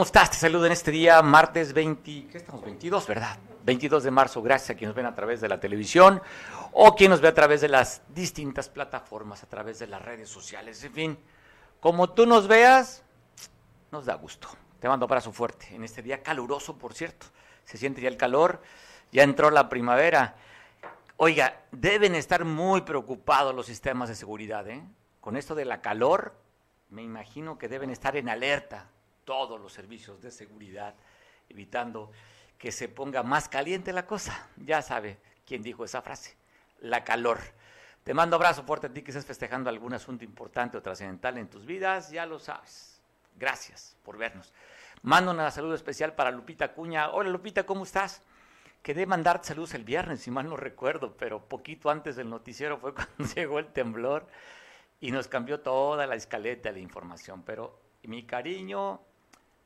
¿Cómo 0.00 0.06
estás? 0.06 0.30
Te 0.30 0.38
saludo 0.38 0.64
en 0.64 0.72
este 0.72 0.90
día, 0.90 1.20
martes 1.20 1.74
20, 1.74 2.28
¿qué 2.28 2.38
estamos? 2.38 2.64
22, 2.64 3.06
¿verdad? 3.06 3.38
22 3.66 4.02
de 4.02 4.10
marzo, 4.10 4.40
gracias 4.40 4.70
a 4.70 4.74
quienes 4.74 4.92
nos 4.92 4.96
ven 4.96 5.04
a 5.04 5.14
través 5.14 5.42
de 5.42 5.48
la 5.50 5.60
televisión 5.60 6.22
o 6.72 6.94
quien 6.94 7.10
nos 7.10 7.20
ve 7.20 7.28
a 7.28 7.34
través 7.34 7.60
de 7.60 7.68
las 7.68 8.00
distintas 8.08 8.70
plataformas, 8.70 9.42
a 9.42 9.46
través 9.46 9.78
de 9.78 9.88
las 9.88 10.00
redes 10.00 10.30
sociales, 10.30 10.82
en 10.84 10.92
fin. 10.94 11.18
Como 11.80 12.08
tú 12.08 12.24
nos 12.24 12.48
veas, 12.48 13.02
nos 13.92 14.06
da 14.06 14.14
gusto. 14.14 14.48
Te 14.80 14.88
mando 14.88 15.04
abrazo 15.04 15.32
fuerte 15.32 15.68
en 15.74 15.84
este 15.84 16.00
día 16.00 16.22
caluroso, 16.22 16.78
por 16.78 16.94
cierto. 16.94 17.26
Se 17.66 17.76
siente 17.76 18.00
ya 18.00 18.08
el 18.08 18.16
calor, 18.16 18.62
ya 19.12 19.22
entró 19.22 19.50
la 19.50 19.68
primavera. 19.68 20.34
Oiga, 21.18 21.60
deben 21.72 22.14
estar 22.14 22.46
muy 22.46 22.80
preocupados 22.80 23.54
los 23.54 23.66
sistemas 23.66 24.08
de 24.08 24.14
seguridad, 24.14 24.66
¿eh? 24.66 24.82
Con 25.20 25.36
esto 25.36 25.54
de 25.54 25.66
la 25.66 25.82
calor, 25.82 26.32
me 26.88 27.02
imagino 27.02 27.58
que 27.58 27.68
deben 27.68 27.90
estar 27.90 28.16
en 28.16 28.30
alerta 28.30 28.88
todos 29.24 29.60
los 29.60 29.72
servicios 29.72 30.20
de 30.20 30.30
seguridad, 30.30 30.94
evitando 31.48 32.10
que 32.58 32.72
se 32.72 32.88
ponga 32.88 33.22
más 33.22 33.48
caliente 33.48 33.92
la 33.92 34.06
cosa. 34.06 34.48
Ya 34.56 34.82
sabe 34.82 35.18
quién 35.46 35.62
dijo 35.62 35.84
esa 35.84 36.02
frase, 36.02 36.36
la 36.80 37.04
calor. 37.04 37.38
Te 38.04 38.14
mando 38.14 38.36
abrazo 38.36 38.62
fuerte 38.64 38.86
a 38.86 38.92
ti 38.92 39.02
que 39.02 39.10
estés 39.10 39.26
festejando 39.26 39.70
algún 39.70 39.94
asunto 39.94 40.24
importante 40.24 40.76
o 40.76 40.82
trascendental 40.82 41.38
en 41.38 41.48
tus 41.48 41.66
vidas, 41.66 42.10
ya 42.10 42.26
lo 42.26 42.38
sabes. 42.38 43.00
Gracias 43.36 43.96
por 44.02 44.18
vernos. 44.18 44.52
Mando 45.02 45.30
una 45.30 45.50
saludo 45.50 45.74
especial 45.74 46.14
para 46.14 46.30
Lupita 46.30 46.72
Cuña. 46.72 47.10
Hola 47.10 47.30
Lupita, 47.30 47.64
¿cómo 47.64 47.84
estás? 47.84 48.22
Quedé 48.82 49.06
mandarte 49.06 49.48
saludos 49.48 49.74
el 49.74 49.84
viernes, 49.84 50.20
si 50.20 50.30
mal 50.30 50.48
no 50.48 50.56
recuerdo, 50.56 51.16
pero 51.16 51.48
poquito 51.48 51.90
antes 51.90 52.16
del 52.16 52.30
noticiero 52.30 52.78
fue 52.78 52.94
cuando 52.94 53.34
llegó 53.34 53.58
el 53.58 53.72
temblor 53.72 54.26
y 55.00 55.10
nos 55.10 55.28
cambió 55.28 55.60
toda 55.60 56.06
la 56.06 56.14
escaleta 56.14 56.68
de 56.70 56.74
la 56.74 56.80
información. 56.80 57.42
Pero 57.42 57.80
mi 58.02 58.24
cariño 58.26 59.00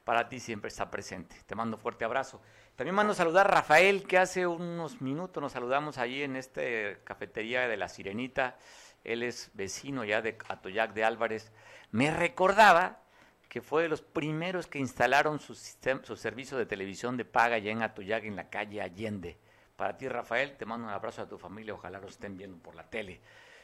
para 0.05 0.29
ti 0.29 0.39
siempre 0.39 0.69
está 0.69 0.91
presente. 0.91 1.37
Te 1.47 1.55
mando 1.55 1.77
fuerte 1.77 2.05
abrazo. 2.05 2.41
También 2.77 2.95
mando 2.95 3.13
a 3.13 3.17
saludar 3.17 3.47
a 3.47 3.51
Rafael, 3.51 4.07
que 4.07 4.19
hace 4.19 4.47
unos 4.47 5.01
minutos 5.01 5.41
nos 5.43 5.53
saludamos 5.53 5.99
allí 5.99 6.23
en 6.23 6.37
esta 6.37 6.61
cafetería 7.05 7.69
de 7.69 7.77
La 7.77 7.89
Sirenita. 7.89 8.57
Él 9.03 9.23
es 9.23 9.51
vecino 9.55 10.05
ya 10.05 10.23
de 10.23 10.37
Atoyac 10.49 10.93
de 10.93 11.05
Álvarez. 11.05 11.53
Me 11.91 12.11
recordaba 12.11 13.01
que 13.49 13.63
fue 13.63 13.83
de 13.85 13.89
los 13.89 14.03
primeros 14.03 14.67
que 14.67 14.79
instalaron 14.79 15.39
su, 15.39 15.55
su 15.55 16.17
servicio 16.17 16.59
de 16.59 16.67
televisión 16.67 17.17
de 17.17 17.25
paga 17.25 17.57
allá 17.57 17.71
en 17.71 17.83
Atoyac, 17.83 18.25
en 18.25 18.37
la 18.37 18.51
calle 18.51 18.83
Allende. 18.83 19.39
Para 19.77 19.97
ti, 19.97 20.09
Rafael, 20.09 20.57
te 20.57 20.67
mando 20.67 20.87
un 20.87 20.93
abrazo 20.93 21.23
a 21.23 21.29
tu 21.29 21.39
familia, 21.39 21.75
ojalá 21.75 21.99
lo 22.01 22.09
estén 22.09 22.37
viendo 22.37 22.59
por 22.59 22.75
la 22.75 22.85
tele. 22.91 23.21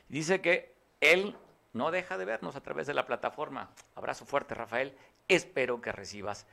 Dice 0.08 0.41
que 0.41 0.75
él 1.00 1.36
no 1.72 1.91
deja 1.91 2.19
de 2.19 2.25
vernos 2.25 2.56
a 2.56 2.62
través 2.62 2.86
de 2.86 2.94
la 2.94 3.06
plataforma. 3.06 3.70
Abrazo 3.94 4.25
fuerte, 4.25 4.54
Rafael. 4.54 4.97
Espero 5.30 5.80
que 5.80 5.92
recibas 5.92 6.44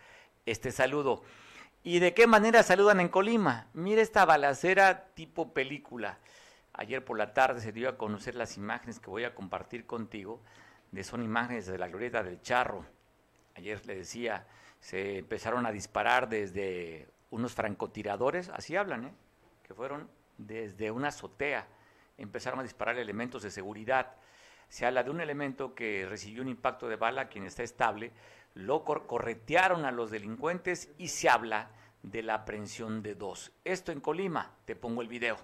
este 0.46 0.72
saludo. 0.72 1.24
¿Y 1.84 1.98
de 1.98 2.14
qué 2.14 2.28
manera 2.28 2.62
saludan 2.62 3.00
en 3.00 3.10
Colima? 3.10 3.70
Mira 3.74 4.04
esta 4.04 4.24
balacera 4.24 5.08
tipo 5.16 5.52
película. 5.52 6.20
Ayer 6.74 7.04
por 7.04 7.18
la 7.18 7.34
tarde 7.34 7.60
se 7.60 7.72
dio 7.72 7.90
a 7.90 7.98
conocer 7.98 8.36
las 8.36 8.56
imágenes 8.56 9.00
que 9.00 9.10
voy 9.10 9.24
a 9.24 9.34
compartir 9.34 9.88
contigo. 9.88 10.44
Son 11.02 11.24
imágenes 11.24 11.66
de 11.66 11.80
la 11.80 11.88
glorieta 11.88 12.22
del 12.22 12.40
Charro. 12.40 12.86
Ayer 13.56 13.84
le 13.88 13.96
decía, 13.96 14.46
se 14.80 15.18
empezaron 15.18 15.66
a 15.66 15.72
disparar 15.72 16.30
desde 16.30 17.10
unos 17.32 17.56
francotiradores, 17.56 18.50
así 18.50 18.76
hablan, 18.76 19.06
¿eh? 19.06 19.14
que 19.64 19.74
fueron 19.74 20.08
desde 20.38 20.92
una 20.92 21.08
azotea. 21.08 21.68
Empezaron 22.16 22.60
a 22.60 22.64
disparar 22.64 23.00
elementos 23.00 23.42
de 23.42 23.50
seguridad. 23.50 24.18
Se 24.70 24.86
habla 24.86 25.02
de 25.02 25.10
un 25.10 25.20
elemento 25.20 25.74
que 25.74 26.06
recibió 26.08 26.44
un 26.44 26.48
impacto 26.48 26.88
de 26.88 26.96
bala, 26.96 27.28
quien 27.28 27.44
está 27.44 27.64
estable, 27.64 28.12
lo 28.58 28.84
corretearon 28.84 29.86
a 29.86 29.92
los 29.92 30.12
delincuentes 30.12 30.90
y 30.98 31.10
se 31.10 31.30
habla 31.30 31.72
de 32.02 32.24
la 32.24 32.34
aprehensión 32.36 33.04
de 33.04 33.16
dos. 33.16 33.52
Esto 33.64 33.92
en 33.92 34.02
Colima, 34.02 34.52
te 34.66 34.76
pongo 34.76 35.02
el 35.02 35.08
video. 35.08 35.38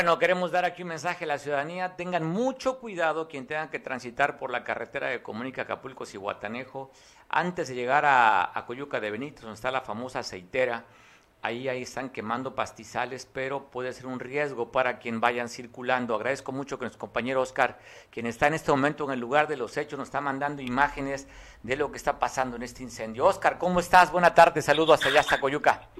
Bueno, 0.00 0.18
queremos 0.18 0.50
dar 0.50 0.64
aquí 0.64 0.80
un 0.80 0.88
mensaje 0.88 1.24
a 1.24 1.28
la 1.28 1.36
ciudadanía. 1.36 1.94
Tengan 1.94 2.24
mucho 2.24 2.78
cuidado 2.78 3.28
quien 3.28 3.46
tenga 3.46 3.68
que 3.68 3.78
transitar 3.78 4.38
por 4.38 4.50
la 4.50 4.64
carretera 4.64 5.08
de 5.08 5.22
Comunica 5.22 5.60
Acapulco 5.60 6.04
y 6.10 6.16
Guatanejo 6.16 6.90
antes 7.28 7.68
de 7.68 7.74
llegar 7.74 8.06
a, 8.06 8.64
Coyuca 8.66 8.98
de 8.98 9.10
Benítez, 9.10 9.42
donde 9.42 9.56
está 9.56 9.70
la 9.70 9.82
famosa 9.82 10.20
aceitera. 10.20 10.86
Ahí, 11.42 11.68
ahí 11.68 11.82
están 11.82 12.08
quemando 12.08 12.54
pastizales, 12.54 13.28
pero 13.30 13.70
puede 13.70 13.92
ser 13.92 14.06
un 14.06 14.20
riesgo 14.20 14.72
para 14.72 14.98
quien 14.98 15.20
vayan 15.20 15.50
circulando. 15.50 16.14
Agradezco 16.14 16.50
mucho 16.50 16.78
que 16.78 16.84
nuestro 16.86 17.00
compañero 17.00 17.42
Oscar, 17.42 17.78
quien 18.10 18.24
está 18.24 18.46
en 18.46 18.54
este 18.54 18.70
momento 18.70 19.04
en 19.04 19.10
el 19.10 19.20
lugar 19.20 19.48
de 19.48 19.58
los 19.58 19.76
hechos, 19.76 19.98
nos 19.98 20.08
está 20.08 20.22
mandando 20.22 20.62
imágenes 20.62 21.28
de 21.62 21.76
lo 21.76 21.90
que 21.90 21.98
está 21.98 22.18
pasando 22.18 22.56
en 22.56 22.62
este 22.62 22.82
incendio. 22.82 23.26
Oscar, 23.26 23.58
¿cómo 23.58 23.80
estás? 23.80 24.10
Buenas 24.10 24.34
tardes, 24.34 24.64
saludos 24.64 24.94
hasta 24.94 25.10
allá, 25.10 25.20
hasta 25.20 25.38
Coyuca. 25.38 25.90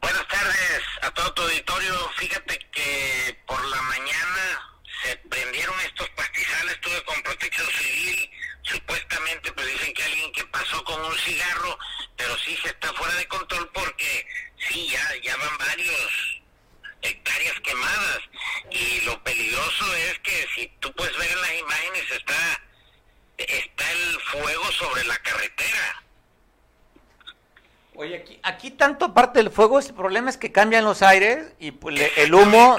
Buenas 0.00 0.26
tardes 0.28 0.82
a 1.02 1.10
todo 1.10 1.34
tu 1.34 1.42
auditorio. 1.42 2.08
Fíjate 2.16 2.58
que 2.72 3.38
por 3.46 3.62
la 3.68 3.82
mañana 3.82 4.80
se 5.02 5.16
prendieron 5.28 5.78
estos 5.80 6.08
pastizales, 6.10 6.74
estuve 6.74 7.04
con 7.04 7.22
protección 7.22 7.66
civil, 7.70 8.30
supuestamente 8.62 9.52
pues 9.52 9.66
dicen 9.66 9.92
que 9.92 10.02
alguien 10.02 10.32
que 10.32 10.44
pasó 10.46 10.82
con 10.84 11.04
un 11.04 11.18
cigarro, 11.18 11.78
pero 12.16 12.36
sí 12.38 12.56
se 12.62 12.68
está 12.68 12.92
fuera 12.94 13.14
de 13.14 13.28
control 13.28 13.70
porque 13.74 14.26
sí, 14.68 14.88
ya, 14.88 15.06
ya 15.22 15.36
van 15.36 15.58
varios 15.58 16.40
hectáreas 17.02 17.60
quemadas 17.60 18.20
y 18.70 19.00
lo 19.02 19.22
peligroso 19.22 19.94
es 19.96 20.18
que 20.20 20.48
si 20.54 20.66
tú 20.80 20.92
puedes 20.94 21.16
ver 21.18 21.30
en 21.30 21.40
las 21.40 21.54
imágenes 21.60 22.10
está, 22.12 22.62
está 23.36 23.92
el 23.92 24.20
fuego 24.20 24.72
sobre 24.72 25.04
la 25.04 25.18
carretera 25.18 26.02
Oye, 28.00 28.16
aquí, 28.16 28.40
aquí 28.42 28.69
tanto 28.80 29.12
parte 29.12 29.40
del 29.40 29.50
fuego, 29.50 29.78
el 29.78 29.92
problema 29.92 30.30
es 30.30 30.38
que 30.38 30.52
cambian 30.52 30.86
los 30.86 31.02
aires 31.02 31.52
y 31.58 31.70
pues, 31.70 32.00
el 32.16 32.32
humo 32.32 32.78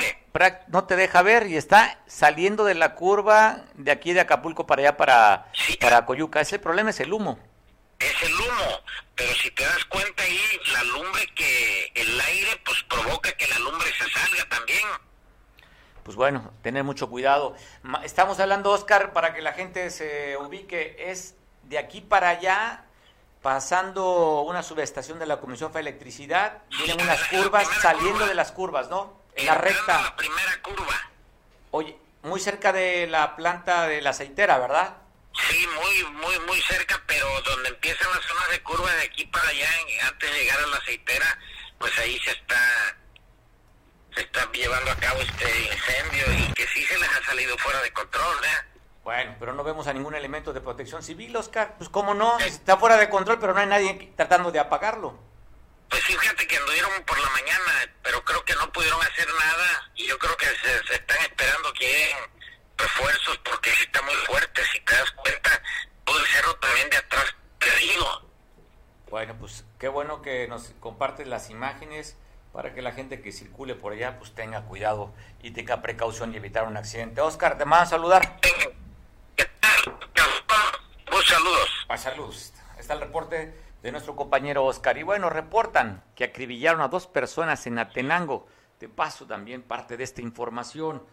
no 0.67 0.83
te 0.85 0.95
deja 0.95 1.21
ver 1.21 1.45
y 1.45 1.57
está 1.57 1.99
saliendo 2.07 2.65
de 2.65 2.73
la 2.73 2.95
curva 2.95 3.65
de 3.75 3.91
aquí 3.91 4.11
de 4.11 4.21
Acapulco 4.21 4.65
para 4.65 4.81
allá, 4.81 4.97
para, 4.97 5.45
para 5.79 6.07
Coyuca. 6.07 6.41
Ese 6.41 6.57
problema 6.57 6.89
es 6.89 6.99
el 7.01 7.13
humo. 7.13 7.37
Es 7.99 8.19
el 8.23 8.33
humo, 8.33 8.81
pero 9.13 9.31
si 9.35 9.51
te 9.51 9.63
das 9.63 9.85
cuenta 9.85 10.23
ahí, 10.23 10.41
la 10.73 10.83
lumbre 10.85 11.27
que 11.35 11.91
el 11.93 12.19
aire 12.19 12.49
pues 12.65 12.81
provoca 12.89 13.31
que 13.33 13.47
la 13.47 13.59
lumbre 13.59 13.87
se 13.91 14.09
salga 14.09 14.49
también. 14.49 14.87
Pues 16.01 16.17
bueno, 16.17 16.51
tener 16.63 16.83
mucho 16.83 17.11
cuidado. 17.11 17.55
Estamos 18.03 18.39
hablando, 18.39 18.71
Oscar, 18.71 19.13
para 19.13 19.35
que 19.35 19.43
la 19.43 19.53
gente 19.53 19.91
se 19.91 20.35
ubique, 20.37 20.95
es 20.97 21.35
de 21.65 21.77
aquí 21.77 22.01
para 22.01 22.29
allá 22.29 22.85
pasando 23.41 24.41
una 24.41 24.63
subestación 24.63 25.19
de 25.19 25.25
la 25.25 25.39
Comisión 25.39 25.71
de 25.71 25.79
Electricidad, 25.79 26.59
vienen 26.69 27.01
unas 27.01 27.23
curvas 27.27 27.67
saliendo 27.81 28.25
de 28.27 28.35
las 28.35 28.51
curvas, 28.51 28.89
¿no? 28.89 29.21
En 29.35 29.47
la 29.47 29.55
recta. 29.55 30.01
La 30.01 30.15
primera 30.15 30.61
curva. 30.61 31.09
Oye, 31.71 31.97
muy 32.23 32.39
cerca 32.39 32.71
de 32.71 33.07
la 33.07 33.35
planta 33.35 33.87
de 33.87 34.01
la 34.01 34.11
aceitera, 34.11 34.57
¿verdad? 34.59 34.97
Sí, 35.47 35.65
muy, 35.67 36.11
muy, 36.13 36.39
muy 36.39 36.61
cerca, 36.61 37.01
pero 37.07 37.25
donde 37.41 37.69
empiezan 37.69 38.09
las 38.11 38.25
zonas 38.25 38.49
de 38.49 38.61
curva 38.61 38.91
de 38.93 39.03
aquí 39.03 39.25
para 39.25 39.47
allá, 39.47 39.69
antes 40.07 40.31
de 40.31 40.39
llegar 40.39 40.59
a 40.59 40.67
la 40.67 40.77
aceitera, 40.77 41.39
pues 41.79 41.97
ahí 41.99 42.19
se 42.19 42.31
está 42.31 42.97
se 44.13 44.21
está 44.21 44.51
llevando 44.51 44.91
a 44.91 44.95
cabo 44.97 45.21
este 45.21 45.61
incendio 45.61 46.33
y 46.33 46.53
que 46.53 46.67
sí 46.67 46.83
se 46.83 46.99
les 46.99 47.09
ha 47.09 47.23
salido 47.23 47.57
fuera 47.57 47.81
de 47.81 47.93
control, 47.93 48.43
¿eh? 48.43 48.70
Bueno, 49.03 49.35
pero 49.39 49.53
no 49.53 49.63
vemos 49.63 49.87
a 49.87 49.93
ningún 49.93 50.13
elemento 50.13 50.53
de 50.53 50.61
protección 50.61 51.01
civil, 51.01 51.35
Oscar. 51.35 51.75
Pues 51.77 51.89
cómo 51.89 52.13
no, 52.13 52.37
está 52.39 52.77
fuera 52.77 52.97
de 52.97 53.09
control, 53.09 53.39
pero 53.39 53.53
no 53.53 53.59
hay 53.59 53.67
nadie 53.67 54.13
tratando 54.15 54.51
de 54.51 54.59
apagarlo. 54.59 55.17
Pues 55.89 56.03
fíjate 56.03 56.47
que 56.47 56.55
anduvieron 56.55 56.91
por 57.05 57.19
la 57.19 57.29
mañana, 57.31 57.93
pero 58.03 58.23
creo 58.23 58.45
que 58.45 58.53
no 58.55 58.71
pudieron 58.71 59.01
hacer 59.01 59.27
nada 59.27 59.91
y 59.95 60.07
yo 60.07 60.17
creo 60.19 60.37
que 60.37 60.45
se, 60.45 60.95
están 60.95 61.17
esperando 61.19 61.73
que 61.73 61.85
lleguen 61.85 62.17
refuerzos 62.77 63.37
porque 63.39 63.71
está 63.71 64.01
muy 64.03 64.13
fuerte, 64.27 64.61
si 64.71 64.79
te 64.81 64.93
das 64.93 65.11
cuenta, 65.11 65.61
todo 66.05 66.19
el 66.19 66.25
cerro 66.27 66.55
también 66.55 66.89
de 66.91 66.97
atrás 66.97 67.35
perdido. 67.59 68.29
Bueno, 69.09 69.35
pues 69.37 69.65
qué 69.79 69.89
bueno 69.89 70.21
que 70.21 70.47
nos 70.47 70.73
compartes 70.79 71.27
las 71.27 71.49
imágenes 71.49 72.15
para 72.53 72.73
que 72.73 72.81
la 72.81 72.91
gente 72.91 73.21
que 73.21 73.31
circule 73.31 73.75
por 73.75 73.93
allá 73.93 74.17
pues 74.19 74.33
tenga 74.33 74.61
cuidado 74.61 75.13
y 75.41 75.51
tenga 75.51 75.81
precaución 75.81 76.33
y 76.33 76.37
evitar 76.37 76.65
un 76.67 76.77
accidente. 76.77 77.19
Oscar, 77.19 77.57
te 77.57 77.65
mando 77.65 77.83
a 77.83 77.87
saludar. 77.87 78.39
Pues 81.09 81.27
saludos. 81.27 81.69
Ah, 81.87 81.97
saludos. 81.97 82.53
Está 82.77 82.93
el 82.93 83.01
reporte 83.01 83.53
de 83.81 83.91
nuestro 83.91 84.15
compañero 84.15 84.65
Oscar. 84.65 84.97
Y 84.97 85.03
bueno, 85.03 85.29
reportan 85.29 86.03
que 86.15 86.25
acribillaron 86.25 86.81
a 86.81 86.87
dos 86.87 87.07
personas 87.07 87.65
en 87.67 87.79
Atenango. 87.79 88.47
De 88.79 88.89
paso 88.89 89.25
también 89.25 89.61
parte 89.61 89.97
de 89.97 90.03
esta 90.03 90.21
información. 90.21 91.03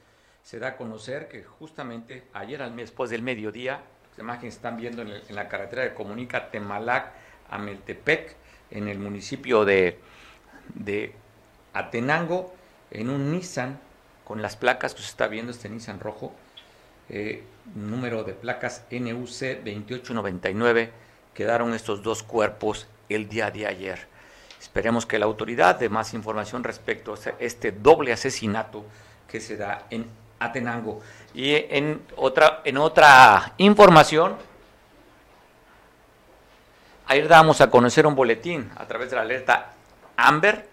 Se 0.42 0.58
da 0.58 0.68
a 0.68 0.76
conocer 0.76 1.28
que 1.28 1.44
justamente 1.44 2.28
ayer 2.32 2.62
al 2.62 2.74
después 2.76 3.10
del 3.10 3.22
mediodía, 3.22 3.82
las 4.10 4.18
imágenes 4.18 4.56
están 4.56 4.76
viendo 4.76 5.02
en, 5.02 5.22
la 5.34 5.48
carretera 5.48 5.88
que 5.88 5.94
comunica 5.94 6.50
Temalac 6.50 7.12
a 7.50 7.58
Meltepec, 7.58 8.36
en 8.70 8.88
el 8.88 8.98
municipio 8.98 9.64
de, 9.64 9.98
de 10.74 11.14
Atenango, 11.74 12.54
en 12.90 13.10
un 13.10 13.32
Nissan 13.32 13.78
con 14.24 14.42
las 14.42 14.56
placas 14.56 14.94
que 14.94 15.00
se 15.00 15.08
está 15.08 15.26
viendo, 15.26 15.52
este 15.52 15.68
Nissan 15.68 16.00
rojo, 16.00 16.34
eh, 17.08 17.42
número 17.74 18.24
de 18.24 18.32
placas 18.34 18.84
NUC 18.90 19.64
2899 19.64 20.90
quedaron 21.34 21.74
estos 21.74 22.02
dos 22.02 22.22
cuerpos 22.22 22.88
el 23.08 23.28
día 23.28 23.50
de 23.50 23.66
ayer. 23.66 24.06
Esperemos 24.60 25.06
que 25.06 25.18
la 25.18 25.26
autoridad 25.26 25.76
dé 25.76 25.88
más 25.88 26.14
información 26.14 26.64
respecto 26.64 27.14
a 27.14 27.16
este 27.38 27.70
doble 27.72 28.12
asesinato 28.12 28.84
que 29.28 29.40
se 29.40 29.56
da 29.56 29.86
en 29.90 30.06
Atenango. 30.40 31.00
Y 31.34 31.54
en 31.54 32.02
otra, 32.16 32.62
en 32.64 32.78
otra 32.78 33.52
información, 33.58 34.36
ayer 37.06 37.28
damos 37.28 37.60
a 37.60 37.70
conocer 37.70 38.06
un 38.06 38.14
boletín 38.14 38.70
a 38.76 38.86
través 38.86 39.10
de 39.10 39.16
la 39.16 39.22
alerta 39.22 39.72
Amber, 40.16 40.68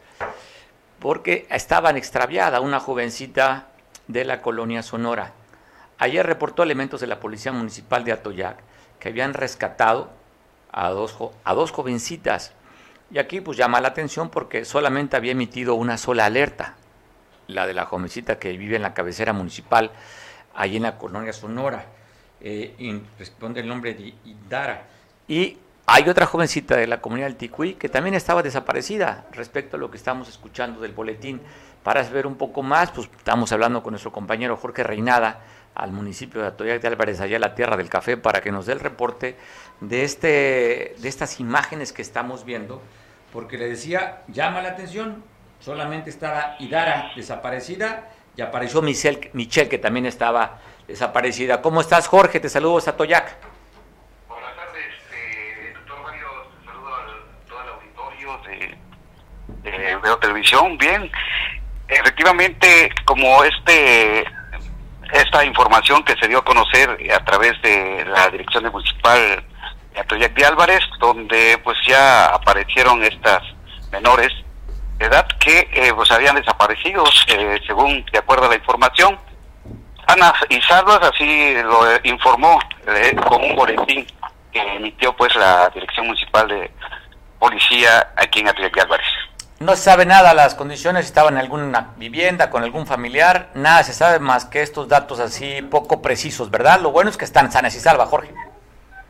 porque 0.99 1.45
estaban 1.51 1.97
extraviada 1.97 2.59
una 2.61 2.79
jovencita 2.79 3.67
de 4.07 4.25
la 4.25 4.41
colonia 4.41 4.81
Sonora. 4.81 5.33
Ayer 5.97 6.25
reportó 6.25 6.63
elementos 6.63 7.01
de 7.01 7.07
la 7.07 7.19
Policía 7.19 7.51
Municipal 7.51 8.03
de 8.03 8.11
Atoyac 8.11 8.57
que 8.99 9.09
habían 9.09 9.33
rescatado 9.33 10.09
a 10.71 10.89
dos, 10.89 11.15
a 11.43 11.53
dos 11.53 11.71
jovencitas. 11.71 12.53
Y 13.11 13.17
aquí 13.17 13.39
pues 13.39 13.57
llama 13.57 13.81
la 13.81 13.89
atención 13.89 14.29
porque 14.29 14.65
solamente 14.65 15.15
había 15.15 15.31
emitido 15.31 15.75
una 15.75 15.97
sola 15.97 16.25
alerta, 16.25 16.75
la 17.47 17.67
de 17.67 17.73
la 17.73 17.85
jovencita 17.85 18.39
que 18.39 18.57
vive 18.57 18.75
en 18.75 18.81
la 18.81 18.93
cabecera 18.93 19.31
municipal, 19.31 19.91
allí 20.53 20.77
en 20.77 20.83
la 20.83 20.97
colonia 20.97 21.31
Sonora, 21.31 21.85
eh, 22.41 22.75
y 22.77 22.99
responde 23.17 23.61
el 23.61 23.67
nombre 23.67 23.93
de 23.93 24.13
Idara. 24.25 24.87
Y 25.27 25.57
hay 25.85 26.09
otra 26.09 26.25
jovencita 26.25 26.75
de 26.75 26.87
la 26.87 26.99
comunidad 26.99 27.27
del 27.27 27.35
Ticuí 27.35 27.75
que 27.75 27.89
también 27.89 28.15
estaba 28.15 28.41
desaparecida 28.41 29.27
respecto 29.31 29.77
a 29.77 29.79
lo 29.79 29.91
que 29.91 29.97
estamos 29.97 30.27
escuchando 30.27 30.81
del 30.81 30.91
boletín. 30.93 31.41
Para 31.83 32.03
saber 32.03 32.25
un 32.25 32.35
poco 32.35 32.63
más, 32.63 32.89
pues 32.89 33.07
estamos 33.15 33.51
hablando 33.51 33.83
con 33.83 33.91
nuestro 33.91 34.11
compañero 34.11 34.57
Jorge 34.57 34.83
Reinada, 34.83 35.41
al 35.75 35.91
municipio 35.91 36.41
de 36.41 36.47
Atoyac 36.47 36.81
de 36.81 36.87
Álvarez, 36.87 37.19
allá 37.19 37.37
la 37.37 37.53
tierra 37.53 37.75
del 37.77 37.89
café, 37.89 38.17
para 38.17 38.41
que 38.41 38.51
nos 38.51 38.65
dé 38.65 38.73
el 38.73 38.79
reporte 38.79 39.35
de, 39.81 40.03
este, 40.03 40.95
de 40.97 41.09
estas 41.09 41.39
imágenes 41.39 41.91
que 41.91 42.01
estamos 42.01 42.45
viendo, 42.45 42.81
porque 43.33 43.57
le 43.57 43.67
decía, 43.67 44.23
llama 44.29 44.61
la 44.61 44.69
atención, 44.69 45.23
solamente 45.59 46.09
estaba 46.09 46.55
Idara 46.59 47.11
desaparecida 47.15 48.09
y 48.37 48.41
apareció 48.41 48.81
Michelle, 48.81 49.29
Michelle 49.33 49.69
que 49.69 49.77
también 49.77 50.05
estaba 50.05 50.59
desaparecida. 50.87 51.61
¿Cómo 51.61 51.81
estás, 51.81 52.07
Jorge? 52.07 52.39
Te 52.39 52.47
saludo 52.47 52.77
a 52.77 52.91
Toyac. 52.95 53.35
Buenas 54.29 54.55
tardes, 54.55 54.85
este, 54.97 55.73
doctor 55.73 56.03
Mario, 56.03 56.27
saludo 56.65 56.95
a 56.95 57.47
todo 57.47 57.61
el 57.61 57.69
auditorio 57.69 58.77
de, 59.63 59.69
de 59.69 59.95
Veo 59.97 60.17
Televisión. 60.19 60.77
Bien, 60.77 61.11
efectivamente, 61.89 62.89
como 63.05 63.43
este 63.43 64.25
esta 65.11 65.43
información 65.45 66.03
que 66.03 66.15
se 66.17 66.27
dio 66.27 66.39
a 66.39 66.45
conocer 66.45 66.97
a 67.13 67.23
través 67.23 67.61
de 67.61 68.05
la 68.05 68.29
Dirección 68.29 68.69
Municipal 68.71 69.43
de 69.93 69.99
Atoyac 69.99 70.33
de 70.33 70.45
Álvarez, 70.45 70.83
donde 70.99 71.59
pues 71.63 71.77
ya 71.87 72.25
aparecieron 72.27 73.03
estas 73.03 73.41
menores 73.91 74.31
de 74.97 75.05
edad 75.05 75.27
que 75.39 75.69
eh, 75.73 75.93
pues 75.95 76.11
habían 76.11 76.35
desaparecido, 76.35 77.03
eh, 77.27 77.59
según 77.65 78.05
de 78.11 78.19
acuerdo 78.19 78.45
a 78.45 78.49
la 78.49 78.55
información. 78.55 79.17
Ana 80.07 80.33
y 80.49 80.61
Salvas 80.61 81.01
así 81.01 81.55
lo 81.63 81.81
informó 82.03 82.59
eh, 82.87 83.15
con 83.27 83.43
un 83.43 83.55
boletín 83.55 84.05
que 84.51 84.59
emitió 84.75 85.15
pues 85.15 85.35
la 85.35 85.69
Dirección 85.69 86.07
Municipal 86.07 86.47
de 86.47 86.71
Policía 87.39 88.13
aquí 88.15 88.39
en 88.39 88.49
Atoyac 88.49 88.73
de 88.73 88.81
Álvarez. 88.81 89.07
No 89.59 89.75
se 89.75 89.83
sabe 89.83 90.05
nada, 90.05 90.33
las 90.33 90.53
condiciones 90.53 91.05
estaban 91.05 91.35
en 91.35 91.39
alguna 91.39 91.91
vivienda, 91.95 92.49
con 92.49 92.63
algún 92.63 92.85
familiar, 92.85 93.51
nada 93.53 93.83
se 93.83 93.93
sabe 93.93 94.19
más 94.19 94.43
que 94.43 94.61
estos 94.61 94.89
datos 94.89 95.19
así 95.19 95.61
poco 95.61 96.01
precisos, 96.01 96.51
¿verdad? 96.51 96.81
Lo 96.81 96.91
bueno 96.91 97.09
es 97.09 97.15
que 97.15 97.23
están 97.23 97.51
sanas 97.51 97.73
y 97.75 97.79
salva, 97.79 98.05
Jorge. 98.05 98.33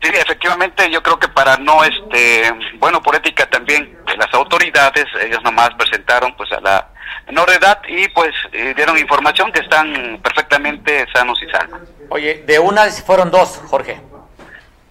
Sí, 0.00 0.08
efectivamente, 0.12 0.88
yo 0.88 1.02
creo 1.02 1.18
que 1.18 1.26
para 1.28 1.56
no, 1.56 1.82
este, 1.82 2.52
bueno, 2.78 3.02
por 3.02 3.16
ética 3.16 3.46
también 3.46 3.98
de 4.06 4.16
las 4.16 4.32
autoridades, 4.34 5.06
ellos 5.20 5.42
nomás 5.42 5.70
presentaron 5.74 6.36
pues 6.36 6.52
a 6.52 6.60
la 6.60 6.90
menor 7.26 7.50
edad 7.50 7.80
y 7.88 8.06
pues 8.08 8.32
eh, 8.52 8.72
dieron 8.76 8.96
información 8.98 9.50
que 9.50 9.60
están 9.60 10.20
perfectamente 10.22 11.06
sanos 11.12 11.42
y 11.42 11.50
salvos. 11.50 11.80
Oye, 12.10 12.44
de 12.46 12.58
una 12.60 12.84
fueron 12.84 13.32
dos, 13.32 13.60
Jorge. 13.68 14.00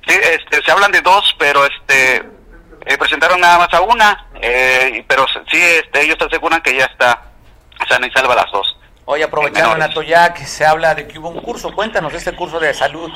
Sí, 0.05 0.13
este, 0.13 0.61
se 0.63 0.71
hablan 0.71 0.91
de 0.91 1.01
dos, 1.01 1.33
pero 1.39 1.65
este, 1.65 2.23
eh, 2.85 2.97
presentaron 2.97 3.39
nada 3.39 3.57
más 3.57 3.73
a 3.73 3.81
una, 3.81 4.27
eh, 4.41 5.03
pero 5.07 5.25
sí, 5.27 5.61
este, 5.61 6.01
ellos 6.01 6.17
aseguran 6.19 6.61
que 6.61 6.77
ya 6.77 6.85
está 6.85 7.21
sana 7.89 8.07
y 8.07 8.11
salva 8.11 8.35
las 8.35 8.51
dos. 8.51 8.77
Hoy 9.05 9.21
aprovechando 9.21 9.73
en 9.73 9.79
que 10.33 10.45
se 10.45 10.65
habla 10.65 10.95
de 10.95 11.07
que 11.07 11.19
hubo 11.19 11.29
un 11.29 11.39
curso, 11.41 11.73
cuéntanos 11.73 12.13
este 12.13 12.35
curso 12.35 12.59
de 12.59 12.73
salud. 12.73 13.11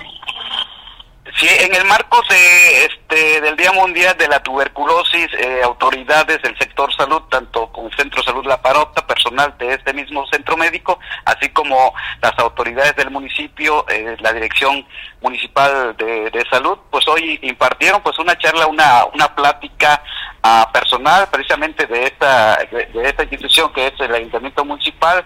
Sí, 1.35 1.47
en 1.47 1.75
el 1.75 1.85
marco 1.85 2.21
de 2.29 2.85
este 2.85 3.41
del 3.41 3.55
Día 3.55 3.71
Mundial 3.71 4.17
de 4.17 4.27
la 4.27 4.41
Tuberculosis, 4.41 5.27
eh, 5.37 5.61
autoridades 5.63 6.41
del 6.41 6.57
sector 6.57 6.93
salud, 6.95 7.21
tanto 7.29 7.71
con 7.71 7.91
Centro 7.91 8.23
Salud 8.23 8.45
La 8.45 8.61
Parota, 8.61 9.05
personal 9.05 9.53
de 9.57 9.73
este 9.73 9.93
mismo 9.93 10.25
centro 10.27 10.57
médico, 10.57 10.99
así 11.25 11.49
como 11.49 11.93
las 12.21 12.37
autoridades 12.39 12.95
del 12.95 13.11
municipio, 13.11 13.85
eh, 13.89 14.17
la 14.21 14.33
Dirección 14.33 14.85
Municipal 15.21 15.95
de, 15.97 16.45
Salud, 16.49 16.79
pues 16.89 17.07
hoy 17.07 17.37
impartieron 17.43 18.01
pues 18.01 18.17
una 18.17 18.37
charla, 18.37 18.65
una 18.67 19.05
una 19.13 19.35
plática 19.35 20.01
a 20.41 20.71
personal 20.71 21.27
precisamente 21.29 21.85
de 21.85 22.05
esta 22.05 22.57
de, 22.71 22.89
esta 23.03 23.23
institución 23.23 23.71
que 23.73 23.87
es 23.87 23.93
el 23.99 24.15
Ayuntamiento 24.15 24.65
Municipal. 24.65 25.25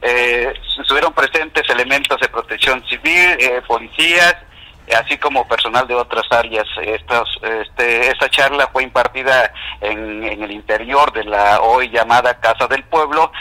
Eh, 0.00 0.52
estuvieron 0.80 1.12
presentes 1.12 1.68
elementos 1.68 2.18
de 2.20 2.28
protección 2.28 2.82
civil, 2.88 3.36
eh, 3.38 3.62
policías, 3.66 4.34
así 4.96 5.16
como 5.18 5.46
personal 5.46 5.86
de 5.86 5.94
otras 5.94 6.24
áreas. 6.30 6.66
Estas, 6.82 7.28
este, 7.42 8.10
esta 8.10 8.28
charla 8.28 8.68
fue 8.72 8.82
impartida 8.82 9.52
en, 9.80 10.24
en 10.24 10.42
el 10.42 10.50
interior 10.50 11.12
de 11.12 11.24
la 11.24 11.60
hoy 11.60 11.90
llamada 11.90 12.40
Casa 12.40 12.66
del 12.66 12.84
Pueblo, 12.84 13.32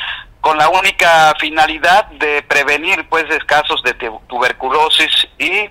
con 0.41 0.57
la 0.57 0.69
única 0.69 1.33
finalidad 1.39 2.07
de 2.07 2.41
prevenir 2.41 3.07
pues 3.07 3.25
casos 3.45 3.81
de 3.83 3.93
tuberculosis 4.27 5.27
y 5.37 5.69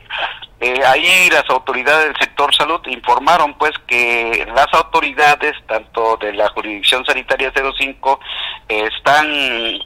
eh, 0.63 0.83
ahí 0.87 1.31
las 1.31 1.49
autoridades 1.49 2.09
del 2.09 2.17
sector 2.19 2.55
salud 2.55 2.81
informaron 2.87 3.55
pues 3.55 3.73
que 3.87 4.47
las 4.55 4.67
autoridades 4.75 5.55
tanto 5.67 6.19
de 6.19 6.35
la 6.35 6.49
jurisdicción 6.51 7.05
sanitaria 7.05 7.51
05 7.51 8.21
eh, 8.69 8.89
están 8.95 9.27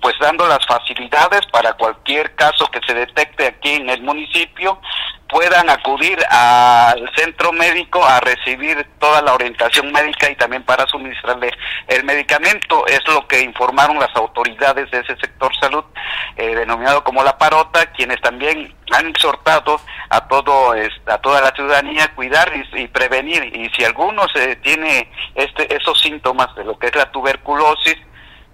pues 0.03 0.17
dando 0.21 0.47
las 0.47 0.67
facilidades 0.67 1.47
para 1.53 1.73
cualquier 1.75 2.35
caso 2.35 2.67
que 2.67 2.81
se 2.87 2.93
detecte 2.93 3.47
aquí 3.47 3.75
en 3.75 3.89
el 3.89 4.03
municipio 4.03 4.81
puedan 5.29 5.69
acudir 5.71 6.19
al 6.31 7.11
centro 7.17 7.53
médico 7.53 8.05
a 8.05 8.21
recibir 8.21 8.87
toda 8.99 9.23
la 9.23 9.35
orientación 9.35 9.91
médica 9.93 10.31
y 10.31 10.37
también 10.37 10.63
para 10.63 10.87
suministrarle 10.87 11.51
el 11.89 12.05
medicamento. 12.05 12.87
Es 12.87 13.01
lo 13.09 13.27
que 13.27 13.41
informaron 13.41 13.99
las 13.99 14.15
autoridades 14.15 14.91
de 14.91 15.01
ese 15.01 15.17
sector 15.17 15.55
salud, 15.57 15.85
eh, 16.37 16.55
denominado 16.55 17.03
como 17.05 17.23
la 17.23 17.39
parota, 17.39 17.87
quienes 17.93 18.21
también 18.21 18.75
han 18.93 19.09
exhortado 19.09 19.81
a 20.11 20.29
todo 20.29 20.75
a 21.07 21.19
toda 21.19 21.41
la 21.41 21.51
ciudadanía 21.51 22.05
a 22.05 22.15
cuidar 22.15 22.53
y, 22.75 22.87
prevenir. 22.89 23.45
Y 23.57 23.71
si 23.71 23.85
alguno 23.85 24.29
se 24.29 24.57
tiene 24.57 25.11
este, 25.35 25.75
esos 25.75 26.01
síntomas 26.01 26.55
de 26.55 26.65
lo 26.65 26.79
que 26.79 26.89
es 26.89 26.95
la 26.95 27.11
tuberculosis, 27.11 27.97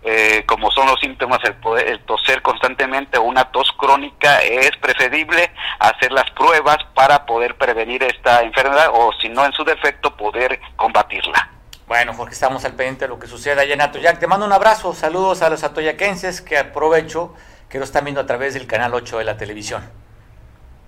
eh, 0.03 0.45
como 0.47 0.71
son 0.71 0.87
los 0.87 0.99
síntomas 1.01 1.41
el, 1.45 1.55
poder, 1.57 1.89
el 1.89 2.01
toser 2.01 2.41
constantemente 2.43 3.19
o 3.19 3.23
una 3.23 3.51
tos 3.53 3.71
crónica, 3.77 4.41
es 4.41 4.71
preferible 4.79 5.53
hacer 5.79 6.13
las 6.13 6.31
pruebas 6.31 6.79
para 6.95 7.27
poder 7.27 7.57
prevenir 7.57 8.03
esta 8.03 8.43
enfermedad 8.43 8.91
o 8.93 9.13
si 9.21 9.29
no 9.29 9.45
en 9.45 9.53
su 9.53 9.65
defecto 9.65 10.17
poder 10.17 10.61
combatirla. 10.77 11.51
Bueno, 11.87 12.15
Jorge, 12.15 12.35
estamos 12.35 12.65
al 12.65 12.75
pendiente 12.75 13.05
de 13.05 13.09
lo 13.09 13.19
que 13.19 13.27
suceda 13.27 13.63
allá 13.63 13.75
en 13.75 13.81
Atoyac. 13.81 14.19
Te 14.19 14.27
mando 14.29 14.47
un 14.47 14.53
abrazo, 14.53 14.95
saludos 14.95 15.43
a 15.43 15.51
los 15.51 15.65
atoyaquenses 15.65 16.41
que 16.41 16.57
aprovecho 16.57 17.35
que 17.69 17.79
lo 17.79 17.85
están 17.85 18.05
viendo 18.05 18.21
a 18.21 18.27
través 18.27 18.55
del 18.55 18.67
canal 18.67 18.95
8 18.95 19.19
de 19.19 19.25
la 19.25 19.37
televisión. 19.37 20.00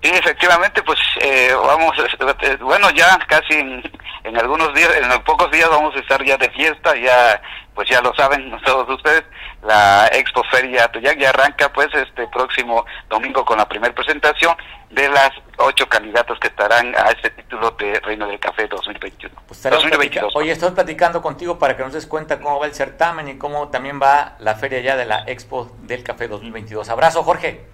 Sí, 0.03 0.11
efectivamente, 0.11 0.83
pues 0.83 0.99
eh, 1.21 1.55
vamos, 1.55 1.97
eh, 1.97 2.57
bueno, 2.61 2.91
ya 2.91 3.17
casi 3.29 3.55
en, 3.55 4.37
algunos 4.37 4.75
días, 4.75 4.91
en 4.97 5.23
pocos 5.23 5.49
días 5.53 5.71
vamos 5.71 5.95
a 5.95 6.01
estar 6.01 6.25
ya 6.25 6.37
de 6.37 6.51
fiesta, 6.51 6.97
ya, 6.97 7.41
pues 7.73 7.89
ya 7.89 8.01
lo 8.01 8.13
saben 8.15 8.51
todos 8.65 8.89
ustedes, 8.89 9.23
la 9.63 10.09
Expo 10.09 10.43
Feria 10.51 10.87
Atoyac 10.87 11.19
ya 11.19 11.29
arranca 11.29 11.73
pues 11.73 11.87
este 11.95 12.27
próximo 12.27 12.85
domingo 13.09 13.45
con 13.45 13.59
la 13.59 13.69
primera 13.69 13.95
presentación 13.95 14.57
de 14.91 15.09
las 15.09 15.31
ocho 15.59 15.89
candidatos 15.89 16.37
que 16.41 16.49
estarán 16.49 16.93
a 16.97 17.11
este 17.13 17.31
título 17.31 17.71
de 17.71 18.01
Reino 18.01 18.27
del 18.27 18.41
Café 18.41 18.67
2021. 18.67 19.33
Pues 19.47 19.63
2022. 19.63 20.35
Oye, 20.35 20.51
estoy 20.51 20.73
platicando 20.73 21.23
contigo 21.23 21.61
para 21.61 21.77
que 21.77 21.85
nos 21.85 21.93
des 21.93 22.09
cuenta 22.09 22.41
cómo 22.41 22.59
va 22.59 22.67
el 22.67 22.75
certamen 22.75 23.29
y 23.29 23.39
cómo 23.39 23.69
también 23.69 24.01
va 24.03 24.35
la 24.41 24.57
feria 24.57 24.81
ya 24.81 24.97
de 24.97 25.07
la 25.07 25.23
Expo 25.29 25.71
del 25.83 26.03
Café 26.03 26.27
2022. 26.27 26.89
Abrazo, 26.89 27.23
Jorge. 27.23 27.72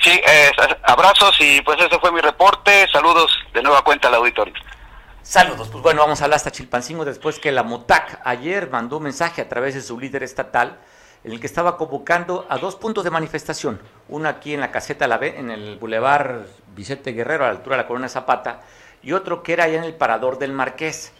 Sí, 0.00 0.10
eh, 0.10 0.50
abrazos 0.82 1.34
y 1.40 1.60
pues 1.62 1.78
ese 1.80 1.98
fue 1.98 2.12
mi 2.12 2.20
reporte. 2.20 2.86
Saludos 2.92 3.32
de 3.52 3.62
nueva 3.62 3.82
cuenta 3.82 4.08
al 4.08 4.14
auditorio. 4.14 4.54
Saludos, 5.22 5.68
pues 5.68 5.82
bueno, 5.82 6.00
vamos 6.00 6.20
a 6.20 6.24
hablar 6.24 6.36
hasta 6.36 6.52
Chilpancingo 6.52 7.04
después 7.04 7.38
que 7.38 7.52
la 7.52 7.62
MOTAC 7.62 8.20
ayer 8.24 8.70
mandó 8.70 8.96
un 8.96 9.02
mensaje 9.02 9.42
a 9.42 9.48
través 9.48 9.74
de 9.74 9.82
su 9.82 9.98
líder 9.98 10.22
estatal 10.22 10.78
en 11.24 11.32
el 11.32 11.40
que 11.40 11.46
estaba 11.46 11.76
convocando 11.76 12.46
a 12.48 12.58
dos 12.58 12.76
puntos 12.76 13.04
de 13.04 13.10
manifestación, 13.10 13.80
uno 14.08 14.28
aquí 14.28 14.54
en 14.54 14.60
la 14.60 14.70
caseta 14.70 15.06
La 15.06 15.18
en 15.20 15.50
el 15.50 15.76
bulevar 15.76 16.46
Vicente 16.74 17.12
Guerrero 17.12 17.44
a 17.44 17.48
la 17.48 17.54
altura 17.54 17.76
de 17.76 17.82
la 17.82 17.88
Corona 17.88 18.08
Zapata 18.08 18.62
y 19.02 19.12
otro 19.12 19.42
que 19.42 19.52
era 19.52 19.64
allá 19.64 19.78
en 19.78 19.84
el 19.84 19.94
parador 19.94 20.38
del 20.38 20.52
Marqués. 20.52 21.12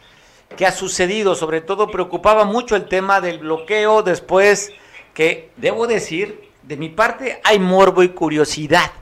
¿Qué 0.57 0.65
ha 0.65 0.73
sucedido? 0.73 1.35
Sobre 1.35 1.61
todo 1.61 1.91
preocupaba 1.91 2.45
mucho 2.45 2.77
el 2.77 2.87
tema 2.87 3.21
del 3.21 3.41
bloqueo 3.41 4.03
después 4.03 4.73
que, 5.13 5.51
debo 5.57 5.87
decir, 5.87 6.48
de 6.69 6.77
mi 6.77 6.91
parte 6.91 7.41
hay 7.45 7.59
morbo 7.59 8.03
y 8.03 8.11
curiosidad. 8.11 8.93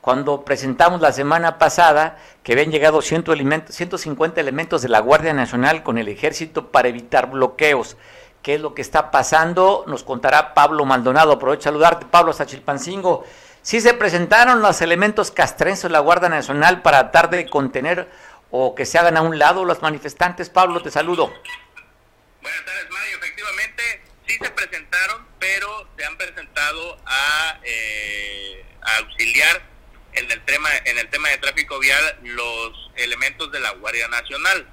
Cuando 0.00 0.44
presentamos 0.44 1.00
la 1.00 1.12
semana 1.12 1.58
pasada 1.58 2.16
que 2.44 2.52
habían 2.52 2.70
llegado 2.70 3.02
150 3.02 4.40
elementos 4.40 4.82
de 4.82 4.88
la 4.88 5.00
Guardia 5.00 5.34
Nacional 5.34 5.82
con 5.82 5.98
el 5.98 6.06
ejército 6.06 6.70
para 6.70 6.88
evitar 6.88 7.28
bloqueos. 7.28 7.96
¿Qué 8.40 8.54
es 8.54 8.60
lo 8.60 8.72
que 8.72 8.82
está 8.82 9.10
pasando? 9.10 9.82
Nos 9.88 10.04
contará 10.04 10.54
Pablo 10.54 10.84
Maldonado. 10.84 11.32
Aprovecho 11.32 11.64
saludarte, 11.64 12.06
Pablo 12.06 12.32
Sachilpancingo. 12.32 13.24
Sí 13.62 13.80
se 13.80 13.94
presentaron 13.94 14.62
los 14.62 14.80
elementos 14.80 15.32
castrenses 15.32 15.82
de 15.82 15.90
la 15.90 15.98
Guardia 15.98 16.28
Nacional 16.28 16.82
para 16.82 17.10
tratar 17.10 17.30
de 17.30 17.46
contener 17.46 18.08
o 18.52 18.76
que 18.76 18.86
se 18.86 18.96
hagan 18.96 19.16
a 19.16 19.22
un 19.22 19.40
lado 19.40 19.64
los 19.64 19.82
manifestantes. 19.82 20.50
Pablo, 20.50 20.80
te 20.80 20.92
saludo. 20.92 21.26
Buenas 22.40 22.64
tardes, 22.64 22.86
Mario. 22.90 23.16
Efectivamente, 23.18 23.82
sí 24.24 24.38
se 24.40 24.50
presentaron, 24.50 25.27
pero 25.38 25.88
se 25.96 26.04
han 26.04 26.16
presentado 26.16 26.98
a, 27.06 27.60
eh, 27.64 28.64
auxiliar 28.98 29.62
en 30.12 30.30
el 30.30 30.44
tema 30.44 30.70
en 30.84 30.98
el 30.98 31.08
tema 31.10 31.28
de 31.28 31.38
tráfico 31.38 31.78
vial 31.78 32.18
los 32.22 32.90
elementos 32.96 33.52
de 33.52 33.60
la 33.60 33.70
Guardia 33.72 34.08
Nacional. 34.08 34.66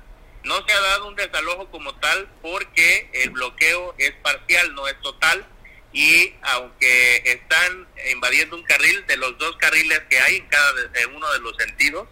No 0.43 0.65
se 0.65 0.73
ha 0.73 0.79
dado 0.79 1.07
un 1.07 1.15
desalojo 1.15 1.69
como 1.71 1.95
tal 1.95 2.27
porque 2.41 3.09
el 3.13 3.31
bloqueo 3.31 3.95
es 3.97 4.11
parcial, 4.23 4.73
no 4.75 4.87
es 4.87 4.99
total 5.01 5.45
y 5.91 6.33
aunque 6.41 7.21
están 7.25 7.87
invadiendo 8.11 8.55
un 8.55 8.63
carril 8.63 9.05
de 9.07 9.17
los 9.17 9.37
dos 9.37 9.55
carriles 9.57 10.01
que 10.09 10.19
hay 10.19 10.37
en 10.37 10.47
cada 10.47 10.71
en 10.93 11.15
uno 11.15 11.31
de 11.31 11.39
los 11.39 11.55
sentidos, 11.57 12.07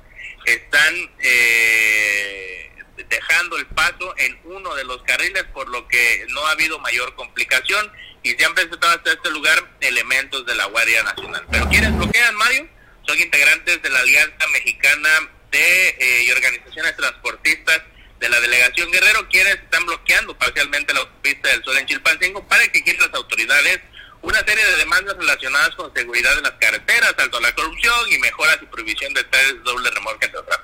están 0.45 1.12
eh, 1.19 2.72
dejando 3.10 3.57
el 3.57 3.65
paso 3.67 4.13
en 4.17 4.39
uno 4.45 4.74
de 4.75 4.86
los 4.86 5.01
carriles, 5.03 5.43
por 5.53 5.67
lo 5.69 5.88
que 5.88 6.25
no 6.29 6.45
ha 6.48 6.51
habido 6.51 6.79
mayor 6.79 7.13
complicación 7.15 7.91
y 8.23 8.31
se 8.31 8.45
han 8.45 8.53
presentado 8.55 8.93
hasta 8.93 9.11
este 9.11 9.29
lugar 9.29 9.71
elementos 9.81 10.45
de 10.45 10.55
la 10.55 10.65
Guardia 10.65 11.03
Nacional. 11.03 11.45
Pero 11.51 11.69
quienes 11.69 11.95
bloquean, 11.95 12.35
Mario, 12.35 12.67
son 13.05 13.19
integrantes 13.19 13.81
de 13.81 13.89
la 13.89 13.99
Alianza 13.99 14.47
Mexicana 14.53 15.09
de 15.51 15.89
eh, 15.99 16.23
y 16.25 16.31
Organizaciones 16.31 16.95
Transportistas 16.95 17.81
de 18.19 18.29
la 18.29 18.39
Delegación 18.39 18.89
Guerrero, 18.91 19.27
quienes 19.29 19.55
están 19.55 19.85
bloqueando 19.85 20.37
parcialmente 20.37 20.93
la 20.93 21.01
autopista 21.01 21.49
del 21.49 21.63
Sol 21.63 21.77
en 21.77 21.85
Chilpancingo 21.85 22.47
para 22.47 22.63
exigir 22.63 22.99
las 22.99 23.13
autoridades 23.13 23.81
una 24.21 24.39
serie 24.39 24.65
de 24.65 24.77
demandas 24.77 25.17
relacionadas 25.17 25.75
con 25.75 25.93
seguridad 25.93 26.33
de 26.35 26.41
las 26.43 26.53
carreteras, 26.53 27.13
alto 27.17 27.37
a 27.37 27.41
la 27.41 27.53
corrupción 27.53 27.93
y 28.09 28.17
mejoras 28.19 28.57
y 28.61 28.65
prohibición 28.67 29.13
de 29.13 29.23
tres 29.25 29.55
doble 29.63 29.89
remolque, 29.91 30.25
entre 30.25 30.39
otras 30.39 30.59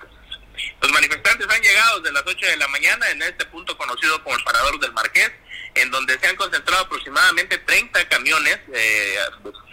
los 0.82 0.92
manifestantes 0.92 1.48
han 1.50 1.62
llegado 1.62 2.00
desde 2.00 2.14
las 2.14 2.24
8 2.26 2.46
de 2.46 2.58
la 2.58 2.68
mañana 2.68 3.10
en 3.10 3.22
este 3.22 3.46
punto 3.46 3.78
conocido 3.78 4.24
como 4.24 4.36
el 4.36 4.44
Parador 4.44 4.80
del 4.80 4.94
Marqués, 4.94 5.32
en 5.76 5.92
donde 5.92 6.18
se 6.20 6.28
han 6.28 6.36
concentrado 6.36 6.84
aproximadamente 6.84 7.58
30 7.58 8.08
camiones, 8.10 8.60
eh, 8.74 9.18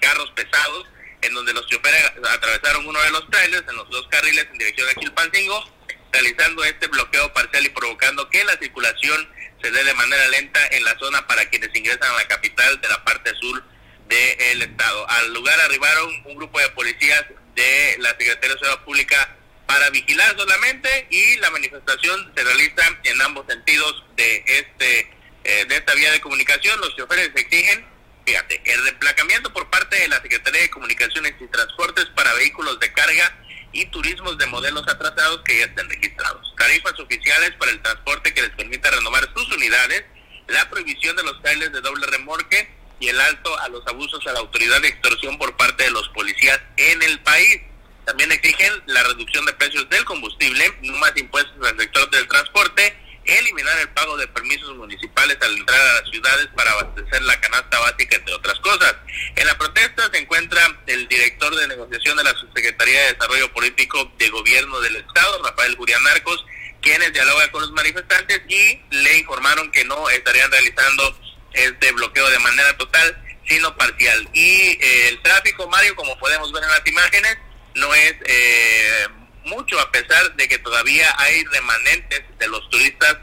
carros 0.01 0.31
pesados, 0.33 0.87
en 1.23 1.35
donde 1.35 1.53
los 1.53 1.67
choferes 1.67 2.13
atravesaron 2.31 2.87
uno 2.87 3.01
de 3.01 3.11
los 3.11 3.29
trailers 3.31 3.69
en 3.69 3.77
los 3.77 3.89
dos 3.91 4.07
carriles 4.09 4.47
en 4.51 4.59
dirección 4.59 4.89
a 4.89 4.95
Chilpancingo, 5.01 5.71
realizando 6.13 6.65
este 6.65 6.87
bloqueo 6.89 7.33
parcial 7.33 7.65
y 7.65 7.71
provocando 7.71 8.29
que 8.29 8.45
la 8.45 8.57
circulación 8.59 9.29
se 9.63 9.71
dé 9.71 9.85
de 9.85 9.95
manera 9.95 10.29
lenta 10.29 10.61
en 10.69 10.85
la 10.85 10.97
zona 10.99 11.27
para 11.27 11.49
quienes 11.49 11.75
ingresan 11.75 12.11
a 12.11 12.17
la 12.17 12.29
capital 12.29 12.81
de 12.81 12.89
la 12.89 13.05
parte 13.05 13.35
sur 13.35 13.63
del 14.09 14.63
estado. 14.63 15.09
Al 15.09 15.33
lugar 15.33 15.59
arribaron 15.61 16.23
un 16.27 16.37
grupo 16.37 16.61
de 16.61 16.69
policías 16.71 17.25
de 17.55 17.97
la 17.99 18.11
Secretaría 18.11 18.55
de 18.55 18.59
Seguridad 18.59 18.85
Pública 18.85 19.37
para 19.67 19.91
vigilar 19.91 20.37
solamente 20.37 21.07
y 21.11 21.37
la 21.39 21.51
manifestación 21.51 22.33
se 22.35 22.45
realiza 22.45 22.83
en 23.05 23.23
ambos 23.23 23.47
sentidos 23.49 24.05
de 24.17 24.45
este 24.47 25.17
eh, 25.49 25.65
de 25.67 25.77
esta 25.77 25.95
vía 25.95 26.11
de 26.11 26.21
comunicación. 26.21 26.81
Los 26.81 26.97
choferes 26.97 27.31
exigen, 27.37 27.87
fíjate, 28.25 28.61
el 28.65 28.83
reemplacamiento 28.83 29.53
por 29.53 29.71
parte 29.71 29.97
de 29.97 30.09
la 30.09 30.21
Secretaría 30.21 30.63
de 30.63 30.71
Comunicaciones 30.71 31.35
y 31.39 31.47
Transportes 31.47 32.07
para 32.17 32.35
vehículos 32.35 32.81
de 32.81 32.93
carga 32.93 33.33
y 33.71 33.87
turismos 33.87 34.37
de 34.39 34.47
modelos 34.47 34.83
atrasados 34.89 35.43
que 35.45 35.59
ya 35.59 35.67
estén 35.67 35.89
registrados. 35.89 36.53
Tarifas 36.59 36.99
oficiales 36.99 37.53
para 37.61 37.71
el 37.71 37.81
transporte 37.81 38.35
que 38.35 38.43
les 38.43 38.51
permita 38.51 38.91
renovar 38.91 39.31
sus 39.37 39.55
unidades, 39.55 40.05
la 40.49 40.69
prohibición 40.69 41.15
de 41.15 41.23
los 41.23 41.41
trailers 41.43 41.73
de 41.73 41.81
doble 41.81 42.07
remorque 42.07 42.69
y 42.99 43.09
el 43.09 43.21
alto 43.21 43.57
a 43.61 43.69
los 43.69 43.87
abusos 43.87 44.27
a 44.27 44.33
la 44.33 44.41
autoridad 44.41 44.81
de 44.81 44.89
extorsión 44.89 45.39
por 45.39 45.57
parte 45.57 45.85
de 45.85 45.91
los 45.91 46.09
policías 46.09 46.61
en 46.77 47.03
el 47.03 47.21
país. 47.21 47.61
También 48.07 48.31
exigen 48.31 48.73
la 48.87 49.03
reducción 49.03 49.45
de 49.47 49.53
precios 49.55 49.89
del 49.91 50.05
combustible, 50.05 50.73
no 50.83 50.97
más 50.99 51.13
impuestos 51.17 51.55
al 51.67 51.77
sector 51.79 52.09
del 52.11 52.29
transporte, 52.29 52.97
eliminar 53.25 53.77
el 53.81 53.89
pago 53.89 54.17
de 54.17 54.29
permisos 54.29 54.77
municipales 54.77 55.37
al 55.41 55.57
entrar 55.57 55.81
a 55.81 55.95
las 55.95 56.11
ciudades 56.11 56.47
para 56.55 56.71
abastecer 56.71 57.21
la 57.23 57.41
canasta 57.41 57.81
básica, 57.81 58.15
entre 58.15 58.33
otras 58.33 58.61
cosas. 58.61 58.95
En 59.35 59.45
la 59.49 59.59
protesta 59.59 60.09
se 60.13 60.19
encuentra 60.19 60.61
el 60.87 61.09
director 61.09 61.53
de 61.57 61.67
negociación 61.67 62.17
de 62.17 62.23
la 62.23 62.35
Subsecretaría 62.35 63.01
de 63.01 63.13
Desarrollo 63.15 63.53
Político 63.53 64.13
de 64.17 64.29
Gobierno 64.29 64.81
del 64.81 64.97
Estado, 64.97 65.43
Rafael 65.43 65.75
Gurianarcos, 65.75 66.47
quienes 66.81 67.13
dialogan 67.13 67.51
con 67.51 67.63
los 67.63 67.73
manifestantes 67.73 68.41
y 68.49 68.81
le 68.91 69.19
informaron 69.19 69.73
que 69.73 69.85
no 69.85 70.09
estarían 70.11 70.49
realizando 70.53 71.19
este 71.55 71.91
bloqueo 71.91 72.31
de 72.31 72.39
manera 72.39 72.77
total, 72.77 73.21
sino 73.49 73.77
parcial. 73.77 74.29
Y 74.33 74.79
eh, 74.81 75.09
el 75.09 75.21
tráfico, 75.23 75.69
Mario, 75.69 75.97
como 75.97 76.17
podemos 76.19 76.53
ver 76.53 76.63
en 76.63 76.71
las 76.71 76.87
imágenes, 76.87 77.39
no 77.77 77.95
es 77.95 78.15
eh, 78.25 79.07
mucho, 79.45 79.79
a 79.81 79.91
pesar 79.93 80.35
de 80.37 80.49
que 80.49 80.59
todavía 80.59 81.15
hay 81.19 81.45
remanentes 81.45 82.23
de 82.39 82.49
los 82.49 82.69
turistas 82.71 83.17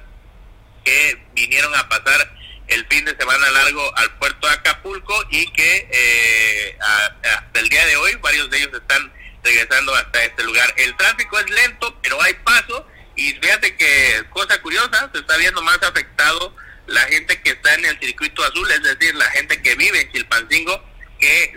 que 0.84 1.22
vinieron 1.34 1.74
a 1.76 1.88
pasar 1.90 2.34
el 2.68 2.86
fin 2.88 3.06
de 3.06 3.16
semana 3.18 3.50
largo 3.52 3.98
al 3.98 4.18
puerto 4.18 4.48
de 4.48 4.54
Acapulco 4.54 5.26
y 5.30 5.46
que 5.52 5.88
eh, 5.92 6.78
hasta 6.80 7.60
el 7.60 7.70
día 7.70 7.86
de 7.86 7.98
hoy 7.98 8.16
varios 8.16 8.50
de 8.50 8.58
ellos 8.58 8.74
están 8.74 9.12
regresando 9.44 9.94
hasta 9.96 10.24
este 10.24 10.44
lugar. 10.44 10.74
El 10.78 10.96
tráfico 10.96 11.38
es 11.40 11.50
lento, 11.50 12.00
pero 12.02 12.22
hay 12.22 12.34
paso 12.36 12.88
y 13.16 13.34
fíjate 13.34 13.76
que 13.76 14.24
cosa 14.30 14.62
curiosa, 14.62 15.10
se 15.14 15.20
está 15.20 15.38
viendo 15.38 15.62
más 15.62 15.82
afectado 15.84 16.56
la 16.88 17.02
gente 17.02 17.42
que 17.42 17.52
está 17.52 17.74
en 17.76 17.86
el 17.86 18.00
circuito 18.00 18.44
azul, 18.44 18.70
es 18.72 18.84
decir, 18.84 19.16
la 19.16 19.30
gente 19.32 19.62
que 19.62 19.76
vive 19.76 20.02
en 20.02 20.12
Chilpancingo, 20.12 20.84
que 21.20 21.54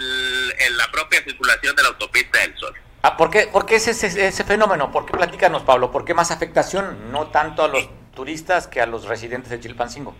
en 0.59 0.77
la 0.77 0.91
propia 0.93 1.23
circulación 1.25 1.75
de 1.75 1.83
la 1.83 1.89
autopista 1.89 2.39
del 2.41 2.57
Sol. 2.59 2.75
Ah, 3.03 3.17
¿por, 3.17 3.31
qué, 3.31 3.49
es 3.71 3.89
ese, 3.89 4.27
ese, 4.27 4.45
fenómeno? 4.45 4.91
¿Por 4.91 5.07
qué 5.07 5.13
platícanos, 5.13 5.63
Pablo? 5.63 5.93
¿Por 5.93 6.05
qué 6.05 6.15
más 6.15 6.31
afectación? 6.31 7.13
No 7.13 7.29
tanto 7.29 7.63
a 7.63 7.69
los 7.69 7.89
turistas 8.15 8.67
que 8.67 8.81
a 8.81 8.87
los 8.87 9.05
residentes 9.05 9.51
de 9.51 9.61
Chilpancingo. 9.61 10.15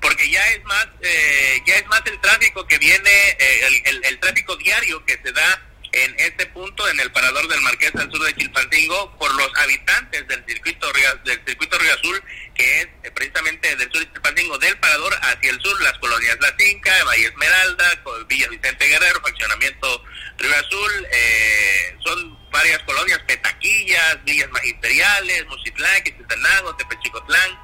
Porque 0.00 0.30
ya 0.30 0.40
es 0.48 0.64
más, 0.64 0.86
eh, 1.00 1.62
ya 1.66 1.74
es 1.76 1.86
más 1.86 2.02
el 2.06 2.20
tráfico 2.20 2.66
que 2.66 2.78
viene, 2.78 3.10
eh, 3.38 3.82
el, 4.04 4.18
tráfico 4.18 4.56
diario 4.56 5.04
que 5.04 5.14
se 5.22 5.32
da 5.32 5.62
en 5.92 6.14
este 6.18 6.46
punto, 6.46 6.88
en 6.88 7.00
el 7.00 7.10
parador 7.12 7.46
del 7.48 7.60
Marqués 7.62 7.94
al 7.94 8.10
sur 8.10 8.24
de 8.24 8.34
Chilpancingo, 8.34 9.16
por 9.18 9.34
los 9.34 9.50
habitantes 9.56 10.26
del 10.28 10.44
circuito 10.46 10.86
del 11.24 11.42
circuito 11.46 11.78
Río 11.78 11.94
Azul, 11.94 12.22
que 12.54 12.80
es 12.80 12.88
eh, 13.02 13.10
precisamente 13.10 13.74
del 13.76 13.90
sur 13.90 14.00
de 14.00 14.12
Chilpancingo, 14.12 14.58
del 14.58 14.78
parador 14.78 15.14
hacia 15.22 15.50
el 15.50 15.60
sur, 15.60 15.82
las 15.82 15.98
colonias 15.98 16.36
La 16.40 16.54
Cinca, 16.58 16.92
Valle 17.04 17.26
Esmeralda, 17.26 18.02
Villa 18.28 18.48
Vicente 18.48 18.86
Guerrero, 18.86 19.20
fraccionamiento 19.20 20.04
Río 20.38 20.54
Azul 20.54 21.06
eh, 21.10 21.96
son 22.04 22.50
varias 22.50 22.78
colonias, 22.84 23.18
Petaquillas, 23.26 24.24
Villas 24.24 24.50
Magisteriales, 24.50 25.46
Musitlán, 25.46 26.02
Quetzaltenango, 26.02 26.76
Tepechicotlán, 26.76 27.58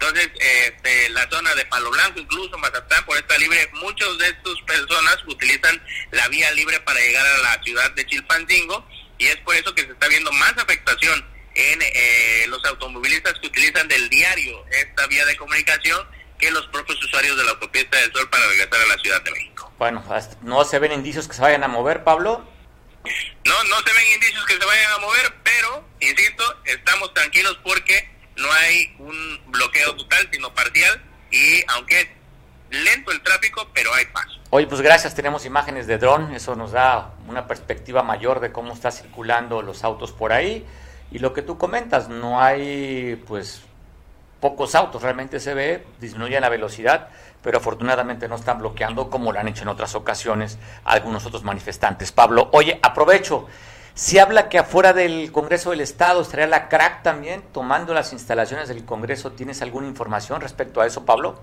entonces, 0.00 0.30
este, 0.38 1.10
la 1.10 1.28
zona 1.28 1.52
de 1.56 1.66
Palo 1.66 1.90
Blanco, 1.90 2.20
incluso 2.20 2.56
Mazatán, 2.58 3.04
por 3.04 3.16
esta 3.16 3.36
libre, 3.36 3.68
muchas 3.74 4.16
de 4.18 4.28
estas 4.28 4.54
personas 4.64 5.18
utilizan 5.26 5.82
la 6.12 6.28
vía 6.28 6.48
libre 6.52 6.78
para 6.80 7.00
llegar 7.00 7.26
a 7.26 7.38
la 7.38 7.62
ciudad 7.64 7.90
de 7.90 8.06
Chilpancingo 8.06 8.86
y 9.18 9.26
es 9.26 9.36
por 9.38 9.56
eso 9.56 9.74
que 9.74 9.82
se 9.82 9.90
está 9.90 10.06
viendo 10.06 10.30
más 10.32 10.56
afectación 10.56 11.26
en 11.54 11.82
eh, 11.82 12.44
los 12.46 12.64
automovilistas 12.66 13.34
que 13.40 13.48
utilizan 13.48 13.88
del 13.88 14.08
diario 14.08 14.64
esta 14.70 15.08
vía 15.08 15.24
de 15.24 15.36
comunicación 15.36 16.06
que 16.38 16.52
los 16.52 16.64
propios 16.68 17.02
usuarios 17.04 17.36
de 17.36 17.42
la 17.42 17.50
autopista 17.50 17.96
del 17.96 18.12
Sol 18.12 18.30
para 18.30 18.46
regresar 18.46 18.80
a 18.80 18.86
la 18.86 19.02
Ciudad 19.02 19.20
de 19.22 19.32
México. 19.32 19.72
Bueno, 19.78 20.04
¿no 20.42 20.64
se 20.64 20.78
ven 20.78 20.92
indicios 20.92 21.26
que 21.26 21.34
se 21.34 21.42
vayan 21.42 21.64
a 21.64 21.68
mover, 21.68 22.04
Pablo? 22.04 22.48
No, 23.44 23.64
no 23.64 23.76
se 23.78 23.92
ven 23.92 24.12
indicios 24.14 24.46
que 24.46 24.54
se 24.54 24.64
vayan 24.64 24.92
a 24.92 24.98
mover, 24.98 25.34
pero, 25.42 25.88
insisto, 25.98 26.62
estamos 26.66 27.12
tranquilos 27.14 27.58
porque 27.64 28.17
no 28.38 28.52
hay 28.52 28.94
un 28.98 29.40
bloqueo 29.46 29.94
total, 29.96 30.28
sino 30.32 30.52
parcial, 30.54 31.02
y 31.30 31.62
aunque 31.68 32.00
es 32.00 32.08
lento 32.70 33.10
el 33.10 33.22
tráfico, 33.22 33.68
pero 33.74 33.92
hay 33.94 34.06
paso. 34.06 34.38
Oye, 34.50 34.66
pues 34.66 34.80
gracias, 34.80 35.14
tenemos 35.14 35.44
imágenes 35.44 35.86
de 35.86 35.98
dron, 35.98 36.34
eso 36.34 36.54
nos 36.54 36.72
da 36.72 37.14
una 37.26 37.46
perspectiva 37.46 38.02
mayor 38.02 38.40
de 38.40 38.52
cómo 38.52 38.72
está 38.72 38.90
circulando 38.90 39.62
los 39.62 39.84
autos 39.84 40.12
por 40.12 40.32
ahí. 40.32 40.66
Y 41.10 41.18
lo 41.18 41.32
que 41.32 41.42
tú 41.42 41.56
comentas, 41.56 42.08
no 42.08 42.40
hay 42.40 43.22
pues 43.26 43.62
pocos 44.40 44.74
autos, 44.74 45.02
realmente 45.02 45.40
se 45.40 45.54
ve, 45.54 45.84
disminuye 46.00 46.38
la 46.40 46.48
velocidad, 46.48 47.08
pero 47.42 47.58
afortunadamente 47.58 48.28
no 48.28 48.36
están 48.36 48.58
bloqueando 48.58 49.10
como 49.10 49.32
lo 49.32 49.40
han 49.40 49.48
hecho 49.48 49.62
en 49.62 49.68
otras 49.68 49.94
ocasiones 49.94 50.58
algunos 50.84 51.26
otros 51.26 51.42
manifestantes. 51.44 52.12
Pablo, 52.12 52.48
oye, 52.52 52.78
aprovecho, 52.82 53.48
se 53.98 54.20
habla 54.20 54.48
que 54.48 54.58
afuera 54.58 54.92
del 54.92 55.32
Congreso 55.32 55.70
del 55.70 55.80
Estado 55.80 56.22
estaría 56.22 56.46
la 56.46 56.68
CRAC 56.68 57.02
también 57.02 57.42
tomando 57.52 57.92
las 57.94 58.12
instalaciones 58.12 58.68
del 58.68 58.84
Congreso. 58.84 59.32
¿Tienes 59.32 59.60
alguna 59.60 59.88
información 59.88 60.40
respecto 60.40 60.80
a 60.80 60.86
eso, 60.86 61.04
Pablo? 61.04 61.42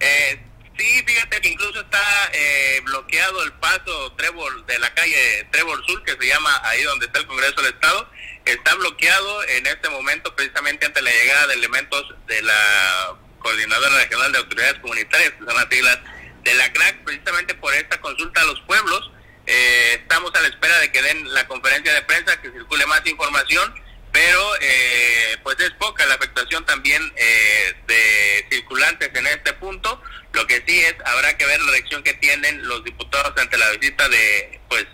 Eh, 0.00 0.42
sí, 0.76 1.04
fíjate 1.06 1.40
que 1.40 1.48
incluso 1.48 1.80
está 1.80 2.02
eh, 2.32 2.80
bloqueado 2.82 3.44
el 3.44 3.52
paso 3.52 4.12
Trébol 4.16 4.66
de 4.66 4.80
la 4.80 4.92
calle 4.94 5.46
Trébol 5.52 5.80
Sur, 5.86 6.02
que 6.02 6.16
se 6.20 6.26
llama 6.26 6.50
ahí 6.64 6.82
donde 6.82 7.06
está 7.06 7.20
el 7.20 7.28
Congreso 7.28 7.62
del 7.62 7.72
Estado. 7.72 8.10
Está 8.46 8.74
bloqueado 8.74 9.44
en 9.44 9.64
este 9.68 9.88
momento 9.90 10.34
precisamente 10.34 10.86
ante 10.86 11.00
la 11.02 11.12
llegada 11.12 11.46
de 11.46 11.54
elementos 11.54 12.14
de 12.26 12.42
la 12.42 13.16
Coordinadora 13.38 13.94
Regional 13.94 14.32
de 14.32 14.38
Autoridades 14.38 14.80
Comunitarias, 14.80 15.30
que 15.34 15.44
son 15.44 15.54
las 15.54 15.68
siglas 15.70 16.00
de 16.42 16.52
la 16.52 16.72
CRAC, 16.72 17.04
precisamente 17.04 17.54
por 17.54 17.72
esta 17.74 18.00
consulta 18.00 18.40
a 18.40 18.44
los 18.46 18.60
pueblos 18.62 19.12
eh, 19.46 19.98
estamos 20.00 20.32
a 20.34 20.40
la 20.40 20.48
espera 20.48 20.78
de 20.78 20.92
que 20.92 21.02
den 21.02 21.32
la 21.34 21.46
conferencia 21.46 21.92
de 21.92 22.02
prensa, 22.02 22.40
que 22.40 22.50
circule 22.50 22.86
más 22.86 23.04
información, 23.06 23.74
pero 24.12 24.40
eh, 24.60 25.36
pues 25.42 25.58
es 25.60 25.70
poca 25.72 26.06
la 26.06 26.14
afectación 26.14 26.64
también 26.66 27.02
eh, 27.16 27.74
de 27.86 28.46
circulantes 28.50 29.10
en 29.14 29.26
este 29.26 29.52
punto. 29.54 30.00
Lo 30.32 30.46
que 30.46 30.62
sí 30.66 30.80
es, 30.80 30.94
habrá 31.04 31.36
que 31.36 31.46
ver 31.46 31.60
la 31.62 31.72
reacción 31.72 32.02
que 32.02 32.14
tienen 32.14 32.66
los 32.66 32.84
diputados 32.84 33.32
ante 33.36 33.58
la 33.58 33.70
visita 33.70 34.08
de 34.08 34.60
pues 34.68 34.86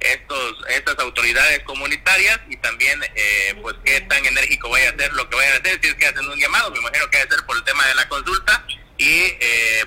estos 0.00 0.56
estas 0.68 0.98
autoridades 0.98 1.60
comunitarias 1.60 2.40
y 2.48 2.56
también 2.56 3.00
pues 3.62 3.76
qué 3.84 4.00
tan 4.00 4.26
enérgico 4.26 4.68
vaya 4.68 4.90
a 4.90 4.96
ser 4.96 5.12
lo 5.12 5.30
que 5.30 5.36
vayan 5.36 5.52
a 5.52 5.56
hacer, 5.58 5.78
si 5.80 5.88
es 5.88 5.94
que 5.94 6.06
hacen 6.06 6.28
un 6.28 6.40
llamado, 6.40 6.72
me 6.72 6.78
imagino 6.80 7.08
que 7.08 7.18
va 7.18 7.24
a 7.24 7.28
ser 7.28 7.46
por 7.46 7.56
el 7.56 7.62
tema 7.62 7.86
de 7.86 7.94
la 7.94 8.08
consulta 8.08 8.66
y 8.98 9.32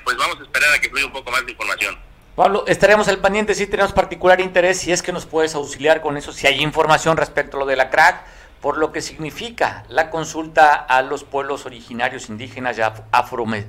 pues 0.05 0.15
vamos 0.15 0.39
a 0.39 0.43
esperar 0.43 0.71
a 0.71 0.79
que 0.79 0.87
fluya 0.87 1.05
un 1.05 1.11
poco 1.11 1.31
más 1.31 1.45
de 1.45 1.51
información. 1.51 2.04
Pablo, 2.35 2.65
estaremos 2.67 3.07
al 3.07 3.19
pendiente 3.19 3.55
si 3.55 3.65
tenemos 3.65 3.93
particular 3.93 4.41
interés, 4.41 4.79
si 4.79 4.91
es 4.91 5.01
que 5.01 5.13
nos 5.13 5.25
puedes 5.25 5.55
auxiliar 5.55 6.01
con 6.01 6.17
eso, 6.17 6.33
si 6.33 6.47
hay 6.47 6.61
información 6.61 7.15
respecto 7.15 7.55
a 7.55 7.61
lo 7.61 7.65
de 7.65 7.77
la 7.77 7.89
CRAC, 7.89 8.25
por 8.59 8.77
lo 8.77 8.91
que 8.91 9.01
significa 9.01 9.85
la 9.87 10.09
consulta 10.09 10.75
a 10.75 11.01
los 11.01 11.23
pueblos 11.23 11.65
originarios 11.65 12.27
indígenas 12.27 12.77
y 12.77 12.81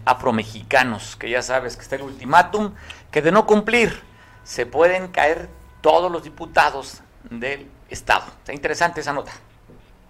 afromexicanos, 0.04 1.14
que 1.14 1.30
ya 1.30 1.42
sabes 1.42 1.76
que 1.76 1.82
está 1.82 1.94
el 1.94 2.02
ultimátum, 2.02 2.74
que 3.12 3.22
de 3.22 3.30
no 3.30 3.46
cumplir 3.46 4.02
se 4.42 4.66
pueden 4.66 5.08
caer 5.08 5.48
todos 5.80 6.10
los 6.10 6.24
diputados 6.24 7.02
del 7.30 7.70
Estado. 7.88 8.26
Está 8.38 8.52
interesante 8.52 9.00
esa 9.00 9.12
nota. 9.12 9.30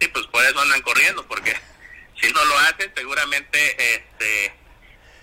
Sí, 0.01 0.09
pues 0.09 0.27
por 0.29 0.43
eso 0.43 0.59
andan 0.61 0.81
corriendo, 0.81 1.27
porque 1.27 1.55
si 2.19 2.33
no 2.33 2.43
lo 2.43 2.59
hacen, 2.61 2.91
seguramente 2.95 3.97
este 3.97 4.55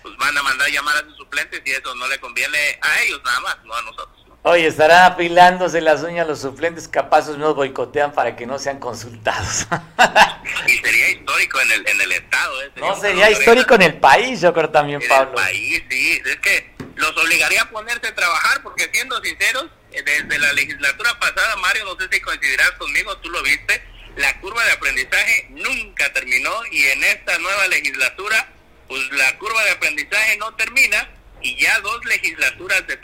pues 0.04 0.14
van 0.18 0.36
a 0.36 0.42
mandar 0.42 0.68
llamar 0.70 0.98
a 0.98 1.00
sus 1.00 1.16
suplentes 1.16 1.62
y 1.64 1.70
eso 1.70 1.94
no 1.94 2.06
le 2.08 2.20
conviene 2.20 2.58
a 2.82 3.00
ellos 3.00 3.22
nada 3.24 3.40
más, 3.40 3.56
no 3.64 3.74
a 3.74 3.82
nosotros. 3.82 4.26
Oye, 4.42 4.66
estará 4.66 5.06
afilándose 5.06 5.80
las 5.80 6.02
uñas 6.02 6.28
los 6.28 6.42
suplentes, 6.42 6.86
capaz 6.86 7.30
nos 7.30 7.54
boicotean 7.54 8.12
para 8.12 8.36
que 8.36 8.44
no 8.44 8.58
sean 8.58 8.78
consultados. 8.78 9.66
y 10.68 10.76
sería 10.76 11.08
histórico 11.08 11.58
en 11.62 11.72
el, 11.72 11.88
en 11.88 12.00
el 12.02 12.12
Estado. 12.12 12.62
¿eh? 12.62 12.72
no, 12.76 13.00
sería 13.00 13.30
histórico 13.30 13.76
en 13.76 13.82
el 13.82 13.94
país, 13.94 14.42
yo 14.42 14.52
creo 14.52 14.68
también, 14.68 15.00
Pablo. 15.08 15.32
En 15.32 15.38
el 15.38 15.44
país, 15.44 15.82
sí. 15.88 16.22
Es 16.26 16.36
que 16.36 16.74
los 16.96 17.16
obligaría 17.16 17.62
a 17.62 17.70
ponerse 17.70 18.06
a 18.06 18.14
trabajar, 18.14 18.62
porque 18.62 18.90
siendo 18.92 19.18
sinceros, 19.22 19.64
eh, 19.92 20.02
desde 20.02 20.38
la 20.38 20.52
legislatura 20.52 21.18
pasada, 21.18 21.56
Mario, 21.56 21.86
no 21.86 21.98
sé 21.98 22.06
si 22.12 22.20
coincidirás 22.20 22.72
conmigo, 22.72 23.16
tú 23.18 23.30
lo 23.30 23.42
viste, 23.42 23.82
la 24.16 24.38
curva 24.40 24.62
de 24.66 24.72
aprendizaje 24.72 25.46
nunca 25.48 26.12
terminó 26.12 26.52
y 26.70 26.82
en 26.88 27.02
esta 27.04 27.38
nueva 27.38 27.66
legislatura 27.68 28.52
pues 28.94 29.10
la 29.10 29.36
curva 29.38 29.60
de 29.64 29.72
aprendizaje 29.72 30.36
no 30.36 30.54
termina 30.54 31.10
y 31.42 31.60
ya 31.60 31.80
dos 31.80 32.04
legislaturas 32.04 32.86
de 32.86 32.96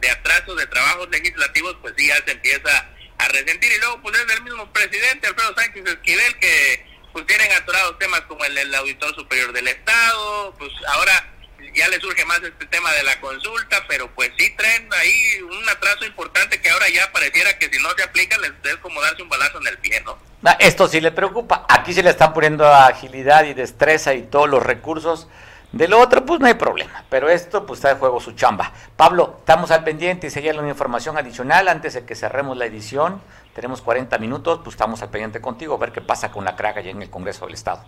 de 0.00 0.10
atraso 0.10 0.54
de 0.54 0.66
trabajos 0.68 1.06
legislativos 1.10 1.76
pues 1.82 1.92
sí 1.98 2.06
ya 2.06 2.16
se 2.24 2.32
empieza 2.32 2.88
a 3.18 3.28
resentir. 3.28 3.70
Y 3.70 3.78
luego 3.78 4.00
pues 4.00 4.18
es 4.18 4.36
el 4.36 4.42
mismo 4.42 4.72
presidente 4.72 5.26
Alfredo 5.26 5.54
Sánchez 5.54 5.84
Esquivel 5.84 6.38
que 6.38 6.86
pues 7.12 7.26
tienen 7.26 7.52
atorados 7.52 7.98
temas 7.98 8.22
como 8.22 8.42
el 8.46 8.54
del 8.54 8.74
auditor 8.74 9.14
superior 9.14 9.52
del 9.52 9.68
estado 9.68 10.54
pues 10.58 10.72
ahora 10.94 11.37
ya 11.74 11.88
le 11.88 12.00
surge 12.00 12.24
más 12.24 12.40
este 12.42 12.66
tema 12.66 12.92
de 12.92 13.02
la 13.02 13.20
consulta, 13.20 13.84
pero 13.88 14.08
pues 14.14 14.30
sí 14.36 14.54
traen 14.56 14.88
ahí 14.92 15.42
un 15.42 15.68
atraso 15.68 16.04
importante 16.04 16.60
que 16.60 16.70
ahora 16.70 16.88
ya 16.88 17.10
pareciera 17.12 17.58
que 17.58 17.68
si 17.68 17.82
no 17.82 17.90
se 17.96 18.02
aplica 18.02 18.36
les 18.38 18.52
es 18.64 18.76
como 18.78 19.00
darse 19.00 19.22
un 19.22 19.28
balazo 19.28 19.58
en 19.60 19.66
el 19.68 19.78
pie, 19.78 20.00
¿no? 20.04 20.18
Ah, 20.44 20.56
esto 20.60 20.86
sí 20.88 21.00
le 21.00 21.10
preocupa. 21.10 21.66
Aquí 21.68 21.92
se 21.92 22.02
le 22.02 22.10
están 22.10 22.32
poniendo 22.32 22.66
agilidad 22.66 23.44
y 23.44 23.54
destreza 23.54 24.14
y 24.14 24.22
todos 24.22 24.48
los 24.48 24.62
recursos. 24.62 25.28
De 25.72 25.86
lo 25.86 26.00
otro, 26.00 26.24
pues 26.24 26.40
no 26.40 26.46
hay 26.46 26.54
problema. 26.54 27.04
Pero 27.10 27.28
esto, 27.28 27.66
pues 27.66 27.78
está 27.78 27.92
de 27.92 28.00
juego 28.00 28.20
su 28.20 28.32
chamba. 28.32 28.72
Pablo, 28.96 29.36
estamos 29.40 29.70
al 29.70 29.84
pendiente 29.84 30.28
y 30.28 30.30
si 30.30 30.38
hay 30.38 30.48
alguna 30.48 30.68
información 30.68 31.18
adicional 31.18 31.68
antes 31.68 31.94
de 31.94 32.06
que 32.06 32.14
cerremos 32.14 32.56
la 32.56 32.66
edición. 32.66 33.20
Tenemos 33.54 33.82
40 33.82 34.16
minutos, 34.18 34.60
pues 34.62 34.74
estamos 34.74 35.02
al 35.02 35.10
pendiente 35.10 35.40
contigo 35.40 35.74
a 35.74 35.78
ver 35.78 35.92
qué 35.92 36.00
pasa 36.00 36.30
con 36.30 36.44
la 36.44 36.56
craga 36.56 36.80
allá 36.80 36.90
en 36.90 37.02
el 37.02 37.10
Congreso 37.10 37.44
del 37.44 37.54
Estado. 37.54 37.84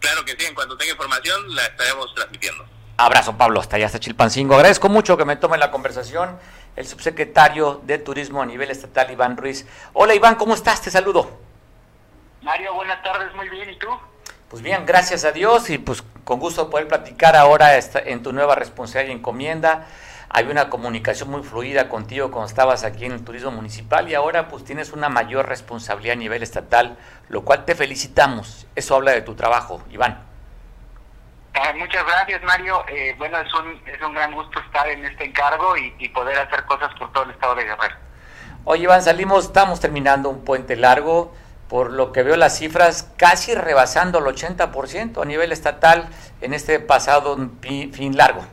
Claro 0.00 0.24
que 0.24 0.32
sí, 0.32 0.44
en 0.44 0.54
cuanto 0.54 0.76
tenga 0.76 0.92
información 0.92 1.54
la 1.54 1.64
estaremos 1.66 2.14
transmitiendo. 2.14 2.66
Abrazo, 3.00 3.38
Pablo, 3.38 3.60
hasta 3.60 3.76
allá, 3.76 3.86
hasta 3.86 3.98
Chilpancingo. 3.98 4.54
Agradezco 4.54 4.90
mucho 4.90 5.16
que 5.16 5.24
me 5.24 5.36
tome 5.36 5.56
la 5.56 5.70
conversación 5.70 6.38
el 6.76 6.86
subsecretario 6.86 7.80
de 7.84 7.96
Turismo 7.96 8.42
a 8.42 8.46
nivel 8.46 8.70
estatal, 8.70 9.10
Iván 9.10 9.38
Ruiz. 9.38 9.66
Hola, 9.94 10.14
Iván, 10.14 10.34
¿cómo 10.34 10.52
estás? 10.52 10.82
Te 10.82 10.90
saludo. 10.90 11.30
Mario, 12.42 12.74
buenas 12.74 13.02
tardes, 13.02 13.34
muy 13.34 13.48
bien, 13.48 13.70
¿y 13.70 13.78
tú? 13.78 13.88
Pues 14.50 14.62
bien, 14.62 14.84
gracias 14.84 15.24
a 15.24 15.32
Dios 15.32 15.70
y 15.70 15.78
pues 15.78 16.04
con 16.24 16.40
gusto 16.40 16.68
poder 16.68 16.88
platicar 16.88 17.36
ahora 17.36 17.78
en 17.78 18.22
tu 18.22 18.34
nueva 18.34 18.54
responsabilidad 18.54 19.14
y 19.14 19.18
encomienda. 19.18 19.86
Hay 20.28 20.44
una 20.44 20.68
comunicación 20.68 21.30
muy 21.30 21.42
fluida 21.42 21.88
contigo 21.88 22.30
cuando 22.30 22.48
estabas 22.48 22.84
aquí 22.84 23.06
en 23.06 23.12
el 23.12 23.24
turismo 23.24 23.50
municipal 23.50 24.10
y 24.10 24.14
ahora 24.14 24.48
pues 24.48 24.62
tienes 24.62 24.92
una 24.92 25.08
mayor 25.08 25.48
responsabilidad 25.48 26.16
a 26.16 26.18
nivel 26.18 26.42
estatal, 26.42 26.98
lo 27.30 27.46
cual 27.46 27.64
te 27.64 27.74
felicitamos. 27.74 28.66
Eso 28.76 28.94
habla 28.94 29.12
de 29.12 29.22
tu 29.22 29.34
trabajo, 29.36 29.82
Iván. 29.90 30.29
Ah, 31.54 31.72
muchas 31.76 32.04
gracias, 32.04 32.42
Mario. 32.42 32.84
Eh, 32.88 33.14
bueno, 33.18 33.38
es 33.38 33.52
un, 33.54 33.82
es 33.86 34.00
un 34.02 34.14
gran 34.14 34.32
gusto 34.32 34.60
estar 34.60 34.88
en 34.88 35.04
este 35.04 35.24
encargo 35.24 35.76
y, 35.76 36.08
poder 36.10 36.38
hacer 36.38 36.64
cosas 36.64 36.92
por 36.98 37.12
todo 37.12 37.24
el 37.24 37.30
estado 37.30 37.54
de 37.54 37.64
Guerrero. 37.64 37.96
Oye, 38.64 38.84
Iván, 38.84 39.02
salimos, 39.02 39.46
estamos 39.46 39.80
terminando 39.80 40.28
un 40.28 40.44
puente 40.44 40.76
largo, 40.76 41.34
por 41.68 41.92
lo 41.92 42.12
que 42.12 42.22
veo 42.22 42.36
las 42.36 42.58
cifras 42.58 43.12
casi 43.16 43.54
rebasando 43.54 44.18
el 44.18 44.24
80% 44.26 45.22
a 45.22 45.24
nivel 45.24 45.52
estatal 45.52 46.08
en 46.40 46.54
este 46.54 46.78
pasado 46.78 47.36
fin 47.62 48.16
largo. 48.16 48.44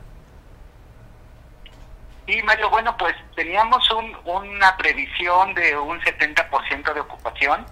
Sí, 2.25 2.41
Mario, 2.43 2.69
bueno, 2.69 2.95
pues 2.97 3.15
teníamos 3.35 3.89
un, 3.91 4.15
una 4.25 4.75
previsión 4.77 5.53
de 5.53 5.77
un 5.77 5.99
70% 6.01 6.93
de 6.93 6.99
ocupación 6.99 7.65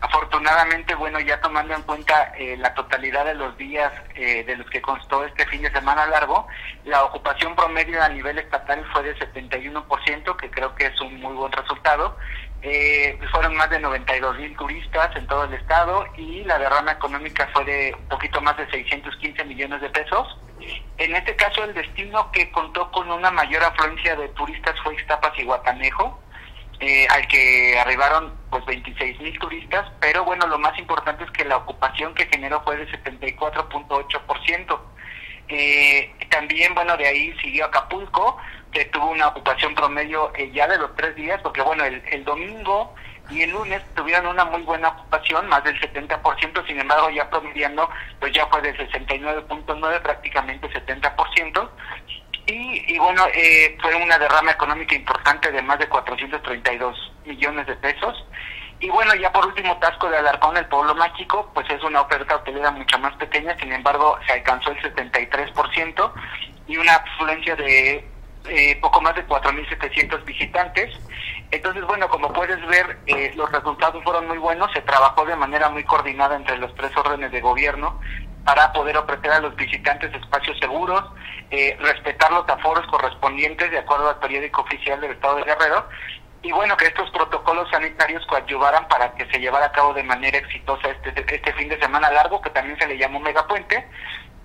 Afortunadamente, 0.00 0.94
bueno, 0.94 1.20
ya 1.20 1.40
tomando 1.42 1.74
en 1.74 1.82
cuenta 1.82 2.32
eh, 2.38 2.56
la 2.56 2.72
totalidad 2.72 3.26
de 3.26 3.34
los 3.34 3.56
días 3.58 3.92
eh, 4.14 4.44
de 4.44 4.56
los 4.56 4.68
que 4.70 4.80
constó 4.80 5.26
este 5.26 5.44
fin 5.46 5.60
de 5.60 5.70
semana 5.70 6.06
largo, 6.06 6.46
la 6.84 7.04
ocupación 7.04 7.54
promedio 7.54 8.02
a 8.02 8.08
nivel 8.08 8.38
estatal 8.38 8.82
fue 8.92 9.02
de 9.02 9.18
71%, 9.18 10.36
que 10.36 10.50
creo 10.50 10.74
que 10.74 10.86
es 10.86 11.00
un 11.02 11.20
muy 11.20 11.34
buen 11.34 11.52
resultado. 11.52 12.16
Eh, 12.62 13.18
fueron 13.30 13.54
más 13.56 13.68
de 13.68 13.78
92 13.78 14.38
mil 14.38 14.56
turistas 14.56 15.14
en 15.16 15.26
todo 15.26 15.44
el 15.44 15.54
estado 15.54 16.06
y 16.16 16.44
la 16.44 16.58
derrama 16.58 16.92
económica 16.92 17.48
fue 17.52 17.64
de 17.64 17.94
un 17.98 18.08
poquito 18.08 18.40
más 18.40 18.56
de 18.56 18.70
615 18.70 19.44
millones 19.44 19.82
de 19.82 19.90
pesos. 19.90 20.38
En 20.96 21.14
este 21.14 21.36
caso, 21.36 21.64
el 21.64 21.74
destino 21.74 22.30
que 22.32 22.50
contó 22.52 22.90
con 22.90 23.10
una 23.10 23.30
mayor 23.30 23.64
afluencia 23.64 24.16
de 24.16 24.28
turistas 24.30 24.74
fue 24.82 24.94
Ixtapas 24.94 25.38
y 25.38 25.44
Guatanejo 25.44 26.18
eh, 26.80 27.06
al 27.10 27.28
que 27.28 27.78
arribaron 27.78 28.34
pues 28.50 28.64
26 28.64 29.20
mil 29.20 29.38
turistas, 29.38 29.86
pero 30.00 30.24
bueno, 30.24 30.46
lo 30.46 30.58
más 30.58 30.76
importante 30.78 31.24
es 31.24 31.30
que 31.30 31.44
la 31.44 31.58
ocupación 31.58 32.14
que 32.14 32.26
generó 32.26 32.62
fue 32.62 32.76
de 32.76 32.88
74.8%. 32.88 34.80
Eh, 35.48 36.12
también, 36.30 36.74
bueno, 36.74 36.96
de 36.96 37.06
ahí 37.06 37.36
siguió 37.40 37.66
Acapulco, 37.66 38.38
que 38.72 38.86
tuvo 38.86 39.10
una 39.10 39.28
ocupación 39.28 39.74
promedio 39.74 40.32
eh, 40.36 40.50
ya 40.52 40.66
de 40.68 40.78
los 40.78 40.94
tres 40.96 41.14
días, 41.16 41.40
porque 41.42 41.60
bueno, 41.60 41.84
el, 41.84 42.02
el 42.10 42.24
domingo 42.24 42.94
y 43.30 43.42
el 43.42 43.50
lunes 43.50 43.82
tuvieron 43.94 44.26
una 44.28 44.44
muy 44.44 44.62
buena 44.62 44.88
ocupación, 44.88 45.48
más 45.48 45.62
del 45.64 45.78
70%, 45.80 46.66
sin 46.66 46.80
embargo 46.80 47.10
ya 47.10 47.28
promediando, 47.30 47.88
pues 48.18 48.32
ya 48.32 48.46
fue 48.46 48.60
de 48.62 48.76
69.9, 48.76 50.02
prácticamente 50.02 50.68
70%, 50.68 51.68
y, 52.50 52.94
y 52.94 52.98
bueno, 52.98 53.26
eh, 53.32 53.76
fue 53.80 53.94
una 53.94 54.18
derrama 54.18 54.52
económica 54.52 54.94
importante 54.94 55.50
de 55.50 55.62
más 55.62 55.78
de 55.78 55.88
432 55.88 57.12
millones 57.24 57.66
de 57.66 57.76
pesos, 57.76 58.24
y 58.80 58.88
bueno, 58.88 59.14
ya 59.14 59.30
por 59.30 59.46
último, 59.46 59.76
Tasco 59.78 60.08
de 60.08 60.16
Alarcón, 60.16 60.56
el 60.56 60.66
pueblo 60.66 60.94
mágico, 60.94 61.50
pues 61.52 61.68
es 61.68 61.82
una 61.84 62.00
oferta 62.00 62.36
hotelera 62.36 62.70
mucho 62.70 62.98
más 62.98 63.14
pequeña, 63.16 63.54
sin 63.58 63.70
embargo, 63.72 64.18
se 64.26 64.32
alcanzó 64.32 64.70
el 64.70 64.80
73% 64.80 66.12
y 66.66 66.78
una 66.78 66.94
afluencia 66.94 67.56
de 67.56 68.08
eh, 68.46 68.78
poco 68.80 69.02
más 69.02 69.14
de 69.16 69.26
4.700 69.26 70.24
visitantes. 70.24 70.98
Entonces, 71.50 71.84
bueno, 71.84 72.08
como 72.08 72.32
puedes 72.32 72.64
ver, 72.68 73.00
eh, 73.06 73.32
los 73.36 73.52
resultados 73.52 74.02
fueron 74.02 74.26
muy 74.26 74.38
buenos, 74.38 74.72
se 74.72 74.80
trabajó 74.80 75.26
de 75.26 75.36
manera 75.36 75.68
muy 75.68 75.84
coordinada 75.84 76.34
entre 76.36 76.56
los 76.56 76.74
tres 76.74 76.96
órdenes 76.96 77.32
de 77.32 77.40
gobierno 77.42 78.00
para 78.44 78.72
poder 78.72 78.96
ofrecer 78.96 79.30
a 79.30 79.40
los 79.40 79.54
visitantes 79.56 80.12
espacios 80.14 80.58
seguros, 80.58 81.04
eh, 81.50 81.76
respetar 81.80 82.32
los 82.32 82.48
aforos 82.48 82.86
correspondientes 82.86 83.70
de 83.70 83.78
acuerdo 83.78 84.08
al 84.08 84.18
periódico 84.18 84.62
oficial 84.62 85.00
del 85.00 85.12
Estado 85.12 85.36
de 85.36 85.44
Guerrero. 85.44 85.88
Y 86.42 86.52
bueno, 86.52 86.76
que 86.76 86.86
estos 86.86 87.10
protocolos 87.10 87.68
sanitarios 87.70 88.24
coadyuvaran 88.26 88.88
para 88.88 89.12
que 89.12 89.26
se 89.26 89.38
llevara 89.38 89.66
a 89.66 89.72
cabo 89.72 89.92
de 89.92 90.02
manera 90.02 90.38
exitosa 90.38 90.88
este, 90.88 91.34
este 91.34 91.52
fin 91.52 91.68
de 91.68 91.78
semana 91.78 92.10
largo, 92.10 92.40
que 92.40 92.50
también 92.50 92.78
se 92.78 92.86
le 92.86 92.96
llamó 92.96 93.20
Megapuente, 93.20 93.86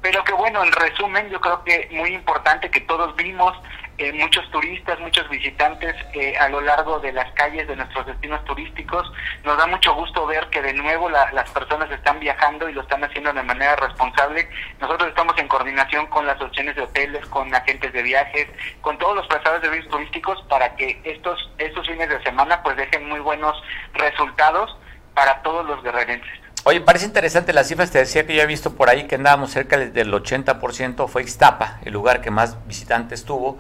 pero 0.02 0.24
que 0.24 0.34
bueno, 0.34 0.64
en 0.64 0.72
resumen, 0.72 1.30
yo 1.30 1.40
creo 1.42 1.64
que 1.64 1.88
muy 1.92 2.14
importante 2.14 2.70
que 2.70 2.82
todos 2.82 3.16
vimos 3.16 3.58
eh, 3.98 4.12
muchos 4.14 4.50
turistas, 4.52 5.00
muchos 5.00 5.28
visitantes 5.30 5.96
eh, 6.14 6.36
a 6.38 6.50
lo 6.50 6.60
largo 6.62 7.00
de 7.00 7.14
las 7.14 7.32
calles 7.34 7.68
de 7.68 7.76
nuestros 7.76 8.06
destinos 8.06 8.44
turísticos. 8.44 9.10
Nos 9.44 9.58
da 9.58 9.68
mucho 9.68 9.94
gusto 9.94 10.26
ver 10.26 10.48
que 10.50 10.62
de 10.62 10.74
nuevo 10.74 11.10
las 11.10 11.50
personas 11.52 11.90
están 11.92 12.20
viajando 12.20 12.68
y 12.68 12.74
lo 12.74 12.82
están 12.82 13.04
haciendo 13.04 13.32
de 13.32 13.44
manera 13.44 13.76
responsable. 13.78 14.50
Nosotros 14.80 15.10
estamos 15.10 15.38
en 15.38 15.48
coordinación 15.48 16.08
con 16.08 16.26
las 16.26 16.42
opciones 16.42 16.76
de 16.76 16.82
hoteles, 16.82 17.26
con 17.28 17.54
agentes 17.56 17.94
de 17.94 18.04
viajes, 18.04 18.48
con 18.82 18.98
todos 18.98 19.16
los 19.16 19.28
prestadores 19.28 19.62
de 19.62 19.68
servicios 19.70 19.92
turísticos 19.92 20.42
para 20.50 20.76
que 20.76 21.00
estos, 21.04 21.52
estos 21.58 21.88
fines 21.88 22.10
de 22.10 22.22
semana 22.24 22.62
pues 22.64 22.76
dejen 22.76 23.08
muy 23.08 23.20
buenos 23.22 23.56
resultados 23.94 24.78
para 25.14 25.42
todos 25.42 25.66
los 25.66 25.82
guerrerenses. 25.84 26.45
Oye, 26.68 26.82
parece 26.82 27.06
interesante 27.06 27.54
las 27.54 27.68
cifras, 27.68 27.92
te 27.92 28.00
decía 28.00 28.26
que 28.26 28.36
yo 28.36 28.42
he 28.42 28.48
visto 28.48 28.74
por 28.74 28.90
ahí 28.90 29.06
que 29.06 29.14
andábamos 29.14 29.52
cerca 29.52 29.78
del 29.78 30.12
80%, 30.12 31.08
fue 31.08 31.22
Ixtapa, 31.22 31.80
el 31.86 31.94
lugar 31.94 32.22
que 32.22 32.32
más 32.32 32.58
visitantes 32.66 33.24
tuvo. 33.24 33.60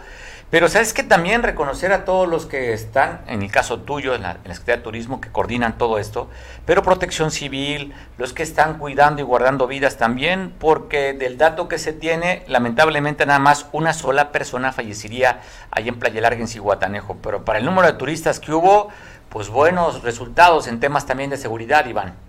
Pero 0.49 0.69
sabes 0.69 0.91
que 0.91 1.03
también 1.03 1.43
reconocer 1.43 1.93
a 1.93 2.03
todos 2.03 2.27
los 2.27 2.47
que 2.47 2.73
están, 2.73 3.21
en 3.27 3.43
el 3.43 3.51
caso 3.51 3.81
tuyo, 3.81 4.15
en 4.15 4.23
la, 4.23 4.37
Secretaría 4.37 4.77
de 4.77 4.81
Turismo, 4.81 5.21
que 5.21 5.29
coordinan 5.29 5.77
todo 5.77 5.99
esto, 5.99 6.31
pero 6.65 6.81
protección 6.81 7.29
civil, 7.29 7.93
los 8.17 8.33
que 8.33 8.41
están 8.41 8.79
cuidando 8.79 9.21
y 9.21 9.23
guardando 9.23 9.67
vidas 9.67 9.97
también, 9.97 10.51
porque 10.57 11.13
del 11.13 11.37
dato 11.37 11.67
que 11.67 11.77
se 11.77 11.93
tiene, 11.93 12.43
lamentablemente 12.47 13.27
nada 13.27 13.37
más 13.37 13.67
una 13.71 13.93
sola 13.93 14.31
persona 14.31 14.71
fallecería 14.71 15.41
ahí 15.69 15.89
en 15.89 15.99
Playa 15.99 16.21
Larga, 16.21 16.41
en 16.41 16.47
Cihuatanejo. 16.47 17.17
Pero 17.21 17.45
para 17.45 17.59
el 17.59 17.65
número 17.65 17.85
de 17.85 17.93
turistas 17.93 18.39
que 18.39 18.51
hubo, 18.51 18.89
pues 19.29 19.49
buenos 19.49 20.01
resultados 20.01 20.65
en 20.67 20.79
temas 20.79 21.05
también 21.05 21.29
de 21.29 21.37
seguridad, 21.37 21.85
Iván. 21.85 22.24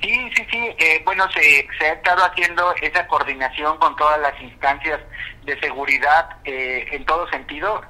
Sí, 0.00 0.30
sí, 0.34 0.46
sí. 0.50 0.74
Eh, 0.78 1.02
bueno, 1.04 1.30
se, 1.30 1.66
se 1.78 1.86
ha 1.86 1.92
estado 1.94 2.24
haciendo 2.24 2.74
esa 2.82 3.06
coordinación 3.06 3.78
con 3.78 3.96
todas 3.96 4.20
las 4.20 4.38
instancias 4.40 5.00
de 5.44 5.58
seguridad 5.60 6.36
eh, 6.44 6.86
en 6.92 7.04
todo 7.04 7.28
sentido, 7.28 7.82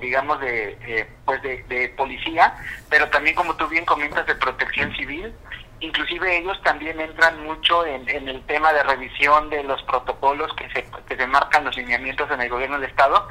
digamos 0.00 0.40
de 0.40 0.78
eh, 0.86 1.06
pues 1.24 1.42
de, 1.42 1.92
policía, 1.96 2.54
pero 2.88 3.08
también 3.10 3.34
como 3.34 3.54
tú 3.56 3.68
bien 3.68 3.84
comentas 3.84 4.26
de 4.26 4.34
protección 4.36 4.94
civil. 4.96 5.32
Inclusive 5.80 6.38
ellos 6.38 6.60
también 6.62 7.00
entran 7.00 7.42
mucho 7.44 7.84
en, 7.84 8.08
el 8.08 8.40
tema 8.46 8.72
de 8.72 8.84
revisión 8.84 9.50
de 9.50 9.64
los 9.64 9.82
protocolos 9.82 10.52
que 10.54 10.68
se, 10.70 10.86
que 11.08 11.16
se 11.16 11.26
marcan 11.26 11.64
los 11.64 11.76
lineamientos 11.76 12.30
en 12.30 12.40
el 12.40 12.48
gobierno 12.48 12.78
del 12.78 12.88
estado 12.88 13.28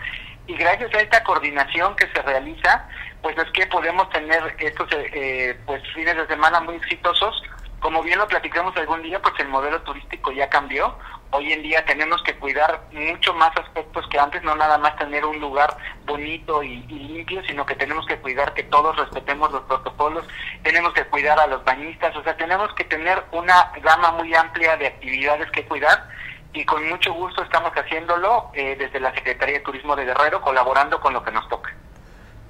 y 0.48 0.56
gracias 0.56 0.94
a 0.94 1.02
esta 1.02 1.24
coordinación 1.24 1.96
que 1.96 2.08
se 2.08 2.22
realiza, 2.24 2.88
pues 3.22 3.38
es 3.38 3.50
que 3.52 3.68
podemos 3.68 4.10
tener 4.10 4.56
estos 4.60 4.90
eh, 4.92 5.58
pues 5.66 5.82
fines 5.94 6.16
de 6.16 6.28
semana 6.28 6.60
muy 6.60 6.76
exitosos 6.76 7.42
como 7.82 8.04
bien 8.04 8.20
lo 8.20 8.28
platicamos 8.28 8.78
algún 8.78 9.02
día, 9.02 9.20
pues 9.22 9.34
el 9.40 9.50
modelo 9.50 9.82
turístico 9.82 10.32
ya 10.32 10.50
cambió. 10.50 10.96
Hoy 11.32 11.52
en 11.52 11.64
día 11.64 11.84
tenemos 11.84 12.22
que 12.22 12.36
cuidar 12.36 12.84
mucho 12.92 13.34
más 13.34 13.58
aspectos 13.58 14.08
que 14.08 14.20
antes, 14.20 14.44
no 14.44 14.56
nada 14.56 14.78
más 14.78 14.96
tener 14.98 15.26
un 15.26 15.40
lugar 15.40 15.76
bonito 16.06 16.62
y, 16.62 16.82
limpio, 16.88 17.42
sino 17.44 17.66
que 17.66 17.76
tenemos 17.76 18.06
que 18.06 18.18
cuidar 18.18 18.54
que 18.54 18.64
todos 18.64 18.96
respetemos 18.98 19.52
los 19.52 19.64
protocolos, 19.64 20.28
tenemos 20.62 20.94
que 20.94 21.06
cuidar 21.06 21.40
a 21.40 21.48
los 21.48 21.64
bañistas, 21.64 22.16
o 22.16 22.24
sea, 22.24 22.38
tenemos 22.38 22.72
que 22.76 22.84
tener 22.84 23.24
una 23.32 23.72
gama 23.82 24.12
muy 24.12 24.34
amplia 24.36 24.78
de 24.78 24.88
actividades 24.88 25.50
que 25.52 25.66
cuidar 25.66 26.08
y 26.54 26.64
con 26.66 26.88
mucho 26.88 27.14
gusto 27.14 27.42
estamos 27.42 27.72
haciéndolo 27.72 28.52
eh, 28.54 28.76
desde 28.78 29.00
la 29.00 29.14
Secretaría 29.16 29.56
de 29.56 29.64
Turismo 29.64 29.96
de 29.96 30.06
Guerrero, 30.06 30.42
colaborando 30.42 31.00
con 31.02 31.14
lo 31.14 31.24
que 31.24 31.32
nos 31.32 31.48
toca. 31.50 31.74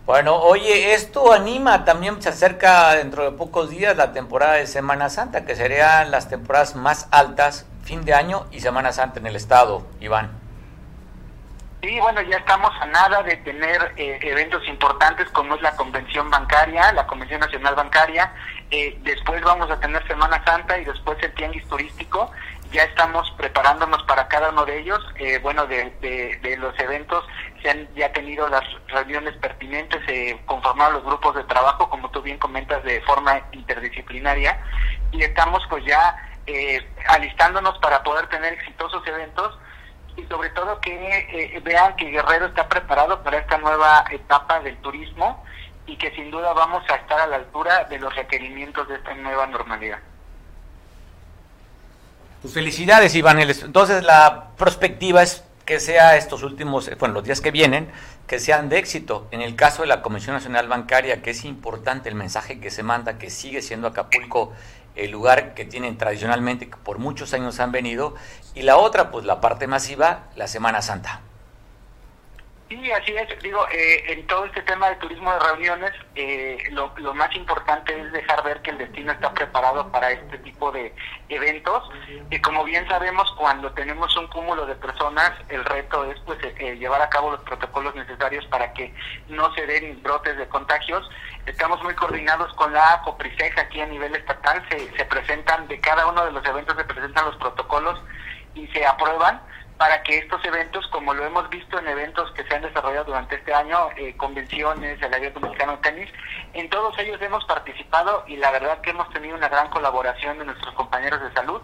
Bueno, 0.06 0.36
oye, 0.38 0.96
esto 0.96 1.32
anima, 1.32 1.86
también 1.86 2.20
se 2.22 2.30
acerca 2.30 2.96
dentro 2.96 3.24
de 3.24 3.38
pocos 3.38 3.70
días 3.70 3.96
la 3.96 4.14
temporada 4.14 4.54
de 4.54 4.66
Semana 4.66 5.10
Santa, 5.10 5.46
que 5.46 5.56
serían 5.56 6.10
las 6.10 6.28
temporadas 6.28 6.76
más 6.76 7.08
altas, 7.12 7.68
fin 7.84 8.04
de 8.04 8.16
año 8.16 8.48
y 8.52 8.62
Semana 8.62 8.94
Santa 8.94 9.20
en 9.20 9.28
el 9.28 9.36
estado, 9.36 9.86
Iván. 10.00 10.32
Sí, 11.84 12.00
bueno, 12.00 12.22
ya 12.22 12.38
estamos 12.38 12.72
a 12.80 12.86
nada 12.88 13.22
de 13.24 13.38
tener 13.38 13.94
eh, 13.96 14.20
eventos 14.22 14.68
importantes 14.68 15.30
como 15.30 15.56
es 15.56 15.62
la 15.62 15.76
convención 15.76 16.30
bancaria, 16.30 16.92
la 16.94 17.06
convención 17.06 17.40
nacional 17.40 17.76
bancaria, 17.76 18.34
eh, 18.72 19.00
después 19.04 19.42
vamos 19.44 19.70
a 19.70 19.80
tener 19.80 20.06
Semana 20.08 20.44
Santa 20.46 20.80
y 20.80 20.86
después 20.86 21.18
el 21.22 21.34
tianguis 21.34 21.68
turístico 21.68 22.32
ya 22.72 22.84
estamos 22.84 23.30
preparándonos 23.38 24.02
para 24.04 24.28
cada 24.28 24.50
uno 24.50 24.66
de 24.66 24.80
ellos. 24.80 25.00
Eh, 25.18 25.40
bueno, 25.40 25.68
de, 25.68 26.58
los 26.58 26.78
eventos 26.80 27.24
se 27.62 27.70
han 27.70 27.94
ya 27.96 28.12
tenido 28.14 28.48
las 28.48 28.64
reuniones 28.88 29.36
pertinentes, 29.38 30.02
se 30.06 30.40
conformaron 30.46 30.96
los 30.96 31.04
grupos 31.04 31.36
de 31.36 31.44
trabajo, 31.44 31.90
como 31.90 32.10
tú 32.12 32.22
bien 32.22 32.38
comentas, 32.38 32.84
de 32.84 33.02
forma 33.02 33.42
interdisciplinaria, 33.52 34.60
y 35.12 35.24
estamos 35.24 35.62
pues 35.70 35.84
ya 35.86 36.16
eh, 36.48 36.80
alistándonos 37.08 37.78
para 37.80 38.02
poder 38.04 38.28
tener 38.28 38.54
exitosos 38.54 39.06
eventos 39.06 39.58
y 40.18 40.24
sobre 40.26 40.50
todo 40.50 40.80
que 40.82 40.92
eh, 40.94 41.60
vean 41.64 41.96
que 41.96 42.10
Guerrero 42.10 42.48
está 42.48 42.68
preparado 42.68 43.22
para 43.24 43.38
esta 43.38 43.58
nueva 43.58 44.06
etapa 44.10 44.60
del 44.60 44.78
turismo 44.78 45.44
y 45.86 45.98
que 45.98 46.12
sin 46.12 46.32
duda 46.32 46.54
vamos 46.54 46.84
a 46.90 46.96
estar 46.96 47.20
a 47.20 47.28
la 47.28 47.38
altura 47.38 47.86
de 47.86 48.00
los 48.00 48.16
requerimientos 48.16 48.88
de 48.88 48.96
esta 48.96 49.14
nueva 49.16 49.48
normalidad. 49.48 50.00
Pues 52.42 52.56
felicidades, 52.56 53.14
Iván. 53.14 53.40
Entonces 53.40 54.04
la 54.04 54.50
perspectiva 54.58 55.22
es 55.22 55.44
que 55.66 55.80
sea 55.80 56.18
estos 56.18 56.42
últimos, 56.42 56.88
eh, 56.88 56.96
bueno, 57.00 57.14
los 57.14 57.24
días 57.24 57.40
que 57.40 57.52
vienen, 57.52 57.90
que 58.26 58.40
sean 58.40 58.68
de 58.68 58.80
éxito. 58.80 59.28
En 59.30 59.42
el 59.42 59.56
caso 59.56 59.84
de 59.84 59.88
la 59.88 60.02
Comisión 60.02 60.36
Nacional 60.36 60.68
Bancaria, 60.68 61.22
que 61.22 61.30
es 61.30 61.46
importante 61.46 62.10
el 62.10 62.16
mensaje 62.16 62.60
que 62.60 62.72
se 62.72 62.82
manda, 62.82 63.20
que 63.20 63.30
sigue 63.30 63.62
siendo 63.62 63.88
Acapulco 63.88 64.54
el 64.96 65.12
lugar 65.12 65.54
que 65.54 65.66
tienen 65.66 65.98
tradicionalmente, 65.98 66.70
que 66.70 66.78
por 66.78 66.98
muchos 66.98 67.34
años 67.34 67.60
han 67.60 67.72
venido, 67.72 68.16
y 68.56 68.64
la 68.64 68.78
otra, 68.78 69.12
pues 69.12 69.24
la 69.26 69.40
parte 69.40 69.68
masiva, 69.68 70.24
la 70.36 70.48
Semana 70.48 70.82
Santa. 70.82 71.22
Sí, 72.72 72.90
así 72.90 73.14
es. 73.18 73.28
Digo, 73.44 73.68
eh, 73.70 74.14
en 74.14 74.26
todo 74.28 74.46
este 74.46 74.62
tema 74.62 74.88
de 74.88 74.96
turismo 74.96 75.34
de 75.34 75.40
reuniones, 75.40 75.92
eh, 76.16 76.58
lo, 76.72 76.94
lo, 77.00 77.14
más 77.14 77.36
importante 77.36 78.00
es 78.00 78.14
dejar 78.14 78.42
ver 78.46 78.62
que 78.62 78.70
el 78.70 78.78
destino 78.78 79.12
está 79.12 79.34
preparado 79.34 79.92
para 79.92 80.10
este 80.12 80.38
tipo 80.38 80.72
de 80.72 80.96
eventos. 81.28 81.84
Y 82.30 82.40
como 82.40 82.64
bien 82.64 82.88
sabemos, 82.88 83.30
cuando 83.38 83.74
tenemos 83.74 84.16
un 84.16 84.28
cúmulo 84.28 84.66
de 84.66 84.76
personas, 84.76 85.34
el 85.50 85.66
reto 85.66 86.10
es 86.10 86.18
pues 86.22 86.40
eh, 86.44 86.78
llevar 86.78 87.02
a 87.02 87.10
cabo 87.10 87.32
los 87.32 87.42
protocolos 87.42 87.94
necesarios 87.94 88.46
para 88.46 88.72
que 88.72 88.94
no 89.28 89.54
se 89.54 89.68
den 89.68 90.02
brotes 90.02 90.38
de 90.38 90.48
contagios. 90.48 91.10
Estamos 91.46 91.84
muy 91.84 91.94
coordinados 91.96 92.54
con 92.54 92.72
la 92.72 93.02
COPRISEJ 93.04 93.60
aquí 93.60 93.82
a 93.82 93.88
nivel 93.88 94.16
estatal. 94.16 94.66
Se, 94.70 94.96
se 94.96 95.04
presentan, 95.08 95.68
de 95.68 95.78
cada 95.82 96.08
uno 96.08 96.24
de 96.24 96.32
los 96.32 96.46
eventos 96.46 96.78
se 96.78 96.86
presentan 96.86 97.26
los 97.26 97.36
protocolos 97.36 98.02
y 98.56 98.66
se 98.68 98.86
aprueban 98.86 99.42
para 99.82 100.04
que 100.04 100.20
estos 100.20 100.46
eventos, 100.46 100.86
como 100.90 101.12
lo 101.12 101.26
hemos 101.26 101.50
visto 101.50 101.80
en 101.80 101.88
eventos 101.88 102.32
que 102.34 102.44
se 102.44 102.54
han 102.54 102.62
desarrollado 102.62 103.06
durante 103.06 103.34
este 103.34 103.52
año, 103.52 103.90
eh, 103.98 104.16
convenciones, 104.16 105.02
el 105.02 105.12
Abierto 105.12 105.40
Mexicano 105.40 105.72
de 105.72 105.78
Tenis, 105.80 106.10
en 106.54 106.70
todos 106.70 106.96
ellos 107.00 107.20
hemos 107.20 107.44
participado 107.46 108.24
y 108.28 108.38
la 108.38 108.52
verdad 108.52 108.80
que 108.82 108.92
hemos 108.92 109.10
tenido 109.10 109.36
una 109.36 109.50
gran 109.50 109.72
colaboración 109.72 110.38
de 110.38 110.46
nuestros 110.46 110.72
compañeros 110.76 111.20
de 111.24 111.34
salud 111.34 111.64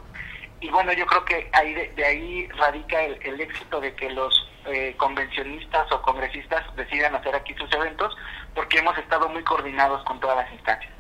y 0.62 0.70
bueno, 0.72 0.94
yo 0.94 1.06
creo 1.06 1.26
que 1.26 1.48
ahí 1.54 1.76
de, 1.76 2.04
ahí 2.04 2.48
radica 2.58 3.04
el, 3.04 3.40
éxito 3.40 3.80
de 3.80 3.94
que 3.94 4.10
los 4.10 4.50
eh, 4.66 4.96
convencionistas 4.98 5.92
o 5.92 6.02
congresistas 6.02 6.66
decidan 6.76 7.14
hacer 7.14 7.36
aquí 7.36 7.54
sus 7.54 7.72
eventos, 7.72 8.18
porque 8.56 8.80
hemos 8.80 8.98
estado 8.98 9.30
muy 9.30 9.44
coordinados 9.44 10.04
con 10.06 10.20
todas 10.20 10.38
las 10.38 10.52
instancias. 10.54 10.92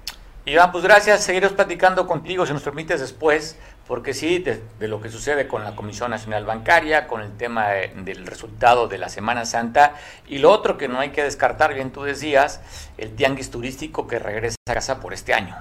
Iván, 0.45 0.71
pues 0.71 0.83
gracias, 0.83 1.25
seguiremos 1.25 1.55
platicando 1.55 2.07
contigo, 2.07 2.45
si 2.45 2.53
nos 2.53 2.61
permites 2.61 3.01
después, 3.01 3.59
porque 3.87 4.13
sí, 4.13 4.39
de, 4.39 4.61
lo 4.87 5.01
que 5.01 5.09
sucede 5.09 5.47
con 5.47 5.63
la 5.63 5.75
Comisión 5.75 6.11
Nacional 6.11 6.45
Bancaria, 6.45 7.07
con 7.07 7.21
el 7.21 7.37
tema 7.37 7.69
del 7.69 8.27
resultado 8.27 8.87
de 8.87 8.97
la 8.97 9.07
Semana 9.07 9.45
Santa, 9.45 9.93
y 10.27 10.39
lo 10.39 10.51
otro 10.51 10.77
que 10.77 10.89
no 10.89 10.99
hay 10.99 11.11
que 11.11 11.23
descartar, 11.23 11.73
bien 11.73 11.91
tú 11.91 12.03
decías, 12.03 12.61
el 12.97 13.15
tianguis 13.15 13.49
turístico 13.49 14.05
que 14.05 14.19
regresa 14.19 14.57
a 14.67 14.73
casa 14.73 14.99
por 14.99 15.13
este 15.13 15.33
año. 15.33 15.55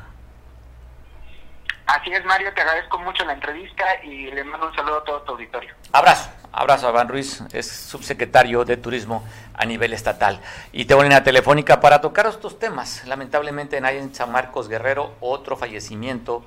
Así 1.87 2.11
es, 2.13 2.25
Mario, 2.25 2.53
te 2.53 2.63
agradezco 2.63 2.99
mucho 2.99 3.25
la 3.25 3.35
entrevista 3.35 3.85
y 4.03 4.27
le 4.33 4.43
mando 4.43 4.67
un 4.67 4.75
saludo 4.75 4.99
a 4.99 5.05
todo 5.05 5.23
tu 5.23 5.33
auditorio. 5.33 5.73
Abrazo, 5.93 6.29
abrazo 6.51 6.89
a 6.89 6.91
Iván 6.91 7.09
Ruiz, 7.09 7.45
es 7.53 7.71
subsecretario 7.71 8.65
de 8.65 8.77
Turismo 8.77 9.25
a 9.55 9.65
nivel 9.65 9.93
estatal. 9.93 10.41
Y 10.73 10.87
tengo 10.87 11.05
línea 11.05 11.23
telefónica 11.23 11.79
para 11.79 12.01
tocar 12.01 12.27
estos 12.27 12.59
temas. 12.59 13.07
Lamentablemente 13.07 13.77
en 13.77 14.13
San 14.13 14.33
Marcos 14.33 14.69
Guerrero 14.69 15.15
otro 15.21 15.57
fallecimiento 15.57 16.45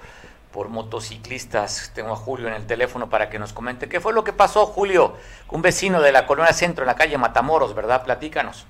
por 0.52 0.70
motociclistas. 0.70 1.92
Tengo 1.94 2.14
a 2.14 2.16
Julio 2.16 2.48
en 2.48 2.54
el 2.54 2.68
teléfono 2.68 3.10
para 3.10 3.30
que 3.30 3.40
nos 3.40 3.54
comente 3.54 3.88
qué 3.88 4.00
fue 4.00 4.14
lo 4.14 4.24
que 4.24 4.34
pasó, 4.34 4.66
Julio. 4.66 5.18
Un 5.50 5.62
vecino 5.62 6.02
de 6.02 6.12
la 6.12 6.26
Colonia 6.26 6.54
Centro 6.54 6.84
en 6.84 6.88
la 6.88 6.96
calle 6.96 7.18
Matamoros, 7.18 7.76
¿verdad? 7.76 8.04
Platícanos. 8.04 8.66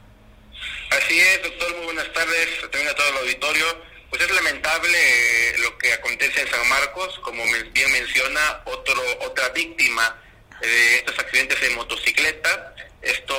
Así 0.91 1.19
es, 1.19 1.43
doctor, 1.43 1.75
muy 1.77 1.85
buenas 1.85 2.11
tardes. 2.13 2.61
También 2.61 2.89
a 2.89 2.95
todo 2.95 3.09
el 3.09 3.17
auditorio. 3.17 3.65
Pues 4.09 4.23
es 4.23 4.31
lamentable 4.31 4.97
eh, 4.97 5.57
lo 5.59 5.77
que 5.77 5.93
acontece 5.93 6.41
en 6.41 6.47
San 6.47 6.67
Marcos, 6.67 7.19
como 7.19 7.43
bien 7.73 7.91
menciona, 7.91 8.61
otro, 8.65 8.99
otra 9.21 9.49
víctima 9.49 10.19
de 10.59 10.95
estos 10.95 11.19
accidentes 11.19 11.61
de 11.61 11.69
motocicleta. 11.71 12.73
Esto 13.03 13.35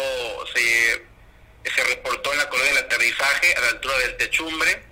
se, 0.54 1.04
se 1.68 1.84
reportó 1.84 2.32
en 2.32 2.38
la 2.38 2.48
colonia 2.48 2.74
del 2.74 2.84
aterrizaje 2.84 3.54
a 3.56 3.60
la 3.62 3.68
altura 3.68 3.98
del 3.98 4.16
techumbre. 4.16 4.84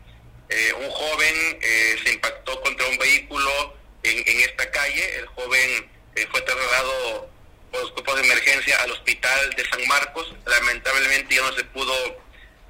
Eh, 0.48 0.72
un 0.80 0.90
joven 0.90 1.58
eh, 1.60 1.96
se 2.02 2.12
impactó 2.12 2.60
contra 2.62 2.86
un 2.88 2.98
vehículo 2.98 3.76
en, 4.02 4.18
en 4.26 4.40
calle. 4.66 5.18
El 5.18 5.26
joven 5.26 5.90
fue 6.30 6.40
trasladado 6.42 7.30
por 7.70 7.80
los 7.82 7.94
grupos 7.94 8.16
de 8.16 8.26
emergencia 8.26 8.76
al 8.82 8.90
hospital 8.92 9.50
de 9.56 9.68
San 9.68 9.86
Marcos. 9.86 10.34
Lamentablemente 10.46 11.34
ya 11.34 11.42
no 11.42 11.52
se 11.54 11.64
pudo 11.64 11.94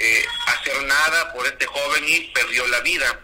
eh, 0.00 0.24
hacer 0.46 0.80
nada 0.84 1.32
por 1.32 1.44
este 1.46 1.66
joven 1.66 2.04
y 2.06 2.20
perdió 2.32 2.66
la 2.68 2.80
vida. 2.80 3.20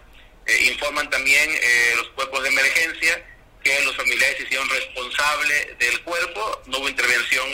Eh, 0.46 0.66
informan 0.72 1.08
también 1.08 1.48
eh, 1.50 1.92
los 1.96 2.08
cuerpos 2.10 2.42
de 2.42 2.48
emergencia 2.48 3.24
que 3.62 3.80
los 3.82 3.96
familiares 3.96 4.40
hicieron 4.40 4.68
responsables 4.68 5.78
del 5.78 6.02
cuerpo, 6.02 6.62
no 6.66 6.78
hubo 6.78 6.88
intervención 6.88 7.48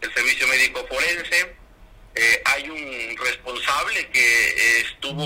del 0.00 0.12
servicio 0.12 0.48
médico 0.48 0.84
forense, 0.88 1.54
hay 2.44 2.68
un 2.68 3.16
responsable 3.16 4.08
que 4.08 4.80
estuvo 4.80 5.24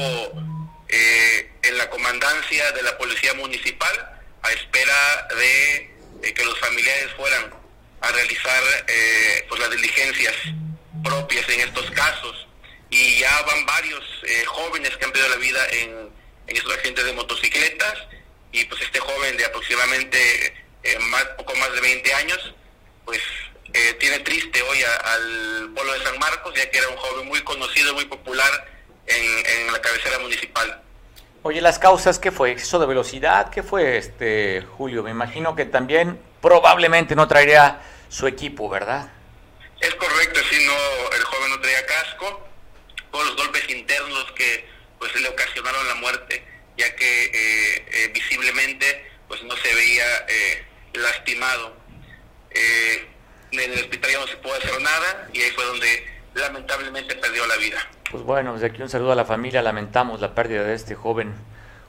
en 0.88 1.78
la 1.78 1.88
comandancia 1.88 2.70
de 2.72 2.82
la 2.82 2.98
policía 2.98 3.32
municipal 3.34 4.15
a 4.46 4.52
espera 4.52 5.28
de 5.36 6.34
que 6.34 6.44
los 6.44 6.58
familiares 6.58 7.12
fueran 7.16 7.54
a 8.00 8.12
realizar 8.12 8.62
pues 9.48 9.60
las 9.60 9.70
diligencias 9.70 10.34
propias 11.02 11.48
en 11.48 11.60
estos 11.60 11.90
casos 11.92 12.46
y 12.90 13.18
ya 13.18 13.42
van 13.42 13.66
varios 13.66 14.04
eh, 14.24 14.44
jóvenes 14.46 14.96
que 14.96 15.04
han 15.04 15.12
perdido 15.12 15.28
la 15.30 15.36
vida 15.36 15.66
en, 15.70 16.16
estos 16.46 16.72
accidentes 16.74 17.04
de 17.04 17.12
motocicletas 17.12 17.94
y 18.52 18.64
pues 18.66 18.80
este 18.80 19.00
joven 19.00 19.36
de 19.36 19.44
aproximadamente 19.44 20.54
eh, 20.84 20.98
más, 21.10 21.24
poco 21.36 21.52
más 21.56 21.72
de 21.72 21.80
20 21.80 22.14
años 22.14 22.54
pues 23.04 23.20
eh, 23.74 23.94
tiene 23.98 24.20
triste 24.20 24.62
hoy 24.62 24.78
al 24.82 25.72
pueblo 25.74 25.92
de 25.94 26.04
San 26.04 26.16
Marcos 26.20 26.54
ya 26.54 26.70
que 26.70 26.78
era 26.78 26.88
un 26.88 26.96
joven 26.96 27.26
muy 27.26 27.42
conocido, 27.42 27.94
muy 27.94 28.04
popular 28.04 28.72
en 29.06 29.72
la 29.72 29.80
cabecera 29.80 30.18
municipal. 30.18 30.82
Oye, 31.46 31.60
las 31.60 31.78
causas, 31.78 32.18
¿qué 32.18 32.32
fue? 32.32 32.50
¿Exceso 32.50 32.80
de 32.80 32.86
velocidad? 32.86 33.50
¿Qué 33.50 33.62
fue, 33.62 33.98
este 33.98 34.66
Julio? 34.76 35.04
Me 35.04 35.12
imagino 35.12 35.54
que 35.54 35.64
también 35.64 36.18
probablemente 36.42 37.14
no 37.14 37.28
traería 37.28 37.80
su 38.08 38.26
equipo, 38.26 38.68
¿verdad? 38.68 39.12
Es 39.78 39.94
correcto, 39.94 40.40
sí, 40.50 40.66
no, 40.66 41.16
el 41.16 41.22
joven 41.22 41.50
no 41.50 41.60
traía 41.60 41.86
casco 41.86 42.48
los 43.12 43.36
golpes 43.36 43.62
internos 43.70 44.32
que 44.32 44.68
pues 44.98 45.14
le 45.14 45.28
ocasionaron 45.28 45.86
la 45.86 45.94
muerte, 45.94 46.44
ya 46.76 46.92
que 46.96 47.24
eh, 47.26 47.84
eh, 47.92 48.10
visiblemente 48.12 49.08
pues 49.28 49.40
no 49.44 49.56
se 49.56 49.72
veía 49.72 50.26
eh, 50.28 50.64
lastimado. 50.94 51.76
en 53.52 53.60
el 53.60 53.84
hospital 53.84 54.10
ya 54.10 54.18
no 54.18 54.26
se 54.26 54.36
pudo 54.38 54.54
hacer 54.54 54.80
nada 54.80 55.28
y 55.32 55.42
ahí 55.42 55.50
fue 55.52 55.64
donde 55.64 56.15
lamentablemente 56.40 57.14
perdió 57.16 57.46
la 57.46 57.56
vida. 57.56 57.78
Pues 58.10 58.22
bueno, 58.22 58.54
desde 58.54 58.66
aquí 58.66 58.82
un 58.82 58.88
saludo 58.88 59.12
a 59.12 59.16
la 59.16 59.24
familia, 59.24 59.62
lamentamos 59.62 60.20
la 60.20 60.34
pérdida 60.34 60.62
de 60.62 60.74
este 60.74 60.94
joven. 60.94 61.34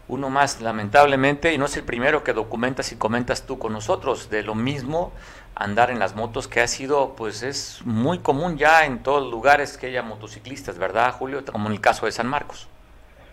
Uno 0.07 0.29
más, 0.29 0.61
lamentablemente, 0.61 1.53
y 1.53 1.57
no 1.57 1.65
es 1.65 1.75
el 1.75 1.83
primero 1.83 2.23
que 2.23 2.33
documentas 2.33 2.91
y 2.91 2.95
comentas 2.95 3.45
tú 3.45 3.59
con 3.59 3.73
nosotros, 3.73 4.29
de 4.29 4.41
lo 4.41 4.55
mismo 4.55 5.13
andar 5.53 5.91
en 5.91 5.99
las 5.99 6.15
motos, 6.15 6.47
que 6.47 6.61
ha 6.61 6.67
sido, 6.67 7.15
pues 7.15 7.43
es 7.43 7.79
muy 7.83 8.19
común 8.19 8.57
ya 8.57 8.85
en 8.85 9.03
todos 9.03 9.23
los 9.23 9.31
lugares 9.31 9.77
que 9.77 9.87
haya 9.87 10.03
motociclistas, 10.03 10.77
¿verdad, 10.77 11.13
Julio? 11.13 11.43
Como 11.45 11.67
en 11.67 11.73
el 11.73 11.81
caso 11.81 12.05
de 12.05 12.11
San 12.11 12.27
Marcos. 12.27 12.67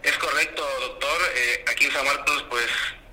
Es 0.03 0.17
correcto, 0.19 0.63
doctor. 0.81 1.21
Eh, 1.37 1.65
aquí 1.71 1.85
en 1.85 1.93
San 1.93 2.05
Marcos, 2.05 2.45
pues 2.51 2.67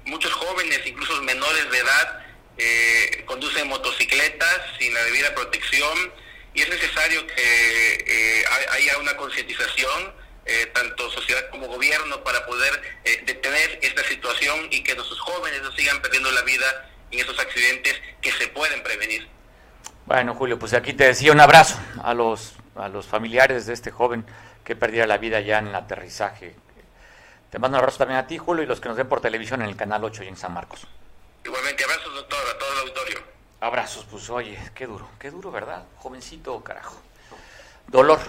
muchos 0.05 0.33
jóvenes, 0.33 0.81
incluso 0.85 1.21
menores 1.21 1.69
de 1.71 1.77
edad, 1.77 2.19
eh, 2.57 3.23
conducen 3.25 3.67
motocicletas 3.67 4.61
sin 4.79 4.93
la 4.93 5.03
debida 5.03 5.33
protección 5.35 6.11
y 6.53 6.61
es 6.61 6.69
necesario 6.69 7.25
que 7.27 8.05
eh, 8.07 8.43
haya 8.71 8.97
una 8.97 9.15
concientización, 9.17 10.21
tanto 10.73 11.09
sociedad 11.11 11.49
como 11.49 11.67
gobierno, 11.67 12.23
para 12.23 12.45
poder 12.45 12.99
detener 13.25 13.79
esta 13.81 14.03
situación 14.03 14.67
y 14.69 14.83
que 14.83 14.95
nuestros 14.95 15.19
jóvenes 15.21 15.61
no 15.61 15.71
sigan 15.71 16.01
perdiendo 16.01 16.29
la 16.31 16.41
vida 16.41 16.91
en 17.11 17.19
esos 17.19 17.39
accidentes 17.39 18.01
que 18.21 18.31
se 18.33 18.47
pueden 18.49 18.83
prevenir. 18.83 19.29
Bueno, 20.05 20.33
Julio, 20.35 20.59
pues 20.59 20.73
aquí 20.73 20.93
te 20.93 21.05
decía 21.05 21.31
un 21.31 21.39
abrazo 21.39 21.79
a 22.03 22.13
los, 22.13 22.53
a 22.75 22.89
los 22.89 23.05
familiares 23.05 23.65
de 23.65 23.73
este 23.73 23.91
joven 23.91 24.25
que 24.63 24.75
perdiera 24.75 25.07
la 25.07 25.17
vida 25.17 25.39
ya 25.39 25.59
en 25.59 25.67
el 25.67 25.75
aterrizaje. 25.75 26.55
Te 27.49 27.59
mando 27.59 27.77
un 27.77 27.81
abrazo 27.81 27.99
también 27.99 28.19
a 28.19 28.27
ti, 28.27 28.37
Julio, 28.37 28.63
y 28.63 28.67
los 28.67 28.79
que 28.79 28.89
nos 28.89 28.97
ven 28.97 29.09
por 29.09 29.21
televisión 29.21 29.61
en 29.61 29.69
el 29.69 29.75
canal 29.75 30.03
8 30.03 30.23
y 30.23 30.27
en 30.27 30.37
San 30.37 30.53
Marcos. 30.53 30.87
Igualmente, 31.43 31.83
abrazos, 31.83 32.13
doctor, 32.13 32.39
a 32.39 32.57
todo 32.57 32.70
el 32.70 32.70
auditorio. 32.70 32.70
Abrazos, 33.61 34.05
pues 34.09 34.27
oye, 34.31 34.57
qué 34.73 34.87
duro, 34.87 35.07
qué 35.19 35.29
duro, 35.29 35.51
¿verdad? 35.51 35.83
Jovencito, 35.97 36.63
carajo. 36.63 36.99
Dolor. 37.87 38.19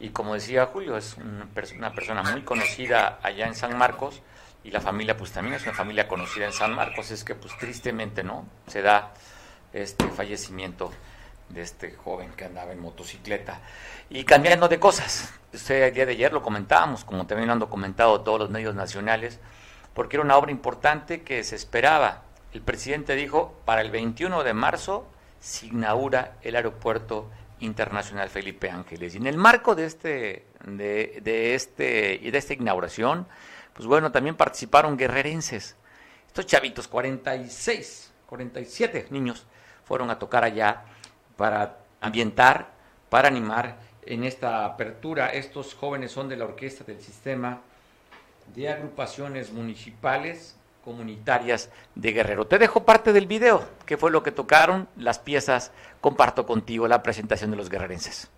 Y 0.00 0.10
como 0.10 0.34
decía 0.34 0.66
Julio, 0.66 0.96
es 0.96 1.16
una 1.16 1.92
persona 1.92 2.24
muy 2.24 2.42
conocida 2.42 3.20
allá 3.22 3.46
en 3.46 3.54
San 3.54 3.78
Marcos 3.78 4.20
y 4.64 4.72
la 4.72 4.80
familia 4.80 5.16
pues 5.16 5.30
también 5.30 5.54
es 5.54 5.62
una 5.62 5.74
familia 5.74 6.08
conocida 6.08 6.46
en 6.46 6.52
San 6.52 6.74
Marcos, 6.74 7.12
es 7.12 7.22
que 7.22 7.36
pues 7.36 7.56
tristemente, 7.56 8.24
¿no? 8.24 8.46
Se 8.66 8.82
da 8.82 9.14
este 9.72 10.08
fallecimiento 10.08 10.90
de 11.50 11.62
este 11.62 11.92
joven 11.92 12.32
que 12.32 12.44
andaba 12.44 12.72
en 12.72 12.80
motocicleta. 12.80 13.60
Y 14.10 14.24
cambiando 14.24 14.66
de 14.66 14.80
cosas, 14.80 15.32
el 15.52 15.94
día 15.94 16.04
de 16.04 16.12
ayer 16.12 16.32
lo 16.32 16.42
comentábamos, 16.42 17.04
como 17.04 17.28
también 17.28 17.46
lo 17.46 17.52
han 17.52 17.60
documentado 17.60 18.22
todos 18.22 18.40
los 18.40 18.50
medios 18.50 18.74
nacionales, 18.74 19.38
porque 19.94 20.16
era 20.16 20.24
una 20.24 20.36
obra 20.36 20.50
importante 20.50 21.22
que 21.22 21.44
se 21.44 21.54
esperaba. 21.54 22.24
El 22.58 22.64
presidente 22.64 23.14
dijo, 23.14 23.54
para 23.64 23.82
el 23.82 23.92
21 23.92 24.42
de 24.42 24.52
marzo 24.52 25.06
se 25.38 25.66
inaugura 25.66 26.38
el 26.42 26.56
aeropuerto 26.56 27.30
internacional 27.60 28.30
Felipe 28.30 28.68
Ángeles. 28.68 29.14
Y 29.14 29.18
en 29.18 29.28
el 29.28 29.36
marco 29.36 29.76
de 29.76 29.86
este 29.86 30.44
de, 30.64 31.54
este 31.54 32.18
de 32.18 32.36
esta 32.36 32.54
inauguración 32.54 33.28
pues 33.74 33.86
bueno, 33.86 34.10
también 34.10 34.34
participaron 34.34 34.96
guerrerenses. 34.96 35.76
Estos 36.26 36.46
chavitos, 36.46 36.88
46, 36.88 38.12
47 38.26 39.06
niños, 39.10 39.46
fueron 39.84 40.10
a 40.10 40.18
tocar 40.18 40.42
allá 40.42 40.82
para 41.36 41.78
ambientar, 42.00 42.72
para 43.08 43.28
animar 43.28 43.78
en 44.04 44.24
esta 44.24 44.64
apertura. 44.64 45.28
Estos 45.28 45.74
jóvenes 45.74 46.10
son 46.10 46.28
de 46.28 46.36
la 46.36 46.46
orquesta 46.46 46.82
del 46.82 47.00
sistema 47.00 47.60
de 48.52 48.68
agrupaciones 48.68 49.52
municipales 49.52 50.57
comunitarias 50.88 51.68
de 51.94 52.12
Guerrero. 52.12 52.46
Te 52.46 52.58
dejo 52.58 52.84
parte 52.84 53.12
del 53.12 53.26
video, 53.26 53.62
que 53.84 53.98
fue 53.98 54.10
lo 54.10 54.22
que 54.22 54.32
tocaron 54.32 54.88
las 54.96 55.18
piezas. 55.18 55.70
Comparto 56.00 56.46
contigo 56.46 56.88
la 56.88 57.02
presentación 57.02 57.50
de 57.50 57.58
los 57.58 57.68
guerrerenses. 57.68 58.30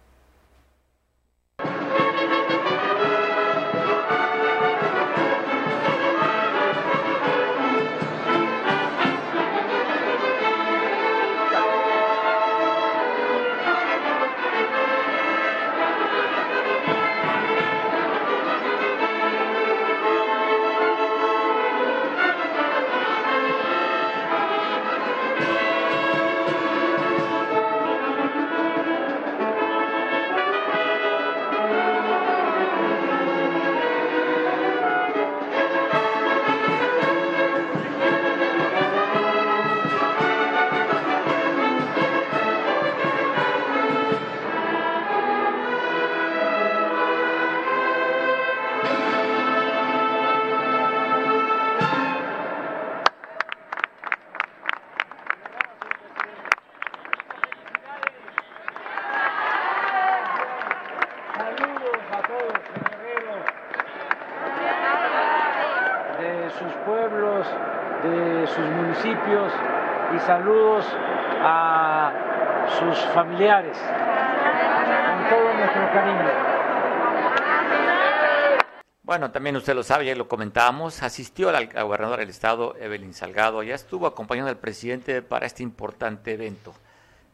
Bueno, 79.11 79.33
también 79.33 79.57
usted 79.57 79.75
lo 79.75 79.83
sabe, 79.83 80.07
ya 80.07 80.15
lo 80.15 80.29
comentábamos, 80.29 81.03
asistió 81.03 81.51
la 81.51 81.65
gobernadora 81.65 82.21
del 82.21 82.31
estado, 82.31 82.77
Evelyn 82.79 83.13
Salgado, 83.13 83.65
ya 83.65 83.75
estuvo 83.75 84.07
acompañando 84.07 84.51
al 84.51 84.59
presidente 84.59 85.21
para 85.21 85.47
este 85.47 85.65
importante 85.65 86.33
evento. 86.33 86.73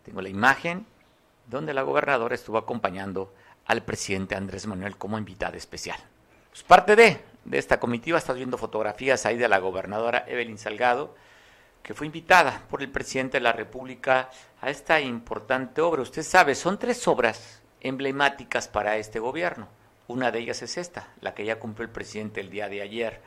Tengo 0.02 0.22
la 0.22 0.30
imagen 0.30 0.86
donde 1.46 1.74
la 1.74 1.82
gobernadora 1.82 2.34
estuvo 2.34 2.56
acompañando 2.56 3.34
al 3.66 3.82
presidente 3.82 4.34
Andrés 4.34 4.66
Manuel 4.66 4.96
como 4.96 5.18
invitada 5.18 5.58
especial. 5.58 5.98
Parte 6.66 6.96
de, 6.96 7.20
de 7.44 7.58
esta 7.58 7.78
comitiva, 7.78 8.16
estás 8.16 8.38
viendo 8.38 8.56
fotografías 8.56 9.26
ahí 9.26 9.36
de 9.36 9.46
la 9.46 9.58
gobernadora 9.58 10.24
Evelyn 10.26 10.56
Salgado, 10.56 11.14
que 11.82 11.92
fue 11.92 12.06
invitada 12.06 12.62
por 12.70 12.80
el 12.80 12.88
presidente 12.88 13.36
de 13.36 13.42
la 13.42 13.52
República 13.52 14.30
a 14.62 14.70
esta 14.70 14.98
importante 14.98 15.82
obra. 15.82 16.00
Usted 16.00 16.22
sabe, 16.22 16.54
son 16.54 16.78
tres 16.78 17.06
obras 17.06 17.60
emblemáticas 17.82 18.66
para 18.66 18.96
este 18.96 19.18
gobierno. 19.18 19.68
Una 20.08 20.30
de 20.30 20.38
ellas 20.38 20.62
es 20.62 20.76
esta, 20.76 21.08
la 21.20 21.34
que 21.34 21.44
ya 21.44 21.58
cumplió 21.58 21.84
el 21.84 21.92
presidente 21.92 22.40
el 22.40 22.50
día 22.50 22.68
de 22.68 22.82
ayer. 22.82 23.20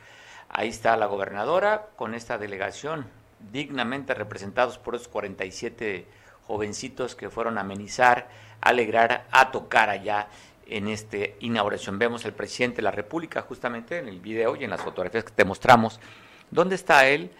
Ahí 0.47 0.69
está 0.69 0.95
la 0.95 1.07
gobernadora 1.07 1.87
con 1.97 2.15
esta 2.15 2.37
delegación, 2.37 3.05
dignamente 3.51 4.13
representados 4.13 4.77
por 4.77 4.95
esos 4.95 5.09
47 5.09 6.05
jovencitos 6.47 7.15
que 7.15 7.29
fueron 7.29 7.57
a 7.57 7.61
amenizar, 7.61 8.29
a 8.61 8.69
alegrar, 8.69 9.25
a 9.31 9.51
tocar 9.51 9.89
allá 9.89 10.29
en 10.67 10.87
esta 10.87 11.17
inauguración. 11.41 11.99
Vemos 11.99 12.25
al 12.25 12.33
presidente 12.33 12.77
de 12.77 12.83
la 12.83 12.91
República 12.91 13.41
justamente 13.41 13.97
en 13.97 14.07
el 14.07 14.19
video 14.19 14.55
y 14.55 14.63
en 14.63 14.69
las 14.69 14.81
fotografías 14.81 15.25
que 15.25 15.31
te 15.31 15.45
mostramos. 15.45 15.99
¿Dónde 16.49 16.75
está 16.75 17.07
él? 17.07 17.31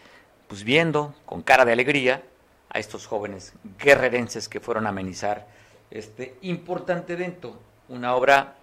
Pues 0.48 0.64
viendo 0.64 1.16
con 1.26 1.42
cara 1.44 1.64
de 1.64 1.72
alegría 1.72 2.24
a 2.70 2.80
estos 2.80 3.08
jóvenes 3.08 3.54
guerrerenses 3.80 4.50
que 4.50 4.60
fueron 4.60 4.86
a 4.86 4.90
amenizar 4.90 5.48
este 5.92 6.36
importante 6.42 7.14
evento, 7.14 7.60
una 7.88 8.16
obra 8.16 8.59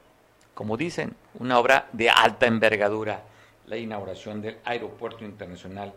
como 0.57 0.79
dicen, 0.79 1.15
una 1.39 1.59
obra 1.59 1.87
de 1.93 2.09
alta 2.09 2.47
envergadura, 2.47 3.21
la 3.67 3.77
inauguración 3.77 4.41
del 4.41 4.57
Aeropuerto 4.65 5.23
Internacional 5.23 5.93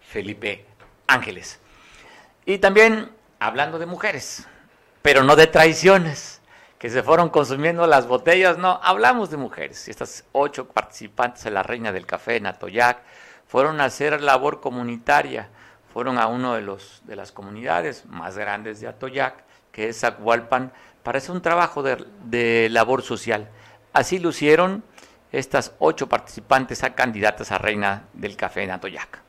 Felipe 0.00 0.64
Ángeles. 1.08 1.58
Y 2.44 2.58
también 2.58 3.10
hablando 3.40 3.80
de 3.80 3.86
mujeres, 3.86 4.46
pero 5.02 5.24
no 5.24 5.34
de 5.34 5.48
traiciones, 5.48 6.40
que 6.78 6.88
se 6.88 7.02
fueron 7.02 7.30
consumiendo 7.30 7.84
las 7.88 8.06
botellas, 8.06 8.58
no, 8.58 8.78
hablamos 8.80 9.28
de 9.28 9.38
mujeres. 9.38 9.88
Estas 9.88 10.22
ocho 10.30 10.68
participantes 10.68 11.42
de 11.42 11.50
la 11.50 11.64
Reina 11.64 11.90
del 11.90 12.06
Café 12.06 12.36
en 12.36 12.46
Atoyac 12.46 12.98
fueron 13.48 13.80
a 13.80 13.86
hacer 13.86 14.22
labor 14.22 14.60
comunitaria, 14.60 15.48
fueron 15.92 16.16
a 16.18 16.28
uno 16.28 16.54
de, 16.54 16.60
los, 16.62 17.02
de 17.06 17.16
las 17.16 17.32
comunidades 17.32 18.06
más 18.06 18.38
grandes 18.38 18.80
de 18.80 18.86
Atoyac, 18.86 19.42
que 19.72 19.88
es 19.88 19.98
Zacualpan, 19.98 20.70
para 21.02 21.18
hacer 21.18 21.32
un 21.32 21.42
trabajo 21.42 21.82
de, 21.82 22.06
de 22.22 22.68
labor 22.70 23.02
social. 23.02 23.50
Así 23.96 24.18
lucieron 24.18 24.84
estas 25.32 25.72
ocho 25.78 26.06
participantes 26.06 26.84
a 26.84 26.94
candidatas 26.94 27.50
a 27.50 27.56
reina 27.56 28.04
del 28.12 28.36
café 28.36 28.62
en 28.62 28.70
Atoyac. 28.70 29.22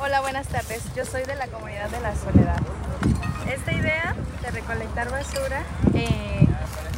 Hola, 0.00 0.20
buenas 0.20 0.48
tardes. 0.48 0.82
Yo 0.96 1.04
soy 1.04 1.22
de 1.22 1.36
la 1.36 1.46
comunidad 1.46 1.88
de 1.90 2.00
la 2.00 2.16
Soledad. 2.16 2.60
Esta 3.48 3.72
idea 3.72 4.16
de 4.42 4.50
recolectar 4.50 5.12
basura, 5.12 5.62
eh, 5.94 6.48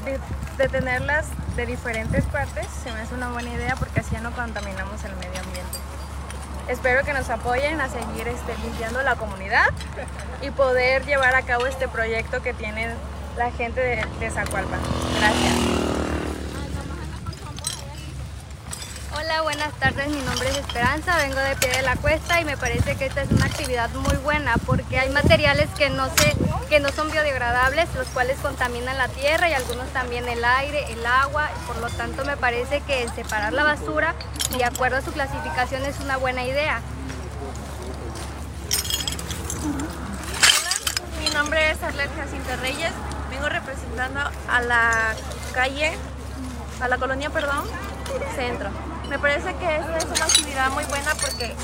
de, 0.07 0.18
de, 0.57 0.68
tenerlas 0.70 1.27
de 1.55 1.66
diferentes 1.66 2.25
partes, 2.25 2.66
se 2.83 2.90
me 2.92 3.01
hace 3.01 3.14
una 3.14 3.31
buena 3.31 3.53
idea 3.53 3.77
porque 3.77 4.01
así 4.01 4.12
ya 4.12 4.22
no 4.22 4.33
contaminamos 4.33 5.05
el 5.05 5.14
medio 5.16 5.38
ambiente. 5.38 6.06
Espero 6.68 7.05
que 7.05 7.12
nos 7.12 7.31
apoyen 7.31 7.81
a 7.81 7.88
seguir 7.88 8.26
este, 8.29 8.57
limpiando 8.64 9.02
la 9.02 9.14
comunidad 9.16 9.68
y 10.42 10.50
poder 10.50 11.05
llevar 11.05 11.35
a 11.35 11.42
cabo 11.42 11.66
este 11.66 11.87
proyecto 11.88 12.42
que 12.42 12.55
tiene 12.55 12.88
la 13.37 13.50
gente 13.52 13.81
de, 13.81 14.05
de 14.18 14.31
Zacualpan. 14.31 14.81
Gracias. 15.20 15.95
Hola, 19.27 19.43
buenas 19.43 19.73
tardes. 19.81 20.09
Mi 20.09 20.21
nombre 20.23 20.49
es 20.51 20.57
Esperanza, 20.57 21.17
vengo 21.17 21.41
de 21.41 21.57
pie 21.57 21.69
de 21.71 21.83
la 21.83 21.97
cuesta 21.97 22.41
y 22.41 22.45
me 22.45 22.57
parece 22.57 22.95
que 22.95 23.07
esta 23.07 23.23
es 23.23 23.31
una 23.33 23.47
actividad 23.47 23.91
muy 23.91 24.17
buena 24.19 24.55
porque 24.65 25.01
hay 25.01 25.11
materiales 25.11 25.69
que 25.77 25.91
no 25.91 26.09
se, 26.11 26.37
que 26.69 26.79
no 26.79 26.91
son 26.91 27.11
biodegradables, 27.11 27.93
los 27.97 28.07
cuales 28.11 28.39
contaminan 28.39 28.97
la 28.97 29.09
tierra 29.09 29.51
y 29.51 29.53
algunos 29.53 29.89
también 29.89 30.29
el 30.29 30.45
aire, 30.45 30.93
el 30.93 31.05
agua. 31.05 31.51
Por 31.67 31.77
lo 31.79 31.89
tanto, 31.89 32.25
me 32.25 32.37
parece 32.37 32.83
que 32.83 33.09
separar 33.17 33.53
la 33.53 33.65
basura 33.65 34.15
de 34.57 34.65
acuerdo 34.65 34.99
a 34.99 35.01
su 35.01 35.11
clasificación 35.11 35.85
es 35.85 35.99
una 35.99 36.19
buena 36.19 36.45
idea. 36.45 36.81
Hola, 40.61 41.21
mi 41.21 41.31
nombre 41.35 41.73
es 41.73 41.83
Arlet 41.83 42.15
Jacinto 42.15 42.55
Reyes, 42.62 42.93
vengo 43.29 43.49
representando 43.49 44.21
a 44.49 44.61
la 44.61 45.17
calle, 45.53 45.99
a 46.81 46.87
la 46.87 46.97
colonia, 46.99 47.29
perdón, 47.31 47.65
centro. 48.37 48.71
Me 49.09 49.19
parece 49.21 49.55
que 49.55 49.77
esta 49.77 49.99
es 49.99 50.05
una 50.05 50.25
actividad 50.25 50.71
muy 50.73 50.85
buena 50.85 51.14
porque 51.14 51.55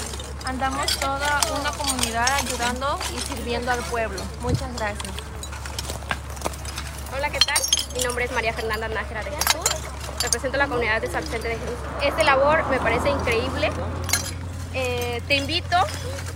andamos 0.44 0.98
toda 0.98 1.40
una 1.58 1.72
comunidad 1.72 2.28
ayudando 2.36 2.98
y 3.14 3.18
sirviendo 3.18 3.72
al 3.72 3.80
pueblo. 3.80 4.20
Muchas 4.40 4.72
gracias. 4.76 5.12
Hola, 7.16 7.30
¿qué 7.30 7.40
tal? 7.40 7.60
Mi 7.96 8.02
nombre 8.04 8.26
es 8.26 8.32
María 8.32 8.52
Fernanda 8.52 8.88
Nájera 8.88 9.24
de 9.24 9.32
Jesús. 9.32 9.64
Represento 10.22 10.56
la 10.56 10.68
comunidad 10.68 11.00
de 11.00 11.10
San 11.10 11.22
Vicente 11.24 11.48
de 11.48 11.54
Jesús. 11.54 11.74
Esta 12.00 12.22
labor 12.22 12.64
me 12.68 12.78
parece 12.78 13.10
increíble. 13.10 13.70
Eh, 14.74 15.20
te 15.26 15.34
invito 15.34 15.76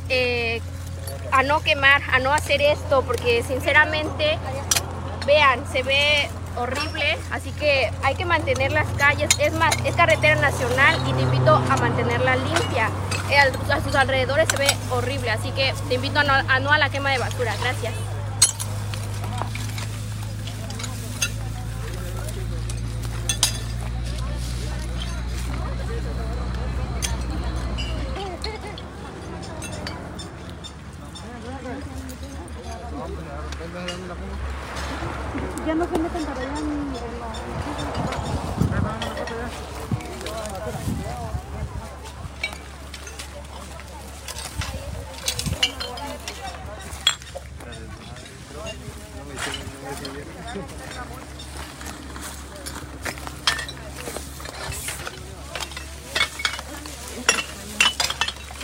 eh, 0.08 0.60
a 1.30 1.44
no 1.44 1.60
quemar, 1.60 2.02
a 2.10 2.18
no 2.18 2.32
hacer 2.32 2.60
esto, 2.60 3.02
porque 3.02 3.44
sinceramente, 3.44 4.38
vean, 5.24 5.64
se 5.70 5.84
ve 5.84 6.28
horrible, 6.56 7.18
así 7.30 7.50
que 7.52 7.90
hay 8.02 8.14
que 8.14 8.24
mantener 8.24 8.72
las 8.72 8.86
calles, 8.96 9.28
es 9.38 9.52
más, 9.52 9.74
es 9.84 9.94
carretera 9.94 10.36
nacional 10.36 10.98
y 11.06 11.12
te 11.12 11.22
invito 11.22 11.54
a 11.54 11.76
mantenerla 11.76 12.36
limpia. 12.36 12.90
Eh, 13.30 13.38
a 13.38 13.80
sus 13.82 13.94
alrededores 13.94 14.48
se 14.48 14.56
ve 14.56 14.68
horrible, 14.90 15.30
así 15.30 15.50
que 15.52 15.74
te 15.88 15.94
invito 15.94 16.20
a 16.20 16.24
no 16.24 16.32
a, 16.32 16.58
no 16.60 16.72
a 16.72 16.78
la 16.78 16.90
quema 16.90 17.10
de 17.10 17.18
basura. 17.18 17.54
Gracias. 17.60 17.92
ya 35.66 35.74
no 35.74 35.84
se 35.84 35.98
meten 35.98 36.24
para 36.24 36.40
allá 36.40 36.58
en 36.58 36.96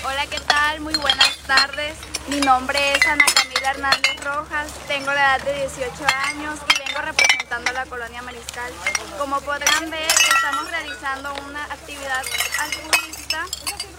Hola, 0.05 0.27
¿qué 0.31 0.41
tal? 0.41 0.81
Muy 0.81 0.95
buenas 0.95 1.37
tardes. 1.47 1.95
Mi 2.29 2.41
nombre 2.41 2.79
es 2.93 3.07
Ana 3.07 3.25
Camila 3.35 3.71
Hernández 3.71 4.25
Rojas, 4.25 4.69
tengo 4.87 5.07
la 5.07 5.37
edad 5.37 5.43
de 5.45 5.62
18 5.77 6.05
años 6.27 6.59
y 6.69 6.87
vengo 6.87 7.01
representando 7.01 7.71
a 7.71 7.73
la 7.73 7.87
colonia 7.87 8.21
Mariscal. 8.21 8.71
Como 9.19 9.41
podrán 9.41 9.91
ver, 9.91 10.07
estamos 10.07 10.71
realizando 10.71 11.33
una 11.49 11.65
actividad 11.65 12.23
altruista 12.61 13.47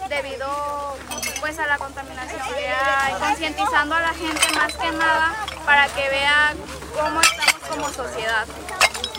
debido 0.08 0.96
pues 1.40 1.58
a 1.58 1.66
la 1.66 1.80
contaminación 1.80 2.42
que 2.54 2.68
hay, 2.68 3.14
concientizando 3.16 3.96
a 3.96 4.02
la 4.02 4.14
gente 4.14 4.52
más 4.56 4.74
que 4.74 4.92
nada 4.92 5.34
para 5.66 5.88
que 5.88 6.10
vean 6.10 6.58
cómo 6.94 7.22
estamos 7.22 7.62
como 7.68 7.90
sociedad. 7.90 8.46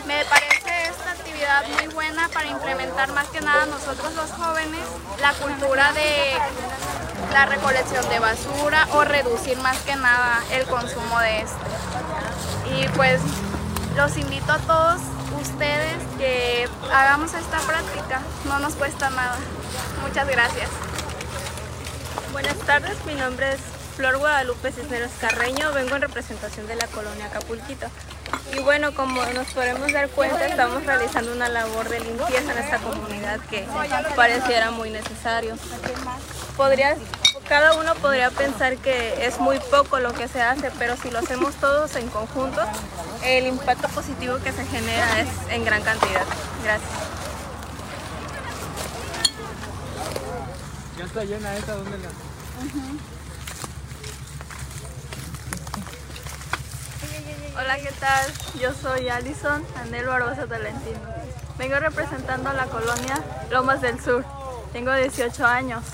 Me 0.06 0.24
parece 0.26 0.90
esta 0.90 1.10
actividad 1.10 1.66
muy 1.66 1.88
buena 1.88 2.28
para 2.28 2.46
implementar 2.46 3.10
más 3.12 3.26
que 3.28 3.40
nada 3.40 3.66
nosotros 3.66 4.14
los 4.14 4.30
jóvenes 4.30 4.80
la 5.20 5.32
cultura 5.32 5.92
de 5.92 6.34
la 7.32 7.46
recolección 7.46 8.08
de 8.08 8.20
basura 8.20 8.86
o 8.92 9.02
reducir 9.02 9.58
más 9.58 9.78
que 9.78 9.96
nada 9.96 10.40
el 10.52 10.64
consumo 10.66 11.18
de 11.18 11.40
esto. 11.40 11.73
Y 12.76 12.88
pues 12.96 13.20
los 13.96 14.16
invito 14.16 14.52
a 14.52 14.58
todos 14.58 15.00
ustedes 15.40 15.96
que 16.18 16.68
hagamos 16.92 17.32
esta 17.34 17.58
práctica, 17.60 18.20
no 18.46 18.58
nos 18.58 18.74
cuesta 18.74 19.10
nada. 19.10 19.36
Muchas 20.02 20.26
gracias. 20.28 20.68
Buenas 22.32 22.56
tardes, 22.58 22.96
mi 23.06 23.14
nombre 23.14 23.52
es 23.52 23.60
Flor 23.96 24.18
Guadalupe 24.18 24.72
Cisneros 24.72 25.12
Carreño, 25.20 25.72
vengo 25.72 25.94
en 25.94 26.02
representación 26.02 26.66
de 26.66 26.74
la 26.74 26.88
colonia 26.88 27.26
Acapulquito. 27.26 27.86
Y 28.52 28.58
bueno, 28.60 28.92
como 28.92 29.24
nos 29.26 29.46
podemos 29.48 29.92
dar 29.92 30.08
cuenta, 30.08 30.44
estamos 30.46 30.84
realizando 30.84 31.32
una 31.32 31.48
labor 31.48 31.88
de 31.88 32.00
limpieza 32.00 32.52
en 32.52 32.58
esta 32.58 32.78
comunidad 32.78 33.38
que 33.48 33.64
pareciera 34.16 34.72
muy 34.72 34.90
necesario. 34.90 35.56
Podría, 36.56 36.96
cada 37.48 37.74
uno 37.78 37.94
podría 37.96 38.30
pensar 38.30 38.76
que 38.78 39.26
es 39.26 39.38
muy 39.38 39.58
poco 39.58 39.98
lo 39.98 40.12
que 40.12 40.28
se 40.28 40.40
hace, 40.40 40.70
pero 40.78 40.96
si 40.96 41.10
lo 41.10 41.18
hacemos 41.18 41.54
todos 41.56 41.94
en 41.96 42.08
conjunto, 42.08 42.60
el 43.22 43.46
impacto 43.46 43.88
positivo 43.88 44.38
que 44.42 44.52
se 44.52 44.64
genera 44.66 45.20
es 45.20 45.28
en 45.50 45.64
gran 45.64 45.82
cantidad. 45.82 46.24
Gracias. 46.62 46.90
Ya 50.98 51.04
está 51.04 51.24
llena 51.24 51.56
esta, 51.56 51.74
¿dónde 51.74 51.98
la? 51.98 52.08
Hola, 57.60 57.76
¿qué 57.76 57.92
tal? 58.00 58.32
Yo 58.60 58.72
soy 58.74 59.08
Alison 59.08 59.64
Anel 59.80 60.06
Barbosa 60.06 60.46
Talentino. 60.46 60.98
Vengo 61.58 61.78
representando 61.78 62.50
a 62.50 62.54
la 62.54 62.66
colonia 62.66 63.20
Lomas 63.50 63.80
del 63.80 64.02
Sur. 64.02 64.24
Tengo 64.72 64.92
18 64.92 65.46
años. 65.46 65.84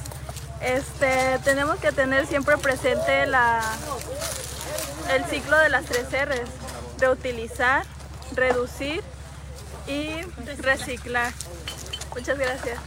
Este, 0.61 1.39
tenemos 1.43 1.79
que 1.79 1.91
tener 1.91 2.27
siempre 2.27 2.59
presente 2.59 3.23
el 3.23 5.25
ciclo 5.31 5.59
de 5.59 5.71
las 5.71 5.87
tres 5.87 6.07
R's. 6.13 6.51
Reutilizar, 6.99 7.87
reducir 8.35 9.03
y 9.87 10.21
reciclar. 10.59 11.33
Muchas 12.15 12.39
gracias. 12.39 12.79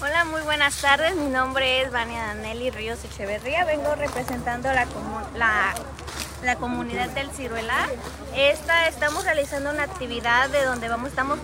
Hola, 0.00 0.24
muy 0.24 0.42
buenas 0.42 0.80
tardes. 0.80 1.16
Mi 1.16 1.28
nombre 1.28 1.82
es 1.82 1.90
Vania 1.90 2.26
Danelli 2.26 2.70
Ríos 2.70 3.04
Echeverría. 3.04 3.64
Vengo 3.64 3.94
representando 3.94 4.72
la, 4.72 4.86
la 5.36 5.74
la 6.46 6.56
comunidad 6.56 7.10
del 7.10 7.28
Ciruelar. 7.30 7.90
Esta, 8.34 8.86
estamos 8.86 9.24
realizando 9.24 9.70
una 9.70 9.82
actividad 9.82 10.48
de 10.48 10.64
donde 10.64 10.88
vamos, 10.88 11.10
estamos 11.10 11.40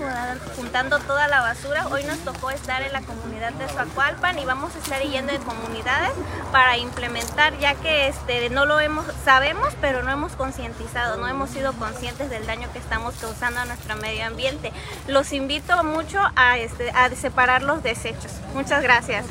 juntando 0.57 1.01
toda 1.01 1.27
la 1.27 1.41
basura. 1.41 1.89
Hoy 1.89 2.05
nos 2.05 2.19
tocó 2.21 2.51
estar 2.51 2.83
en 2.83 2.93
la 2.93 3.03
comunidad 3.03 3.53
de 3.55 3.69
Suacualpan 3.69 4.39
y 4.39 4.45
vamos 4.45 4.75
a 4.77 4.79
estar 4.79 5.03
yendo 5.03 5.33
en 5.33 5.43
comunidades 5.43 6.13
para 6.53 6.79
implementar, 6.79 7.59
ya 7.59 7.75
que 7.75 8.07
este, 8.09 8.49
no 8.51 8.65
lo 8.65 8.79
hemos, 8.79 9.05
sabemos, 9.25 9.75
pero 9.81 10.03
no 10.05 10.13
hemos 10.13 10.33
concientizado, 10.33 11.17
no 11.17 11.27
hemos 11.27 11.51
sido 11.51 11.73
conscientes 11.73 12.31
del 12.31 12.47
daño 12.47 12.73
que 12.73 12.79
estamos 12.79 13.15
causando 13.17 13.61
a 13.61 13.65
nuestro 13.65 13.97
medio 13.97 14.25
ambiente. 14.25 14.73
Los 15.09 15.33
invito 15.33 15.83
mucho 15.83 16.21
a, 16.37 16.59
este, 16.59 16.91
a 16.91 17.11
separar 17.11 17.63
los 17.63 17.83
desechos. 17.83 18.33
Muchas 18.55 18.83
gracias. 18.83 19.27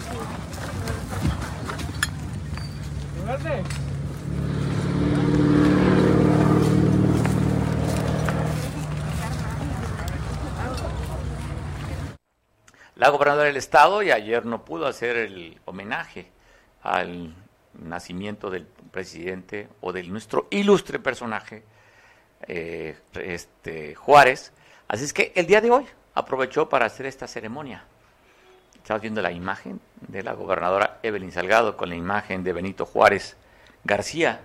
La 13.02 13.10
gobernadora 13.10 13.48
del 13.48 13.58
estado 13.58 14.04
y 14.04 14.12
ayer 14.12 14.46
no 14.46 14.64
pudo 14.64 14.86
hacer 14.86 15.18
el 15.18 15.60
homenaje 15.66 16.28
al 16.84 17.34
nacimiento 17.74 18.52
del 18.52 18.68
presidente 18.92 19.70
o 19.82 19.92
del 19.92 20.12
nuestro 20.12 20.46
ilustre 20.52 21.00
personaje 21.00 21.64
eh, 22.48 22.96
este, 23.16 23.96
Juárez. 23.96 24.54
Así 24.88 25.04
es 25.04 25.14
que 25.14 25.32
el 25.34 25.48
día 25.48 25.62
de 25.62 25.72
hoy 25.72 25.88
aprovechó 26.14 26.70
para 26.70 26.86
hacer 26.86 27.08
esta 27.08 27.28
ceremonia. 27.28 27.86
Estamos 28.76 29.02
viendo 29.02 29.24
la 29.24 29.32
imagen 29.32 29.82
de 30.02 30.22
la 30.22 30.34
gobernadora 30.34 31.00
Evelyn 31.02 31.32
Salgado 31.32 31.78
con 31.78 31.90
la 31.90 31.96
imagen 31.96 32.44
de 32.44 32.54
Benito 32.54 32.86
Juárez 32.86 33.36
García, 33.84 34.42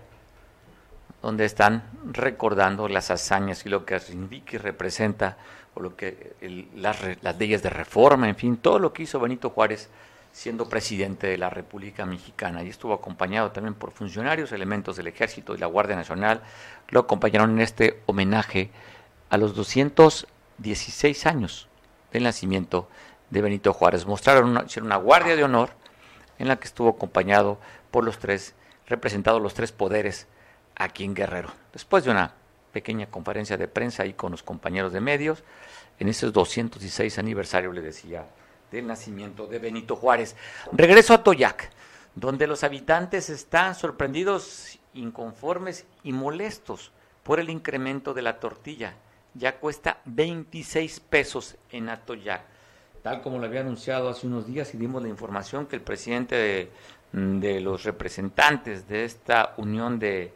donde 1.21 1.45
están 1.45 1.83
recordando 2.11 2.89
las 2.89 3.11
hazañas 3.11 3.67
y 3.67 3.69
lo 3.69 3.85
que 3.85 3.99
Rinviki 3.99 4.57
representa 4.57 5.37
lo 5.83 5.97
que 5.97 6.35
las, 6.74 6.99
leyes 7.39 7.62
de 7.62 7.70
reforma, 7.70 8.29
en 8.29 8.37
fin, 8.37 8.57
todo 8.57 8.79
lo 8.79 8.93
que 8.93 9.03
hizo 9.03 9.20
Benito 9.20 9.51
Juárez 9.51 9.89
siendo 10.33 10.68
presidente 10.68 11.29
de 11.29 11.39
la 11.39 11.49
República 11.49 12.05
Mexicana 12.05 12.62
y 12.62 12.68
estuvo 12.68 12.93
acompañado 12.93 13.53
también 13.53 13.74
por 13.74 13.91
funcionarios, 13.91 14.53
elementos 14.53 14.97
del 14.97 15.07
Ejército 15.07 15.55
y 15.55 15.59
la 15.59 15.66
Guardia 15.66 15.97
Nacional, 15.97 16.43
lo 16.89 17.01
acompañaron 17.01 17.53
en 17.53 17.61
este 17.61 18.03
homenaje 18.07 18.70
a 19.31 19.39
los 19.39 19.55
216 19.55 21.27
años 21.27 21.68
del 22.12 22.24
nacimiento 22.24 22.89
de 23.31 23.41
Benito 23.41 23.72
Juárez. 23.72 24.07
Mostraron 24.07 24.51
una, 24.51 24.66
una 24.83 24.97
guardia 24.97 25.37
de 25.37 25.45
honor 25.45 25.70
en 26.39 26.49
la 26.49 26.57
que 26.57 26.66
estuvo 26.66 26.91
acompañado 26.91 27.59
por 27.91 28.05
los 28.05 28.18
tres, 28.18 28.55
representados 28.87 29.41
los 29.41 29.55
tres 29.55 29.72
poderes 29.72 30.27
aquí 30.74 31.05
en 31.05 31.14
Guerrero. 31.14 31.51
Después 31.72 32.05
de 32.05 32.11
una 32.11 32.33
pequeña 32.77 33.07
conferencia 33.07 33.57
de 33.57 33.68
prensa 33.68 34.03
ahí 34.03 34.12
con 34.12 34.33
los 34.33 34.43
compañeros 34.43 34.93
de 34.93 35.01
medios, 35.01 35.43
en 35.99 36.09
ese 36.09 36.31
216 36.31 37.18
aniversario, 37.18 37.72
le 37.72 37.81
decía, 37.81 38.27
del 38.70 38.87
nacimiento 38.87 39.47
de 39.47 39.59
Benito 39.59 39.97
Juárez. 39.97 40.37
Regreso 40.72 41.14
a 41.14 41.24
Toyac, 41.24 41.70
donde 42.14 42.47
los 42.47 42.64
habitantes 42.64 43.31
están 43.31 43.74
sorprendidos, 43.74 44.79
inconformes 44.93 45.87
y 46.05 46.12
molestos 46.12 46.93
por 47.22 47.41
el 47.41 47.49
incremento 47.49 48.12
de 48.12 48.20
la 48.20 48.41
tortilla. 48.41 48.93
Ya 49.33 49.57
cuesta 49.57 50.03
26 50.05 51.01
pesos 51.01 51.57
en 51.70 51.89
Atoyac. 51.89 52.43
Tal 53.03 53.22
como 53.22 53.39
lo 53.39 53.47
había 53.47 53.61
anunciado 53.61 54.11
hace 54.11 54.27
unos 54.27 54.47
días 54.47 54.74
y 54.74 54.77
dimos 54.77 55.03
la 55.03 55.09
información 55.09 55.64
que 55.64 55.77
el 55.77 55.83
presidente 55.83 56.70
de 57.12 57.61
los 57.62 57.85
representantes 57.85 58.87
de 58.87 59.07
esta 59.07 59.55
unión 59.57 59.99
de 59.99 60.35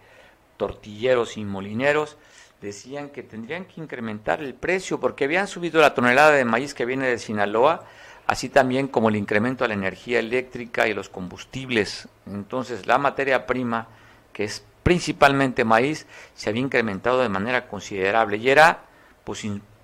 tortilleros 0.61 1.39
y 1.39 1.45
molineros 1.47 2.19
decían 2.61 3.09
que 3.09 3.23
tendrían 3.23 3.65
que 3.65 3.81
incrementar 3.81 4.43
el 4.43 4.53
precio 4.53 5.01
porque 5.01 5.25
habían 5.25 5.49
subido 5.49 5.81
la 5.81 5.95
tonelada 5.95 6.33
de 6.33 6.45
maíz 6.45 6.75
que 6.75 6.85
viene 6.85 7.07
de 7.07 7.17
Sinaloa, 7.17 7.87
así 8.27 8.51
también 8.51 8.87
como 8.87 9.09
el 9.09 9.17
incremento 9.17 9.65
a 9.65 9.69
la 9.69 9.73
energía 9.73 10.19
eléctrica 10.19 10.87
y 10.87 10.93
los 10.93 11.09
combustibles. 11.09 12.09
Entonces 12.27 12.87
la 12.87 12.99
materia 12.99 13.47
prima, 13.47 13.89
que 14.35 14.45
es 14.45 14.63
principalmente 14.83 15.65
maíz, 15.65 16.07
se 16.35 16.51
había 16.51 16.61
incrementado 16.61 17.23
de 17.23 17.31
manera 17.31 17.67
considerable 17.67 18.37
y 18.37 18.51
era, 18.51 18.83
pues, 19.25 19.43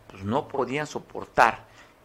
pues 0.08 0.24
no 0.24 0.46
podían 0.46 0.86
soportar 0.86 1.64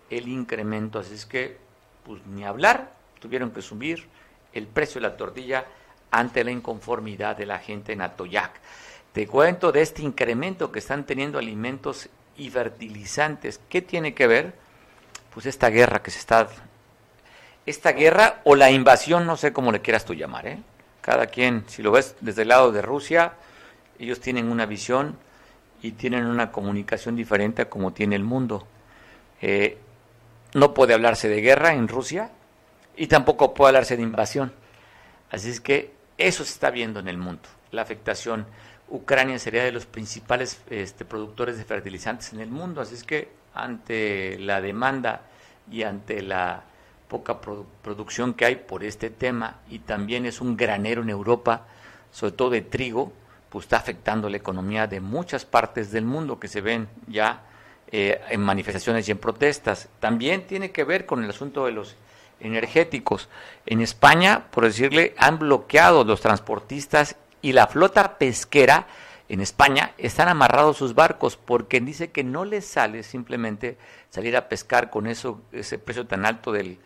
el 0.10 0.30
incremento, 0.30 1.00
así 1.00 1.16
es 1.16 1.26
que, 1.26 1.58
pues 2.06 2.26
ni 2.26 2.46
hablar, 2.46 2.94
tuvieron 3.20 3.52
que 3.52 3.62
subir 3.62 4.08
el 4.54 4.66
precio 4.66 5.02
de 5.02 5.10
la 5.10 5.18
tortilla 5.18 5.66
ante 6.12 6.44
la 6.44 6.52
inconformidad 6.52 7.38
de 7.38 7.46
la 7.46 7.60
gente 7.60 7.94
en 7.94 8.02
Atoyac. 8.02 8.52
Te 9.14 9.28
cuento 9.28 9.72
de 9.72 9.82
este 9.82 10.04
incremento 10.04 10.72
que 10.72 10.80
están 10.80 11.06
teniendo 11.06 11.40
alimentos 11.40 12.10
y 12.38 12.50
fertilizantes. 12.50 13.60
¿Qué 13.70 13.82
tiene 13.82 14.14
que 14.14 14.28
ver? 14.28 14.54
Pues 15.34 15.46
esta 15.46 15.70
guerra 15.70 16.02
que 16.02 16.12
se 16.12 16.20
está... 16.20 16.48
Esta 17.66 17.92
guerra 17.92 18.42
o 18.44 18.56
la 18.56 18.72
invasión, 18.72 19.26
no 19.26 19.38
sé 19.38 19.54
cómo 19.54 19.72
le 19.72 19.82
quieras 19.82 20.06
tú 20.06 20.14
llamar, 20.14 20.48
¿eh? 20.48 20.60
Cada 21.02 21.28
quien, 21.28 21.64
si 21.68 21.84
lo 21.84 21.92
ves 21.92 22.16
desde 22.22 22.44
el 22.44 22.50
lado 22.50 22.72
de 22.72 22.82
Rusia, 22.82 23.34
ellos 24.00 24.20
tienen 24.20 24.52
una 24.52 24.66
visión 24.66 25.18
y 25.82 25.92
tienen 25.92 26.26
una 26.26 26.52
comunicación 26.52 27.16
diferente 27.16 27.64
a 27.64 27.70
como 27.70 27.94
tiene 27.94 28.16
el 28.16 28.24
mundo. 28.24 28.68
Eh, 29.42 29.78
no 30.54 30.74
puede 30.74 30.94
hablarse 30.94 31.28
de 31.28 31.42
guerra 31.42 31.74
en 31.74 31.88
Rusia 31.88 32.32
y 32.96 33.08
tampoco 33.08 33.54
puede 33.54 33.70
hablarse 33.70 33.98
de 33.98 34.04
invasión. 34.04 34.54
Así 35.30 35.50
es 35.50 35.62
que 35.62 35.92
eso 36.28 36.44
se 36.44 36.52
está 36.52 36.70
viendo 36.72 37.00
en 37.00 37.08
el 37.08 37.18
mundo, 37.18 37.44
la 37.72 37.82
afectación. 37.82 38.46
Ucrania 38.90 39.40
sería 39.40 39.64
de 39.64 39.72
los 39.72 39.86
principales 39.86 40.62
este, 40.70 41.06
productores 41.06 41.58
de 41.58 41.64
fertilizantes 41.64 42.34
en 42.34 42.42
el 42.42 42.50
mundo, 42.50 42.82
así 42.82 42.96
es 42.96 43.04
que 43.04 43.30
ante 43.54 44.38
la 44.40 44.62
demanda 44.62 45.22
y 45.72 45.84
ante 45.84 46.22
la 46.22 46.64
poca 47.08 47.42
producción 47.42 48.34
que 48.34 48.46
hay 48.46 48.56
por 48.56 48.84
este 48.84 49.10
tema 49.10 49.60
y 49.70 49.80
también 49.80 50.26
es 50.26 50.40
un 50.40 50.56
granero 50.56 51.02
en 51.02 51.10
Europa, 51.10 51.68
sobre 52.12 52.32
todo 52.34 52.50
de 52.52 52.62
trigo, 52.62 53.12
pues 53.50 53.66
está 53.66 53.78
afectando 53.78 54.30
la 54.30 54.38
economía 54.38 54.88
de 54.88 55.02
muchas 55.02 55.44
partes 55.44 55.92
del 55.92 56.06
mundo 56.06 56.40
que 56.40 56.48
se 56.48 56.62
ven 56.62 56.88
ya 57.08 57.44
eh, 57.92 58.22
en 58.30 58.40
manifestaciones 58.40 59.08
y 59.08 59.12
en 59.12 59.18
protestas. 59.18 59.90
También 60.00 60.48
tiene 60.48 60.72
que 60.72 60.86
ver 60.86 61.06
con 61.06 61.22
el 61.22 61.30
asunto 61.30 61.66
de 61.66 61.74
los 61.74 61.98
energéticos. 62.42 63.30
En 63.66 63.82
España, 63.82 64.48
por 64.52 64.66
decirle, 64.66 65.14
han 65.18 65.40
bloqueado 65.40 66.04
los 66.04 66.22
transportistas 66.22 67.16
y 67.42 67.54
la 67.54 67.68
flota 67.68 68.18
pesquera 68.18 68.88
en 69.32 69.40
España 69.40 69.94
están 69.98 70.28
amarrados 70.28 70.76
sus 70.76 70.94
barcos 70.94 71.38
porque 71.38 71.80
dice 71.80 72.12
que 72.12 72.22
no 72.22 72.44
les 72.44 72.66
sale 72.66 73.02
simplemente 73.02 73.78
salir 74.10 74.36
a 74.36 74.50
pescar 74.50 74.90
con 74.90 75.08
eso 75.08 75.42
ese 75.54 75.80
precio 75.80 76.06
tan 76.06 76.26
alto 76.26 76.52
del 76.52 76.80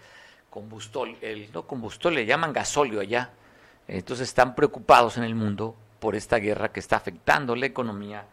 combustible, 0.51 1.18
el 1.22 1.51
no 1.51 1.66
combustible, 1.66 2.18
le 2.18 2.26
llaman 2.28 2.53
gasóleo 2.53 3.01
allá. 3.01 3.32
Entonces 3.88 4.28
están 4.28 4.53
preocupados 4.53 5.18
en 5.18 5.24
el 5.24 5.34
mundo 5.34 5.76
por 5.99 6.16
esta 6.16 6.38
guerra 6.38 6.72
que 6.72 6.80
está 6.80 6.97
afectando 6.97 7.56
la 7.56 7.66
economía 7.66 8.26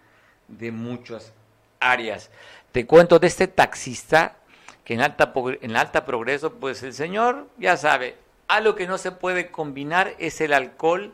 de 0.47 0.70
muchas 0.73 1.33
áreas. 1.81 2.31
Te 2.70 2.87
cuento 2.87 3.18
de 3.18 3.29
este 3.29 3.49
taxista 3.49 4.37
que 4.85 4.95
en 4.95 5.01
alta, 5.01 5.33
en 5.61 5.76
alta 5.76 6.05
progreso, 6.05 6.55
pues 6.55 6.83
el 6.83 6.95
Señor 6.95 7.49
ya 7.59 7.76
sabe, 7.76 8.16
algo 8.49 8.74
que 8.74 8.87
no 8.87 8.99
se 8.99 9.12
puede 9.12 9.51
combinar 9.51 10.14
es 10.18 10.41
el 10.41 10.53
alcohol 10.53 11.12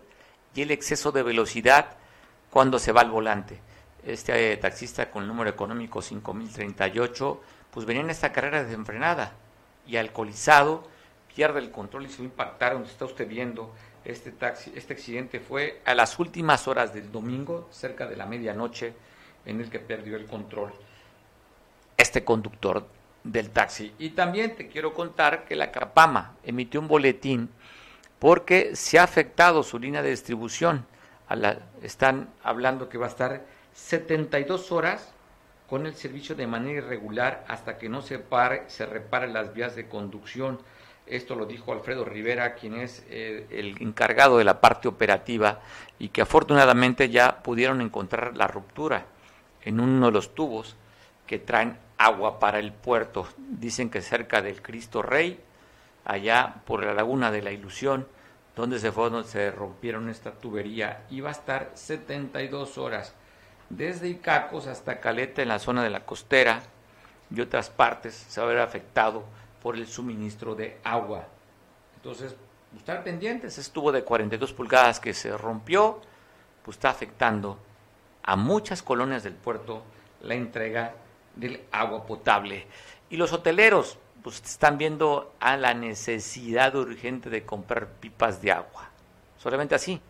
y 0.54 0.62
el 0.62 0.70
exceso 0.70 1.12
de 1.12 1.22
velocidad 1.22 1.96
cuando 2.50 2.78
se 2.78 2.92
va 2.92 3.02
al 3.02 3.10
volante. 3.10 3.60
Este 4.04 4.52
eh, 4.52 4.56
taxista 4.56 5.10
con 5.10 5.22
el 5.22 5.28
número 5.28 5.50
económico 5.50 6.00
5038, 6.00 7.42
pues 7.70 7.86
venía 7.86 8.02
en 8.02 8.10
esta 8.10 8.32
carrera 8.32 8.64
desenfrenada 8.64 9.34
y 9.86 9.96
alcoholizado, 9.96 10.88
pierde 11.34 11.60
el 11.60 11.70
control 11.70 12.06
y 12.06 12.08
se 12.08 12.26
va 12.28 12.56
está 12.84 13.04
usted 13.04 13.28
viendo 13.28 13.74
este 14.04 14.32
taxi, 14.32 14.72
este 14.74 14.94
accidente 14.94 15.40
fue 15.40 15.82
a 15.84 15.94
las 15.94 16.18
últimas 16.18 16.66
horas 16.66 16.94
del 16.94 17.12
domingo, 17.12 17.68
cerca 17.70 18.06
de 18.06 18.16
la 18.16 18.26
medianoche, 18.26 18.94
en 19.44 19.60
el 19.60 19.70
que 19.70 19.78
perdió 19.78 20.16
el 20.16 20.26
control 20.26 20.72
este 21.98 22.24
conductor 22.24 22.86
del 23.24 23.50
taxi. 23.50 23.92
Y 23.98 24.10
también 24.10 24.56
te 24.56 24.68
quiero 24.68 24.94
contar 24.94 25.44
que 25.44 25.56
la 25.56 25.70
Capama 25.70 26.36
emitió 26.44 26.80
un 26.80 26.88
boletín 26.88 27.50
porque 28.18 28.74
se 28.74 28.98
ha 28.98 29.04
afectado 29.04 29.62
su 29.62 29.78
línea 29.78 30.02
de 30.02 30.10
distribución. 30.10 30.86
A 31.28 31.36
la, 31.36 31.58
están 31.82 32.28
hablando 32.42 32.88
que 32.88 32.98
va 32.98 33.06
a 33.06 33.10
estar 33.10 33.44
72 33.74 34.72
horas 34.72 35.12
con 35.68 35.86
el 35.86 35.94
servicio 35.94 36.34
de 36.34 36.46
manera 36.46 36.78
irregular 36.78 37.44
hasta 37.48 37.76
que 37.76 37.88
no 37.88 38.00
se, 38.00 38.18
pare, 38.18 38.64
se 38.68 38.86
reparen 38.86 39.34
las 39.34 39.52
vías 39.52 39.76
de 39.76 39.86
conducción. 39.86 40.58
Esto 41.06 41.34
lo 41.34 41.46
dijo 41.46 41.72
Alfredo 41.72 42.04
Rivera, 42.04 42.54
quien 42.54 42.74
es 42.74 43.04
eh, 43.10 43.46
el 43.50 43.80
encargado 43.80 44.38
de 44.38 44.44
la 44.44 44.60
parte 44.60 44.88
operativa 44.88 45.60
y 45.98 46.08
que 46.08 46.22
afortunadamente 46.22 47.10
ya 47.10 47.42
pudieron 47.42 47.80
encontrar 47.80 48.36
la 48.36 48.46
ruptura 48.46 49.06
en 49.64 49.80
uno 49.80 50.06
de 50.06 50.12
los 50.12 50.34
tubos 50.34 50.76
que 51.26 51.38
traen 51.38 51.78
agua 51.99 52.38
para 52.38 52.59
el 52.59 52.72
puerto. 52.72 53.28
Dicen 53.36 53.90
que 53.90 54.01
cerca 54.01 54.40
del 54.40 54.62
Cristo 54.62 55.03
Rey, 55.03 55.40
allá 56.05 56.62
por 56.64 56.84
la 56.84 56.94
laguna 56.94 57.30
de 57.30 57.42
la 57.42 57.51
Ilusión, 57.51 58.07
donde 58.57 58.78
se 58.78 58.90
fue, 58.90 59.11
donde 59.11 59.28
se 59.28 59.51
rompieron 59.51 60.09
esta 60.09 60.32
tubería, 60.32 61.05
iba 61.11 61.28
a 61.28 61.32
estar 61.32 61.70
72 61.74 62.78
horas, 62.78 63.14
desde 63.68 64.09
Icacos 64.09 64.66
hasta 64.66 65.01
Caleta 65.01 65.42
en 65.42 65.49
la 65.49 65.59
zona 65.59 65.84
de 65.84 65.90
la 65.90 66.07
costera 66.07 66.62
y 67.30 67.40
otras 67.40 67.68
partes, 67.68 68.14
se 68.14 68.40
va 68.40 68.46
a 68.46 68.51
ver 68.51 68.59
afectado 68.61 69.24
por 69.62 69.76
el 69.76 69.86
suministro 69.86 70.55
de 70.55 70.78
agua. 70.82 71.26
Entonces, 71.96 72.34
pues, 72.70 72.80
estar 72.80 73.05
pendientes, 73.05 73.59
estuvo 73.59 73.92
de 73.92 74.03
42 74.03 74.53
pulgadas 74.53 74.99
que 75.01 75.12
se 75.12 75.36
rompió, 75.36 76.01
pues 76.64 76.76
está 76.76 76.90
afectando 76.90 77.59
a 78.22 78.36
muchas 78.36 78.82
colonias 78.82 79.22
del 79.22 79.34
puerto 79.34 79.82
la 80.22 80.34
entrega 80.34 80.94
del 81.39 81.62
agua 81.72 82.05
potable. 82.05 82.66
Y 83.09 83.16
los 83.16 83.32
hoteleros, 83.32 83.99
pues 84.22 84.43
están 84.45 84.76
viendo 84.76 85.32
a 85.41 85.57
la 85.57 85.72
necesidad 85.72 86.74
urgente 86.76 87.30
de 87.30 87.45
comprar 87.45 87.86
pipas 87.86 88.43
de 88.43 88.53
agua. 88.53 88.91
Solamente 89.39 89.74
así 89.74 90.01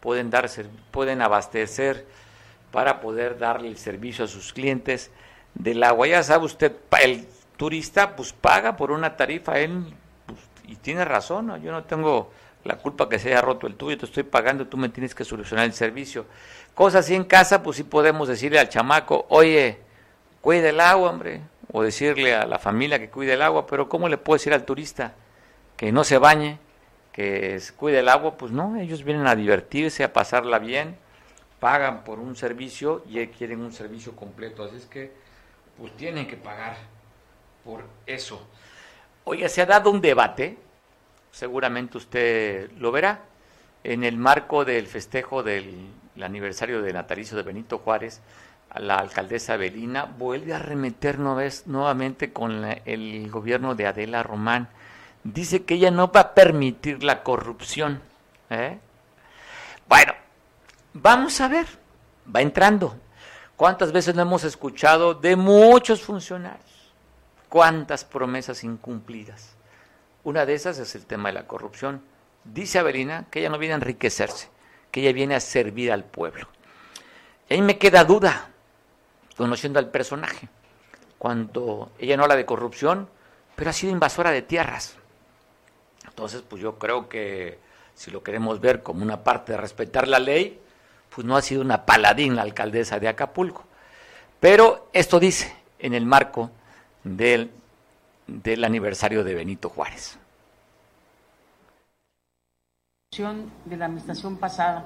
pueden 0.00 0.30
darse, 0.30 0.64
pueden 0.90 1.22
abastecer 1.22 2.06
para 2.72 3.00
poder 3.00 3.38
darle 3.38 3.68
el 3.68 3.76
servicio 3.76 4.24
a 4.24 4.28
sus 4.28 4.52
clientes 4.52 5.10
del 5.54 5.82
agua. 5.82 6.06
Ya 6.06 6.22
sabe 6.22 6.46
usted, 6.46 6.72
el 7.02 7.26
turista 7.56 8.16
pues 8.16 8.32
paga 8.32 8.76
por 8.76 8.90
una 8.90 9.16
tarifa, 9.16 9.58
él, 9.58 9.92
pues, 10.26 10.38
y 10.66 10.76
tiene 10.76 11.04
razón, 11.04 11.62
yo 11.62 11.72
no 11.72 11.84
tengo 11.84 12.32
la 12.64 12.76
culpa 12.76 13.08
que 13.08 13.18
se 13.18 13.28
haya 13.28 13.42
roto 13.42 13.66
el 13.66 13.74
tuyo, 13.74 13.98
te 13.98 14.06
estoy 14.06 14.22
pagando, 14.22 14.66
tú 14.66 14.76
me 14.76 14.88
tienes 14.88 15.14
que 15.14 15.24
solucionar 15.24 15.66
el 15.66 15.72
servicio. 15.72 16.26
Cosas 16.74 17.04
así 17.04 17.14
en 17.14 17.24
casa, 17.24 17.62
pues 17.62 17.76
sí 17.76 17.84
podemos 17.84 18.28
decirle 18.28 18.58
al 18.58 18.68
chamaco, 18.68 19.26
oye, 19.28 19.80
cuide 20.40 20.70
el 20.70 20.80
agua, 20.80 21.10
hombre, 21.10 21.42
o 21.72 21.82
decirle 21.82 22.34
a 22.34 22.46
la 22.46 22.58
familia 22.58 22.98
que 22.98 23.10
cuide 23.10 23.34
el 23.34 23.42
agua, 23.42 23.66
pero 23.66 23.88
¿cómo 23.88 24.08
le 24.08 24.18
puedo 24.18 24.36
decir 24.36 24.52
al 24.52 24.64
turista 24.64 25.14
que 25.76 25.92
no 25.92 26.04
se 26.04 26.18
bañe, 26.18 26.58
que 27.12 27.60
cuide 27.76 28.00
el 28.00 28.08
agua? 28.08 28.36
Pues 28.36 28.52
no, 28.52 28.76
ellos 28.76 29.04
vienen 29.04 29.26
a 29.26 29.36
divertirse, 29.36 30.04
a 30.04 30.12
pasarla 30.12 30.58
bien, 30.58 30.96
pagan 31.60 32.04
por 32.04 32.18
un 32.18 32.36
servicio 32.36 33.04
y 33.08 33.24
quieren 33.28 33.60
un 33.60 33.72
servicio 33.72 34.16
completo, 34.16 34.64
así 34.64 34.76
es 34.76 34.86
que 34.86 35.12
pues 35.78 35.96
tienen 35.96 36.26
que 36.26 36.36
pagar 36.36 36.76
por 37.64 37.84
eso. 38.06 38.46
Oye, 39.24 39.48
se 39.48 39.62
ha 39.62 39.66
dado 39.66 39.90
un 39.90 40.00
debate, 40.00 40.56
seguramente 41.30 41.98
usted 41.98 42.70
lo 42.72 42.90
verá, 42.90 43.20
en 43.84 44.04
el 44.04 44.16
marco 44.16 44.64
del 44.64 44.86
festejo 44.86 45.42
del 45.42 45.88
aniversario 46.20 46.82
de 46.82 46.92
natalicio 46.92 47.36
de 47.36 47.42
Benito 47.42 47.78
Juárez, 47.78 48.20
la 48.78 48.96
alcaldesa 48.96 49.56
Belina 49.56 50.04
vuelve 50.04 50.54
a 50.54 50.58
remeter 50.58 51.18
nuevamente 51.18 52.32
con 52.32 52.64
el 52.84 53.30
gobierno 53.30 53.74
de 53.74 53.86
Adela 53.86 54.22
Román. 54.22 54.68
Dice 55.24 55.64
que 55.64 55.74
ella 55.74 55.90
no 55.90 56.10
va 56.12 56.20
a 56.20 56.34
permitir 56.34 57.02
la 57.02 57.22
corrupción. 57.22 58.00
¿eh? 58.48 58.78
Bueno, 59.88 60.12
vamos 60.92 61.40
a 61.40 61.48
ver, 61.48 61.66
va 62.34 62.40
entrando. 62.40 62.96
¿Cuántas 63.56 63.92
veces 63.92 64.14
no 64.14 64.22
hemos 64.22 64.44
escuchado 64.44 65.14
de 65.14 65.36
muchos 65.36 66.00
funcionarios? 66.00 66.92
¿Cuántas 67.48 68.04
promesas 68.04 68.64
incumplidas? 68.64 69.54
Una 70.22 70.46
de 70.46 70.54
esas 70.54 70.78
es 70.78 70.94
el 70.94 71.06
tema 71.06 71.28
de 71.28 71.34
la 71.34 71.46
corrupción. 71.46 72.02
Dice 72.44 72.78
Avelina 72.78 73.26
que 73.30 73.40
ella 73.40 73.50
no 73.50 73.58
viene 73.58 73.74
a 73.74 73.78
enriquecerse, 73.78 74.48
que 74.90 75.00
ella 75.00 75.12
viene 75.12 75.34
a 75.34 75.40
servir 75.40 75.92
al 75.92 76.04
pueblo. 76.04 76.48
Y 77.48 77.54
ahí 77.54 77.62
me 77.62 77.76
queda 77.76 78.04
duda, 78.04 78.50
conociendo 79.40 79.78
al 79.78 79.88
personaje. 79.88 80.48
Cuando 81.18 81.90
ella 81.98 82.16
no 82.16 82.24
habla 82.24 82.36
de 82.36 82.46
corrupción, 82.46 83.08
pero 83.56 83.70
ha 83.70 83.72
sido 83.72 83.92
invasora 83.92 84.30
de 84.30 84.42
tierras. 84.42 84.96
Entonces, 86.06 86.42
pues 86.46 86.60
yo 86.62 86.78
creo 86.78 87.08
que 87.08 87.58
si 87.94 88.10
lo 88.10 88.22
queremos 88.22 88.60
ver 88.60 88.82
como 88.82 89.02
una 89.02 89.24
parte 89.24 89.52
de 89.52 89.58
respetar 89.58 90.06
la 90.08 90.18
ley, 90.18 90.60
pues 91.14 91.26
no 91.26 91.36
ha 91.36 91.42
sido 91.42 91.62
una 91.62 91.86
paladín 91.86 92.36
la 92.36 92.42
alcaldesa 92.42 93.00
de 93.00 93.08
Acapulco. 93.08 93.64
Pero 94.38 94.88
esto 94.92 95.18
dice 95.18 95.54
en 95.78 95.94
el 95.94 96.04
marco 96.04 96.50
del, 97.02 97.50
del 98.26 98.64
aniversario 98.64 99.24
de 99.24 99.34
Benito 99.34 99.70
Juárez. 99.70 100.18
De 103.64 103.76
la 103.76 103.86
administración 103.86 104.36
pasada, 104.36 104.84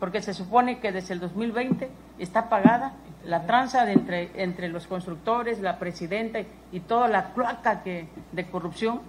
porque 0.00 0.20
se 0.20 0.34
supone 0.34 0.80
que 0.80 0.92
desde 0.92 1.14
el 1.14 1.20
2020 1.20 1.90
está 2.18 2.48
pagada 2.48 2.96
la 3.24 3.46
tranza 3.46 3.84
de 3.84 3.92
entre, 3.92 4.42
entre 4.42 4.68
los 4.68 4.86
constructores, 4.86 5.60
la 5.60 5.78
presidenta 5.78 6.40
y 6.72 6.80
toda 6.80 7.08
la 7.08 7.32
cloaca 7.32 7.82
que, 7.82 8.08
de 8.32 8.46
corrupción, 8.46 9.00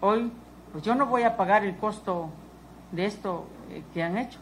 hoy 0.00 0.32
pues 0.72 0.82
yo 0.82 0.96
no 0.96 1.06
voy 1.06 1.22
a 1.22 1.36
pagar 1.36 1.64
el 1.64 1.76
costo 1.76 2.30
de 2.90 3.06
esto 3.06 3.46
eh, 3.70 3.84
que 3.94 4.02
han 4.02 4.18
hecho. 4.18 4.40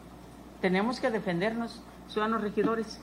Tenemos 0.62 0.98
que 0.98 1.10
defendernos, 1.10 1.82
ciudadanos 2.08 2.40
regidores. 2.40 3.02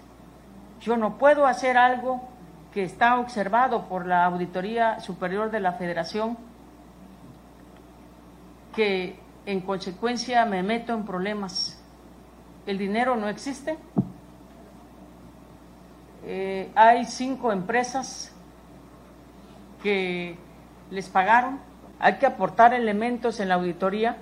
Yo 0.82 0.98
no 0.98 1.18
puedo 1.18 1.46
hacer 1.46 1.78
algo 1.78 2.28
que 2.74 2.84
está 2.84 3.20
observado 3.20 3.86
por 3.88 4.08
la 4.08 4.26
Auditoría 4.26 5.00
Superior 5.00 5.52
de 5.52 5.60
la 5.60 5.74
Federación, 5.74 6.38
que 8.76 9.20
en 9.46 9.62
consecuencia 9.62 10.46
me 10.46 10.64
meto 10.64 10.94
en 10.94 11.06
problemas. 11.06 11.80
El 12.66 12.78
dinero 12.78 13.16
no 13.16 13.28
existe, 13.28 13.78
eh, 16.32 16.72
hay 16.76 17.06
cinco 17.06 17.52
empresas 17.52 18.32
que 19.82 20.38
les 20.92 21.10
pagaron, 21.10 21.60
hay 21.98 22.20
que 22.20 22.28
aportar 22.28 22.76
elementos 22.76 23.40
en 23.40 23.50
la 23.50 23.56
auditoría, 23.56 24.18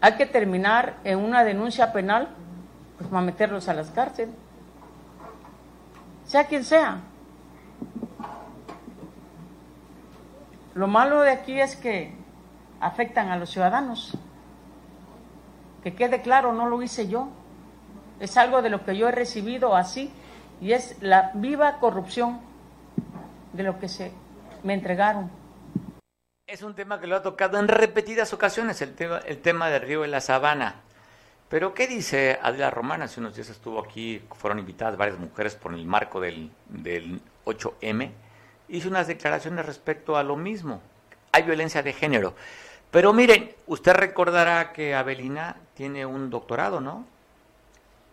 hay 0.00 0.14
que 0.14 0.26
terminar 0.26 0.96
en 1.04 1.20
una 1.20 1.44
denuncia 1.44 1.92
penal, 1.92 2.30
pues 2.98 3.08
para 3.08 3.22
meterlos 3.22 3.68
a 3.68 3.74
las 3.74 3.92
cárceles, 3.92 4.34
sea 6.24 6.42
quien 6.48 6.64
sea. 6.64 7.02
Lo 10.74 10.88
malo 10.88 11.20
de 11.20 11.30
aquí 11.30 11.60
es 11.60 11.76
que 11.76 12.16
afectan 12.80 13.28
a 13.28 13.36
los 13.36 13.50
ciudadanos. 13.50 14.18
Que 15.84 15.94
quede 15.94 16.20
claro, 16.20 16.52
no 16.52 16.66
lo 16.66 16.82
hice 16.82 17.06
yo. 17.06 17.28
Es 18.18 18.36
algo 18.36 18.60
de 18.60 18.70
lo 18.70 18.84
que 18.84 18.96
yo 18.96 19.08
he 19.08 19.12
recibido 19.12 19.76
así 19.76 20.12
y 20.64 20.72
es 20.72 20.96
la 21.02 21.30
viva 21.34 21.78
corrupción 21.78 22.40
de 23.52 23.64
lo 23.64 23.78
que 23.78 23.86
se 23.86 24.12
me 24.62 24.72
entregaron. 24.72 25.30
Es 26.46 26.62
un 26.62 26.74
tema 26.74 26.98
que 26.98 27.06
lo 27.06 27.16
ha 27.16 27.22
tocado 27.22 27.58
en 27.58 27.68
repetidas 27.68 28.32
ocasiones, 28.32 28.80
el 28.80 28.94
tema, 28.94 29.18
el 29.26 29.42
tema 29.42 29.68
del 29.68 29.82
río 29.82 30.00
de 30.00 30.08
la 30.08 30.22
sabana. 30.22 30.76
Pero, 31.50 31.74
¿qué 31.74 31.86
dice 31.86 32.38
Adela 32.42 32.70
Romana? 32.70 33.04
Hace 33.04 33.20
unos 33.20 33.34
días 33.36 33.50
estuvo 33.50 33.78
aquí, 33.78 34.22
fueron 34.32 34.58
invitadas 34.58 34.96
varias 34.96 35.18
mujeres 35.18 35.54
por 35.54 35.74
el 35.74 35.84
marco 35.84 36.18
del, 36.18 36.50
del 36.70 37.20
8M. 37.44 38.10
Hizo 38.68 38.88
unas 38.88 39.06
declaraciones 39.06 39.66
respecto 39.66 40.16
a 40.16 40.22
lo 40.22 40.34
mismo. 40.34 40.80
Hay 41.32 41.42
violencia 41.42 41.82
de 41.82 41.92
género. 41.92 42.34
Pero 42.90 43.12
miren, 43.12 43.54
usted 43.66 43.92
recordará 43.92 44.72
que 44.72 44.94
Abelina 44.94 45.56
tiene 45.74 46.06
un 46.06 46.30
doctorado, 46.30 46.80
¿no? 46.80 47.04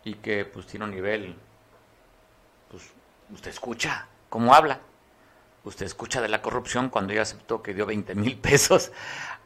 Y 0.04 0.16
que 0.16 0.44
pues 0.44 0.66
tiene 0.68 0.84
un 0.84 0.92
nivel 0.92 1.38
usted 3.34 3.52
escucha 3.52 4.08
cómo 4.30 4.54
habla. 4.54 4.80
Usted 5.64 5.86
escucha 5.86 6.22
de 6.22 6.28
la 6.28 6.42
corrupción 6.42 6.90
cuando 6.90 7.14
ella 7.14 7.22
aceptó 7.22 7.62
que 7.62 7.74
dio 7.74 7.86
20 7.86 8.16
mil 8.16 8.38
pesos 8.38 8.92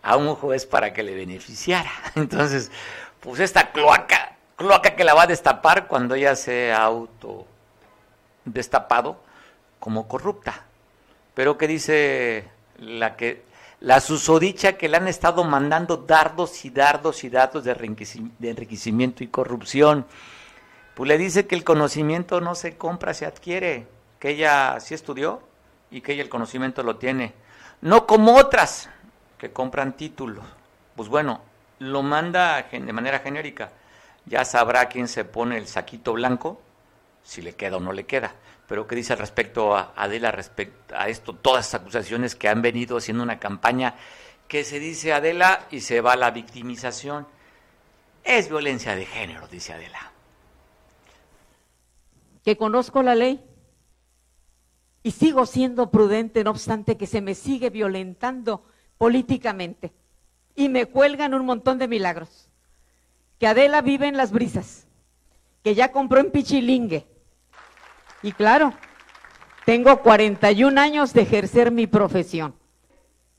a 0.01 0.15
un 0.17 0.36
juez 0.36 0.65
para 0.65 0.93
que 0.93 1.03
le 1.03 1.15
beneficiara. 1.15 1.91
Entonces, 2.15 2.71
pues 3.19 3.39
esta 3.39 3.71
cloaca 3.71 4.36
cloaca 4.55 4.95
que 4.95 5.03
la 5.03 5.13
va 5.13 5.23
a 5.23 5.27
destapar 5.27 5.88
cuando 5.88 6.15
ella 6.15 6.36
se 6.36 6.73
auto 6.73 7.45
destapado 8.45 9.19
como 9.79 10.07
corrupta. 10.07 10.63
Pero 11.33 11.57
que 11.57 11.67
dice 11.67 12.47
la 12.79 13.15
que 13.15 13.43
la 13.81 13.99
susodicha 13.99 14.73
que 14.73 14.88
le 14.88 14.97
han 14.97 15.07
estado 15.07 15.43
mandando 15.43 15.97
dardos 15.97 16.63
y 16.65 16.69
dardos 16.69 17.23
y 17.23 17.29
datos 17.29 17.65
de 17.65 17.73
enriquecimiento 18.41 19.23
y 19.23 19.27
corrupción. 19.27 20.05
Pues 20.96 21.10
le 21.10 21.18
dice 21.18 21.46
que 21.46 21.56
el 21.56 21.66
conocimiento 21.66 22.39
no 22.39 22.56
se 22.56 22.78
compra, 22.78 23.14
se 23.14 23.26
adquiere, 23.26 23.86
que 24.18 24.30
ella 24.30 24.80
sí 24.80 24.93
estudió 24.93 25.41
y 25.91 26.00
que 26.00 26.14
ella 26.14 26.24
el 26.24 26.30
conocimiento 26.30 26.84
lo 26.84 26.96
tiene. 26.96 27.34
No 27.82 28.08
como 28.08 28.36
otras 28.38 28.89
que 29.38 29.52
compran 29.52 29.98
títulos. 29.98 30.46
Pues 30.96 31.10
bueno, 31.10 31.41
lo 31.80 32.02
manda 32.02 32.62
de 32.72 32.93
manera 32.93 33.20
genérica. 33.20 33.72
Ya 34.26 34.46
sabrá 34.46 34.88
quién 34.88 35.10
se 35.10 35.26
pone 35.26 35.58
el 35.58 35.68
saquito 35.68 36.14
blanco, 36.14 36.62
si 37.24 37.41
le 37.41 37.54
queda 37.54 37.76
o 37.78 37.82
no 37.82 37.91
le 37.91 38.06
queda. 38.06 38.34
Pero 38.66 38.88
¿qué 38.88 38.96
dice 38.96 39.14
al 39.14 39.20
respecto 39.20 39.76
a 39.76 39.91
Adela 39.98 40.32
respecto 40.32 40.96
a 40.98 41.10
esto? 41.10 41.34
Todas 41.34 41.66
las 41.66 41.82
acusaciones 41.82 42.36
que 42.36 42.48
han 42.48 42.62
venido 42.62 42.98
haciendo 42.98 43.22
una 43.22 43.38
campaña 43.38 43.96
que 44.48 44.64
se 44.64 44.80
dice 44.80 45.12
Adela 45.12 45.68
y 45.72 45.82
se 45.82 46.00
va 46.00 46.14
a 46.14 46.18
la 46.18 46.32
victimización. 46.32 47.28
Es 48.24 48.48
violencia 48.48 48.96
de 48.96 49.06
género, 49.06 49.48
dice 49.48 49.74
Adela. 49.74 50.14
Que 52.46 52.56
conozco 52.56 53.04
la 53.04 53.16
ley 53.16 53.43
y 55.04 55.12
sigo 55.12 55.46
siendo 55.46 55.91
prudente, 55.91 56.43
no 56.43 56.52
obstante 56.52 56.96
que 56.96 57.08
se 57.08 57.20
me 57.20 57.36
sigue 57.36 57.70
violentando 57.70 58.64
políticamente 58.98 59.91
y 60.56 60.70
me 60.70 60.86
cuelgan 60.86 61.34
un 61.34 61.46
montón 61.46 61.78
de 61.78 61.88
milagros. 61.88 62.50
Que 63.39 63.48
Adela 63.48 63.82
vive 63.82 64.08
en 64.08 64.16
las 64.16 64.32
brisas, 64.32 64.88
que 65.64 65.76
ya 65.76 65.91
compró 65.91 66.20
en 66.20 66.32
Pichilingue. 66.32 67.06
Y 68.24 68.32
claro, 68.32 68.74
tengo 69.66 70.02
41 70.02 70.80
años 70.80 71.14
de 71.14 71.22
ejercer 71.22 71.72
mi 71.72 71.86
profesión. 71.86 72.56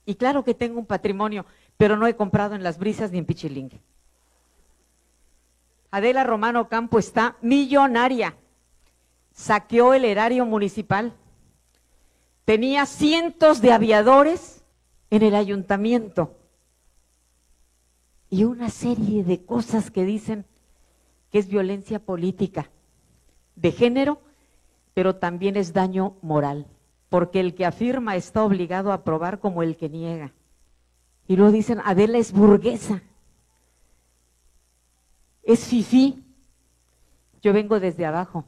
Y 0.05 0.17
claro 0.17 0.45
que 0.45 0.55
tengo 0.55 0.79
un 0.79 0.87
patrimonio, 0.87 1.47
pero 1.77 1.97
no 1.97 2.07
he 2.07 2.15
comprado 2.15 2.55
en 2.55 2.63
las 2.63 2.79
brisas 2.79 3.11
ni 3.11 3.19
en 3.19 3.27
Pichilingue. 3.27 3.81
Adela 5.91 6.25
Romano 6.25 6.69
Campo 6.69 6.99
está 6.99 7.37
millonaria. 7.41 8.37
Saqueó 9.37 9.93
el 9.93 10.07
erario 10.07 10.47
municipal. 10.47 11.13
Tenía 12.47 12.87
cientos 12.87 13.61
de 13.61 13.73
aviadores 13.73 14.65
en 15.11 15.23
el 15.23 15.35
ayuntamiento 15.35 16.35
y 18.31 18.45
una 18.45 18.71
serie 18.71 19.25
de 19.25 19.45
cosas 19.45 19.91
que 19.91 20.05
dicen 20.05 20.47
que 21.31 21.39
es 21.39 21.49
violencia 21.49 21.99
política, 21.99 22.71
de 23.57 23.73
género, 23.73 24.21
pero 24.95 25.17
también 25.17 25.57
es 25.57 25.75
daño 25.75 26.17
moral, 26.23 26.67
porque 27.11 27.39
el 27.39 27.55
que 27.55 27.67
afirma 27.67 28.17
está 28.17 28.43
obligado 28.43 28.91
a 28.91 29.05
probar 29.05 29.39
como 29.39 29.63
el 29.63 29.77
que 29.77 29.91
niega. 29.91 30.33
Y 31.29 31.37
luego 31.37 31.53
dicen, 31.53 31.83
Adela 31.85 32.17
es 32.17 32.33
burguesa, 32.33 33.03
es 35.43 35.67
fifí. 35.67 36.25
Yo 37.43 37.53
vengo 37.53 37.79
desde 37.79 38.07
abajo, 38.07 38.45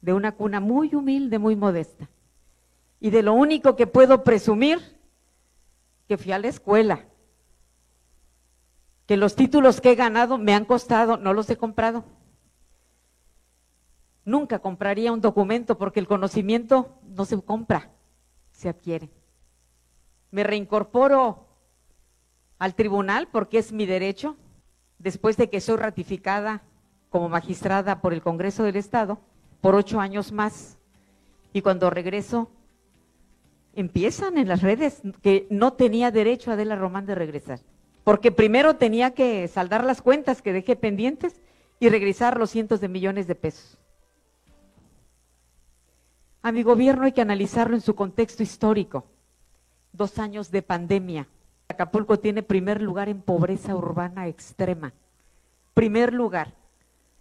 de 0.00 0.12
una 0.12 0.32
cuna 0.32 0.60
muy 0.60 0.94
humilde, 0.94 1.38
muy 1.38 1.56
modesta. 1.56 2.08
Y 3.00 3.10
de 3.10 3.22
lo 3.22 3.34
único 3.34 3.76
que 3.76 3.86
puedo 3.86 4.24
presumir, 4.24 4.78
que 6.08 6.18
fui 6.18 6.32
a 6.32 6.38
la 6.38 6.48
escuela, 6.48 7.04
que 9.06 9.16
los 9.16 9.34
títulos 9.34 9.80
que 9.80 9.92
he 9.92 9.94
ganado 9.96 10.38
me 10.38 10.54
han 10.54 10.64
costado, 10.64 11.16
no 11.16 11.32
los 11.32 11.48
he 11.50 11.56
comprado. 11.56 12.04
Nunca 14.24 14.60
compraría 14.60 15.12
un 15.12 15.20
documento 15.20 15.78
porque 15.78 16.00
el 16.00 16.06
conocimiento 16.06 16.98
no 17.04 17.24
se 17.24 17.40
compra, 17.42 17.90
se 18.52 18.68
adquiere. 18.68 19.10
Me 20.30 20.44
reincorporo 20.44 21.48
al 22.58 22.74
tribunal 22.74 23.28
porque 23.28 23.58
es 23.58 23.72
mi 23.72 23.86
derecho, 23.86 24.36
después 24.98 25.36
de 25.36 25.48
que 25.50 25.60
soy 25.60 25.76
ratificada 25.76 26.62
como 27.08 27.28
magistrada 27.28 28.00
por 28.00 28.12
el 28.12 28.22
Congreso 28.22 28.62
del 28.62 28.76
Estado 28.76 29.18
por 29.60 29.74
ocho 29.74 30.00
años 30.00 30.32
más. 30.32 30.78
Y 31.52 31.62
cuando 31.62 31.90
regreso, 31.90 32.50
empiezan 33.74 34.38
en 34.38 34.48
las 34.48 34.62
redes 34.62 35.02
que 35.22 35.46
no 35.50 35.72
tenía 35.72 36.10
derecho 36.10 36.52
Adela 36.52 36.76
Román 36.76 37.06
de 37.06 37.14
regresar 37.14 37.60
porque 38.04 38.32
primero 38.32 38.76
tenía 38.76 39.12
que 39.12 39.46
saldar 39.48 39.84
las 39.84 40.02
cuentas 40.02 40.42
que 40.42 40.52
dejé 40.52 40.76
pendientes 40.76 41.40
y 41.78 41.88
regresar 41.88 42.38
los 42.38 42.50
cientos 42.50 42.80
de 42.80 42.88
millones 42.88 43.26
de 43.26 43.34
pesos. 43.34 43.78
A 46.42 46.52
mi 46.52 46.62
gobierno 46.62 47.04
hay 47.04 47.12
que 47.12 47.20
analizarlo 47.20 47.76
en 47.76 47.82
su 47.82 47.94
contexto 47.94 48.42
histórico. 48.42 49.04
Dos 49.92 50.18
años 50.18 50.50
de 50.50 50.62
pandemia. 50.62 51.28
Acapulco 51.68 52.18
tiene 52.18 52.42
primer 52.42 52.80
lugar 52.80 53.08
en 53.08 53.20
pobreza 53.20 53.76
urbana 53.76 54.26
extrema. 54.26 54.92
Primer 55.74 56.12
lugar. 56.12 56.54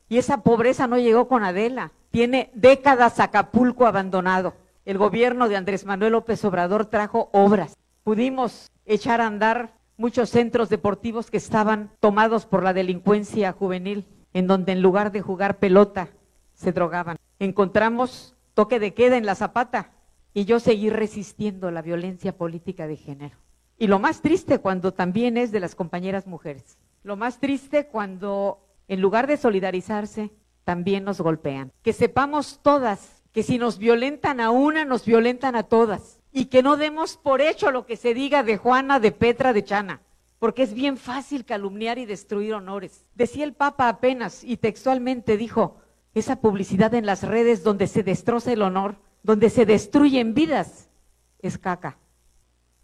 Y 0.07 0.17
esa 0.17 0.41
pobreza 0.41 0.87
no 0.87 0.97
llegó 0.97 1.27
con 1.27 1.43
Adela. 1.43 1.91
Tiene 2.11 2.49
décadas 2.53 3.19
Acapulco 3.19 3.85
abandonado. 3.85 4.55
El 4.85 4.97
gobierno 4.97 5.47
de 5.47 5.55
Andrés 5.55 5.85
Manuel 5.85 6.13
López 6.13 6.43
Obrador 6.43 6.87
trajo 6.87 7.29
obras. 7.33 7.77
Pudimos 8.03 8.71
echar 8.85 9.21
a 9.21 9.27
andar 9.27 9.75
muchos 9.97 10.29
centros 10.29 10.69
deportivos 10.69 11.29
que 11.29 11.37
estaban 11.37 11.91
tomados 11.99 12.45
por 12.45 12.63
la 12.63 12.73
delincuencia 12.73 13.51
juvenil, 13.51 14.07
en 14.33 14.47
donde 14.47 14.71
en 14.71 14.81
lugar 14.81 15.11
de 15.11 15.21
jugar 15.21 15.59
pelota 15.59 16.09
se 16.53 16.71
drogaban. 16.71 17.17
Encontramos 17.37 18.35
toque 18.55 18.79
de 18.79 18.93
queda 18.93 19.17
en 19.17 19.25
la 19.25 19.35
zapata 19.35 19.91
y 20.33 20.45
yo 20.45 20.59
seguí 20.59 20.89
resistiendo 20.89 21.69
la 21.69 21.81
violencia 21.81 22.35
política 22.35 22.87
de 22.87 22.95
género. 22.95 23.37
Y 23.77 23.87
lo 23.87 23.99
más 23.99 24.21
triste 24.21 24.59
cuando 24.59 24.93
también 24.93 25.37
es 25.37 25.51
de 25.51 25.59
las 25.59 25.75
compañeras 25.75 26.25
mujeres. 26.25 26.77
Lo 27.03 27.15
más 27.15 27.39
triste 27.39 27.87
cuando 27.87 28.65
en 28.87 29.01
lugar 29.01 29.27
de 29.27 29.37
solidarizarse, 29.37 30.31
también 30.69 31.03
nos 31.03 31.19
golpean. 31.19 31.71
Que 31.81 31.93
sepamos 31.93 32.59
todas 32.61 33.23
que 33.31 33.41
si 33.41 33.57
nos 33.57 33.79
violentan 33.79 34.39
a 34.39 34.51
una, 34.51 34.85
nos 34.85 35.03
violentan 35.03 35.55
a 35.55 35.63
todas 35.63 36.19
y 36.31 36.45
que 36.45 36.61
no 36.61 36.77
demos 36.77 37.17
por 37.17 37.41
hecho 37.41 37.71
lo 37.71 37.87
que 37.87 37.97
se 37.97 38.13
diga 38.13 38.43
de 38.43 38.57
Juana, 38.57 38.99
de 38.99 39.11
Petra, 39.11 39.51
de 39.51 39.63
Chana, 39.63 40.01
porque 40.37 40.61
es 40.61 40.75
bien 40.75 40.97
fácil 40.97 41.43
calumniar 41.43 41.97
y 41.97 42.05
destruir 42.05 42.53
honores. 42.53 43.03
Decía 43.15 43.45
el 43.45 43.53
Papa 43.53 43.89
apenas 43.89 44.43
y 44.43 44.57
textualmente 44.57 45.37
dijo, 45.37 45.77
esa 46.13 46.39
publicidad 46.39 46.93
en 46.93 47.07
las 47.07 47.23
redes 47.23 47.63
donde 47.63 47.87
se 47.87 48.03
destroza 48.03 48.53
el 48.53 48.61
honor, 48.61 48.97
donde 49.23 49.49
se 49.49 49.65
destruyen 49.65 50.35
vidas, 50.35 50.91
es 51.39 51.57
caca. 51.57 51.97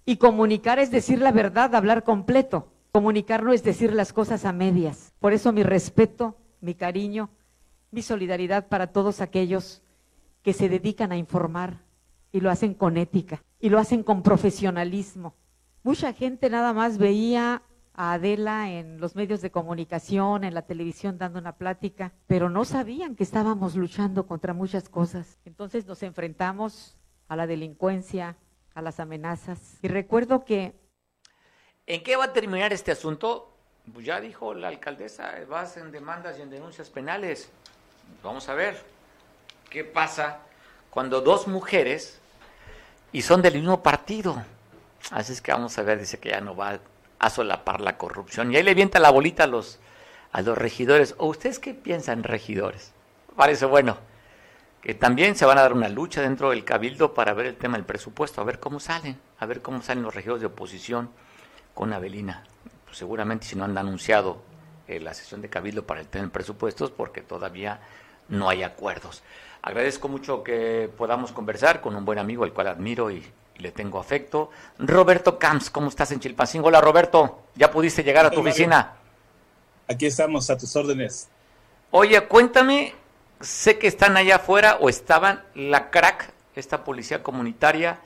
Y 0.06 0.18
comunicar 0.18 0.80
es 0.80 0.90
decir 0.90 1.22
la 1.22 1.32
verdad, 1.32 1.76
hablar 1.76 2.04
completo. 2.04 2.72
Comunicar 2.92 3.44
no 3.44 3.54
es 3.54 3.62
decir 3.62 3.94
las 3.94 4.12
cosas 4.12 4.44
a 4.44 4.54
medias. 4.54 5.14
Por 5.20 5.34
eso 5.34 5.52
mi 5.52 5.62
respeto, 5.62 6.36
mi 6.62 6.74
cariño, 6.74 7.30
mi 7.92 8.02
solidaridad 8.02 8.68
para 8.68 8.88
todos 8.88 9.22
aquellos 9.22 9.82
que 10.42 10.54
se 10.54 10.70
dedican 10.70 11.12
a 11.12 11.18
informar, 11.18 11.86
y 12.36 12.42
lo 12.42 12.52
hacen 12.52 12.74
con 12.74 12.98
ética 12.98 13.42
y 13.62 13.70
lo 13.70 13.80
hacen 13.80 14.04
con 14.04 14.22
profesionalismo. 14.22 15.36
Mucha 15.84 16.12
gente 16.12 16.50
nada 16.50 16.74
más 16.74 16.98
veía 16.98 17.62
a 17.94 18.12
Adela 18.12 18.70
en 18.70 19.00
los 19.00 19.16
medios 19.16 19.42
de 19.42 19.52
comunicación, 19.52 20.44
en 20.44 20.54
la 20.54 20.64
televisión 20.64 21.18
dando 21.18 21.40
una 21.40 21.56
plática, 21.56 22.12
pero 22.28 22.50
no 22.50 22.66
sabían 22.66 23.16
que 23.16 23.24
estábamos 23.24 23.78
luchando 23.78 24.28
contra 24.28 24.54
muchas 24.54 24.90
cosas. 24.90 25.40
Entonces 25.46 25.86
nos 25.86 26.04
enfrentamos 26.04 26.98
a 27.30 27.38
la 27.38 27.48
delincuencia, 27.48 28.36
a 28.74 28.82
las 28.82 29.00
amenazas. 29.00 29.80
Y 29.82 29.88
recuerdo 29.88 30.44
que... 30.44 30.76
¿En 31.88 32.04
qué 32.04 32.18
va 32.18 32.26
a 32.26 32.34
terminar 32.34 32.74
este 32.74 32.92
asunto? 32.92 33.58
Pues 33.94 34.06
ya 34.06 34.20
dijo 34.20 34.54
la 34.54 34.68
alcaldesa, 34.68 35.36
vas 35.50 35.78
en 35.78 35.94
demandas 35.94 36.38
y 36.38 36.42
en 36.42 36.50
denuncias 36.50 36.90
penales. 36.90 37.50
Vamos 38.24 38.50
a 38.50 38.54
ver 38.54 38.84
qué 39.70 39.84
pasa 39.84 40.40
cuando 40.90 41.22
dos 41.22 41.48
mujeres 41.48 42.20
y 43.12 43.22
son 43.22 43.42
del 43.42 43.56
mismo 43.56 43.84
partido. 43.84 44.44
Así 45.12 45.34
es 45.34 45.42
que 45.42 45.52
vamos 45.52 45.78
a 45.78 45.84
ver, 45.84 46.00
dice 46.00 46.20
que 46.20 46.30
ya 46.30 46.42
no 46.42 46.56
va 46.56 46.80
a 47.20 47.30
solapar 47.30 47.82
la 47.82 47.98
corrupción. 47.98 48.52
Y 48.52 48.58
ahí 48.58 48.64
le 48.64 48.74
vienta 48.74 49.00
la 49.00 49.12
bolita 49.12 49.44
a 49.44 49.48
los, 49.48 49.80
a 50.32 50.42
los 50.42 50.58
regidores. 50.58 51.16
¿O 51.18 51.28
ustedes 51.28 51.60
qué 51.60 51.74
piensan, 51.74 52.24
regidores? 52.24 52.92
Parece 53.36 53.66
bueno 53.66 53.98
que 54.82 54.94
también 54.94 55.36
se 55.36 55.46
van 55.46 55.58
a 55.58 55.62
dar 55.62 55.74
una 55.74 55.90
lucha 55.90 56.22
dentro 56.22 56.52
del 56.52 56.64
cabildo 56.64 57.14
para 57.14 57.34
ver 57.34 57.48
el 57.48 57.56
tema 57.56 57.76
del 57.76 57.86
presupuesto, 57.86 58.40
a 58.40 58.44
ver 58.44 58.60
cómo 58.60 58.80
salen, 58.80 59.20
a 59.40 59.46
ver 59.48 59.64
cómo 59.64 59.82
salen 59.82 60.04
los 60.04 60.14
regidores 60.14 60.42
de 60.42 60.48
oposición 60.48 61.10
con 61.74 61.92
Avelina. 61.92 62.44
Pues 62.86 62.98
seguramente 62.98 63.48
si 63.48 63.56
no 63.56 63.66
han 63.66 63.76
anunciado 63.78 64.44
eh, 64.88 65.00
la 65.00 65.14
sesión 65.14 65.42
de 65.42 65.50
cabildo 65.50 65.86
para 65.86 66.02
el 66.02 66.08
tema 66.08 66.24
del 66.24 66.32
presupuesto 66.32 66.92
porque 66.94 67.22
todavía 67.22 67.80
no 68.30 68.50
hay 68.50 68.64
acuerdos. 68.64 69.24
Agradezco 69.62 70.08
mucho 70.08 70.44
que 70.44 70.90
podamos 70.96 71.32
conversar 71.32 71.82
con 71.82 71.96
un 71.96 72.06
buen 72.06 72.20
amigo 72.20 72.44
al 72.44 72.54
cual 72.54 72.68
admiro 72.68 73.10
y, 73.12 73.26
le 73.58 73.72
tengo 73.72 74.00
afecto. 74.00 74.50
Roberto 74.80 75.40
Camps, 75.40 75.70
¿cómo 75.70 75.90
estás 75.90 76.12
en 76.12 76.20
Chilpancingo? 76.20 76.68
Hola 76.68 76.82
Roberto, 76.82 77.44
¿ya 77.56 77.72
pudiste 77.72 78.04
llegar 78.04 78.26
a 78.26 78.30
tu 78.30 78.42
oficina? 78.42 78.96
Aquí 79.88 80.06
estamos 80.06 80.50
a 80.50 80.58
tus 80.58 80.76
órdenes. 80.76 81.30
Oye, 81.92 82.20
cuéntame, 82.28 82.94
sé 83.40 83.78
que 83.78 83.88
están 83.88 84.18
allá 84.18 84.38
afuera 84.38 84.78
o 84.82 84.90
estaban 84.90 85.44
la 85.54 85.90
crack, 85.90 86.34
esta 86.56 86.84
policía 86.84 87.24
comunitaria, 87.24 88.00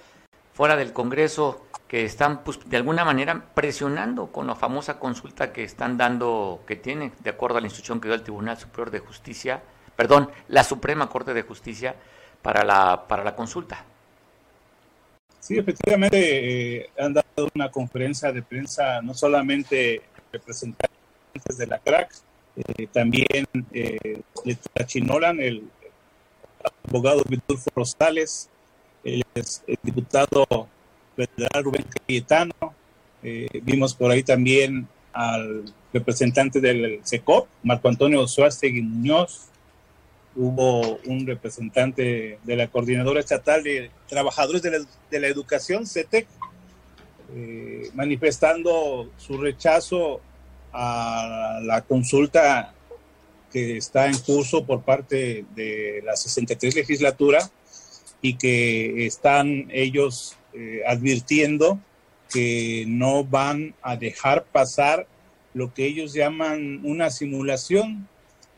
fuera 0.54 0.76
del 0.76 0.94
Congreso, 0.94 1.66
que 1.90 2.06
están 2.06 2.44
pues, 2.44 2.60
de 2.70 2.78
alguna 2.78 3.04
manera 3.04 3.44
presionando 3.56 4.28
con 4.28 4.46
la 4.46 4.56
famosa 4.56 5.00
consulta 5.00 5.52
que 5.52 5.64
están 5.64 5.98
dando, 5.98 6.64
que 6.68 6.76
tiene, 6.76 7.12
de 7.20 7.32
acuerdo 7.32 7.58
a 7.58 7.62
la 7.62 7.68
instrucción 7.68 8.00
que 8.00 8.08
dio 8.08 8.16
el 8.16 8.22
Tribunal 8.22 8.58
Superior 8.58 8.92
de 8.92 9.00
Justicia, 9.00 9.62
perdón, 9.96 10.30
la 10.48 10.64
Suprema 10.64 11.10
Corte 11.10 11.34
de 11.34 11.42
Justicia 11.42 11.96
para 12.44 12.64
la, 12.64 13.08
para 13.08 13.24
la 13.24 13.36
consulta. 13.36 13.84
Sí, 15.40 15.58
efectivamente 15.58 16.78
eh, 16.78 16.90
han 17.00 17.14
dado 17.14 17.50
una 17.56 17.72
conferencia 17.72 18.32
de 18.32 18.44
prensa 18.44 19.02
no 19.02 19.16
solamente 19.16 20.04
representantes 20.32 21.58
de 21.58 21.66
la 21.66 21.80
CRAC, 21.80 22.14
eh, 22.56 22.88
también 22.94 23.48
eh, 23.72 24.22
Chinolan, 24.86 25.40
el 25.40 25.64
abogado 26.88 27.24
Vidulfo 27.28 27.72
Rosales, 27.74 28.48
el, 29.04 29.24
diputado 29.82 30.68
federal 31.28 31.64
Rubén 31.64 31.86
Cayetano, 32.08 32.54
eh, 33.24 33.48
vimos 33.64 33.94
por 33.94 34.12
ahí 34.12 34.24
también 34.24 34.88
al 35.12 35.66
representante 35.92 36.62
del 36.62 37.00
SECOP, 37.04 37.48
Marco 37.64 37.90
Antonio 37.90 38.26
Suárez 38.28 38.60
Muñoz, 38.64 39.48
hubo 40.36 41.00
un 41.06 41.26
representante 41.26 42.40
de 42.44 42.56
la 42.56 42.68
Coordinadora 42.68 43.20
Estatal 43.20 43.64
de 43.64 43.92
Trabajadores 44.08 44.62
de 44.62 44.72
la, 44.72 44.86
de 45.12 45.20
la 45.20 45.28
Educación, 45.28 45.86
CETEC, 45.86 46.28
eh, 47.36 47.90
manifestando 47.94 49.12
su 49.18 49.38
rechazo 49.38 50.22
a 50.72 51.60
la 51.64 51.82
consulta 51.82 52.74
que 53.52 53.78
está 53.78 54.08
en 54.08 54.18
curso 54.20 54.66
por 54.66 54.84
parte 54.84 55.46
de 55.56 56.02
la 56.06 56.16
63 56.16 56.76
legislatura 56.76 57.50
y 58.22 58.36
que 58.36 59.06
están 59.06 59.68
ellos 59.72 60.39
eh, 60.60 60.82
advirtiendo 60.86 61.80
que 62.30 62.84
no 62.86 63.24
van 63.24 63.74
a 63.82 63.96
dejar 63.96 64.44
pasar 64.44 65.08
lo 65.54 65.74
que 65.74 65.86
ellos 65.86 66.14
llaman 66.14 66.82
una 66.84 67.12
simulación. 67.12 68.10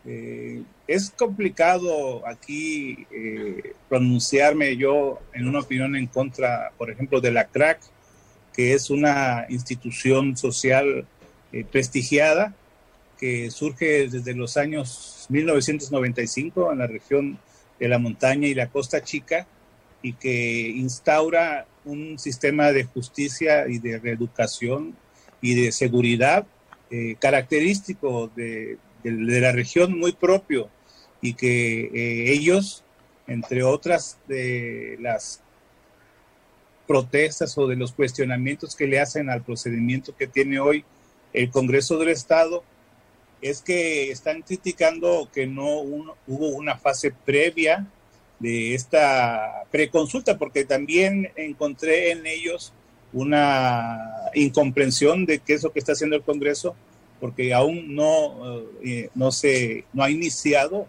Eh, 0.04 0.64
es 0.88 1.12
complicado 1.12 2.28
aquí 2.28 3.06
eh, 3.12 3.76
pronunciarme 3.88 4.78
yo 4.78 5.20
en 5.32 5.48
una 5.48 5.60
opinión 5.60 5.96
en 5.96 6.08
contra, 6.08 6.72
por 6.76 6.90
ejemplo, 6.90 7.22
de 7.22 7.34
la 7.34 7.46
CRAC, 7.46 7.80
que 8.52 8.74
es 8.74 8.90
una 8.90 9.46
institución 9.50 10.36
social 10.36 11.06
prestigiada 11.70 12.56
que 13.20 13.52
surge 13.52 14.08
desde 14.08 14.34
los 14.34 14.58
años 14.58 15.28
1995 15.30 16.72
en 16.72 16.80
la 16.80 16.88
región 16.88 17.38
de 17.80 17.88
la 17.88 18.00
montaña 18.00 18.48
y 18.48 18.56
la 18.56 18.70
costa 18.70 19.04
chica 19.04 19.46
y 20.02 20.14
que 20.14 20.70
instaura 20.70 21.68
un 21.86 22.20
sistema 22.20 22.72
de 22.72 22.84
justicia 22.84 23.68
y 23.68 23.80
de 23.80 24.00
reeducación 24.00 24.96
y 25.42 25.56
de 25.56 25.72
seguridad 25.72 26.46
eh, 26.90 27.16
característico 27.20 28.30
de, 28.36 28.78
de, 29.04 29.12
la 29.42 29.52
región 29.52 29.98
muy 29.98 30.12
propio 30.12 30.70
y 31.22 31.34
que 31.34 31.86
eh, 31.86 32.32
ellos, 32.34 32.84
entre 33.28 33.64
otras 33.64 34.20
de 34.28 34.98
las 35.00 35.42
protestas 36.88 37.58
o 37.58 37.68
de 37.68 37.76
los 37.76 37.94
cuestionamientos 37.94 38.76
que 38.76 38.88
le 38.88 39.00
hacen 39.00 39.30
al 39.30 39.44
procedimiento 39.44 40.16
que 40.16 40.28
tiene 40.28 40.60
hoy 40.60 40.84
el 41.34 41.50
Congreso 41.50 41.98
del 41.98 42.10
Estado, 42.10 42.64
es 43.42 43.62
que 43.62 44.12
están 44.12 44.42
criticando 44.42 45.30
que 45.34 45.48
no 45.48 45.80
hubo 45.80 46.50
una 46.50 46.78
fase 46.78 47.12
previa 47.12 47.88
de 48.42 48.74
esta 48.74 49.66
preconsulta, 49.70 50.38
porque 50.38 50.66
también 50.66 51.32
encontré 51.36 52.12
en 52.12 52.26
ellos 52.26 52.74
una 53.14 54.00
incomprensión 54.34 55.26
de 55.26 55.40
qué 55.40 55.54
es 55.54 55.64
lo 55.64 55.72
que 55.72 55.80
está 55.80 55.92
haciendo 55.92 56.16
el 56.16 56.24
Congreso, 56.24 56.76
porque 57.20 57.54
aún 57.54 57.94
no, 57.94 58.64
eh, 58.84 59.10
no, 59.14 59.32
se, 59.32 59.86
no 59.94 60.04
ha 60.04 60.10
iniciado 60.10 60.88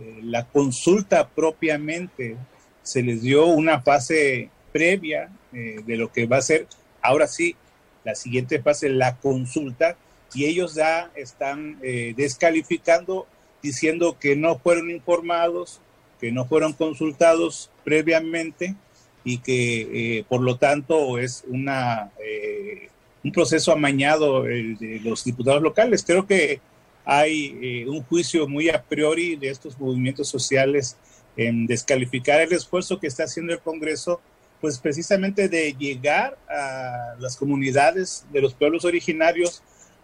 eh, 0.00 0.20
la 0.22 0.46
consulta 0.46 1.28
propiamente. 1.28 2.36
Se 2.82 3.02
les 3.02 3.22
dio 3.22 3.46
una 3.46 3.80
fase 3.80 4.50
previa 4.72 5.30
eh, 5.52 5.80
de 5.84 5.96
lo 5.96 6.12
que 6.12 6.26
va 6.26 6.36
a 6.36 6.42
ser, 6.42 6.68
ahora 7.00 7.26
sí, 7.26 7.56
la 8.04 8.14
siguiente 8.14 8.60
fase, 8.62 8.88
la 8.88 9.16
consulta, 9.16 9.96
y 10.34 10.46
ellos 10.46 10.74
ya 10.76 11.10
están 11.14 11.78
descalificando, 12.16 13.26
diciendo 13.62 14.16
que 14.18 14.34
no 14.34 14.58
fueron 14.58 14.90
informados, 14.90 15.82
que 16.22 16.30
no 16.30 16.44
fueron 16.44 16.72
consultados 16.72 17.68
previamente 17.82 18.76
y 19.24 19.38
que 19.38 20.18
eh, 20.18 20.24
por 20.28 20.40
lo 20.40 20.56
tanto 20.56 21.18
es 21.18 21.42
una, 21.48 22.12
eh, 22.24 22.90
un 23.24 23.32
proceso 23.32 23.72
amañado 23.72 24.44
de 24.44 25.00
los 25.02 25.24
diputados 25.24 25.60
locales. 25.60 26.04
Creo 26.06 26.24
que 26.24 26.60
hay 27.04 27.58
eh, 27.60 27.88
un 27.88 28.04
juicio 28.04 28.46
muy 28.46 28.70
a 28.70 28.80
priori 28.84 29.34
de 29.34 29.48
estos 29.48 29.76
movimientos 29.80 30.28
sociales 30.28 30.96
en 31.36 31.66
descalificar 31.66 32.40
el 32.40 32.52
esfuerzo 32.52 33.00
que 33.00 33.08
está 33.08 33.24
haciendo 33.24 33.52
el 33.52 33.58
Congreso, 33.58 34.20
pues 34.60 34.78
precisamente 34.78 35.48
de 35.48 35.74
llegar 35.76 36.38
a 36.48 37.16
las 37.18 37.36
comunidades 37.36 38.24
de 38.32 38.42
los 38.42 38.54
pueblos 38.54 38.84
originarios 38.84 39.60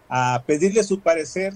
a 0.08 0.42
pedirle 0.44 0.82
su 0.82 0.98
parecer 0.98 1.52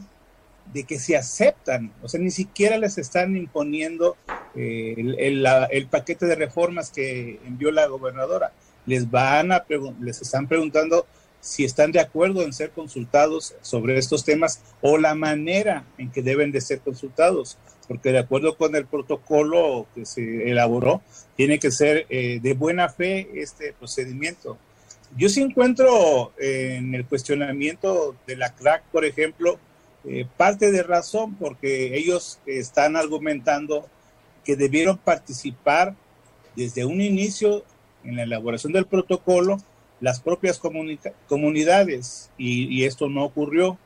de 0.73 0.85
que 0.85 0.99
se 0.99 1.17
aceptan, 1.17 1.93
o 2.03 2.09
sea, 2.09 2.21
ni 2.21 2.31
siquiera 2.31 2.79
les 2.79 2.97
están 2.97 3.37
imponiendo 3.37 4.17
eh, 4.55 4.95
el, 5.19 5.87
paquete 5.89 6.27
de 6.27 6.35
reformas 6.35 6.91
que 6.91 7.41
envió 7.47 7.71
la 7.71 7.87
gobernadora. 7.87 8.53
Les 8.87 9.11
van 9.11 9.53
a 9.53 9.65
les 10.01 10.23
están 10.23 10.49
preguntando 10.49 11.07
si 11.41 11.65
están 11.65 11.93
de 11.93 12.01
acuerdo 12.01 12.43
en 12.43 12.53
ser 12.53 12.71
consultados 12.71 13.55
sobre 13.61 13.99
estos 13.99 14.25
temas 14.25 14.63
o 14.81 14.97
la 14.97 15.15
manera 15.15 15.85
en 15.99 16.11
que 16.11 16.23
deben 16.23 16.53
de 16.53 16.61
ser 16.61 16.81
consultados, 16.81 17.59
porque 17.89 18.13
de 18.13 18.21
acuerdo 18.21 18.57
con 18.57 18.75
el 18.75 18.87
protocolo 18.87 19.87
que 19.95 20.07
se 20.07 20.51
elaboró, 20.51 21.03
tiene 21.37 21.59
que 21.59 21.71
ser 21.71 22.07
eh, 22.09 22.39
de 22.41 22.55
buena 22.55 22.89
fe 22.89 23.29
este 23.35 23.73
procedimiento. 23.73 24.57
Yo 25.17 25.29
sí 25.29 25.43
encuentro 25.43 26.33
en 26.39 26.95
el 26.95 27.05
cuestionamiento 27.05 28.17
de 28.27 28.37
la 28.37 28.55
CRAC, 28.55 28.85
por 28.85 29.05
ejemplo, 29.05 29.59
eh, 30.05 30.27
parte 30.37 30.73
de 30.73 30.83
razón 30.83 31.35
porque 31.37 31.97
ellos 31.97 32.41
están 32.47 32.97
argumentando 32.97 33.87
que 34.45 34.57
debieron 34.57 34.99
participar 34.99 35.95
desde 36.57 36.85
un 36.85 37.01
inicio 37.01 37.65
en 38.05 38.17
la 38.17 38.25
elaboración 38.25 38.73
del 38.73 38.87
protocolo 38.87 39.59
las 40.01 40.21
propias 40.21 40.61
comunidades 41.29 42.31
y, 42.37 42.85
esto 42.85 43.09
no 43.09 43.25
ocurrió. 43.25 43.79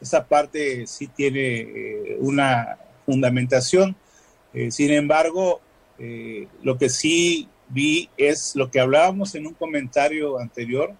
Esa 0.00 0.24
parte 0.24 0.86
sí 0.86 1.08
tiene 1.08 1.60
eh, 1.60 2.16
una 2.20 2.78
fundamentación. 3.04 3.96
Eh, 4.52 4.70
sin 4.70 4.92
embargo, 4.92 5.60
lo 6.62 6.78
que 6.78 6.88
sí 6.88 7.48
vi 7.68 8.08
es 8.16 8.54
lo 8.54 8.70
que 8.70 8.80
hablábamos 8.80 9.34
en 9.34 9.46
un 9.46 9.54
comentario 9.54 10.38
anterior, 10.38 10.94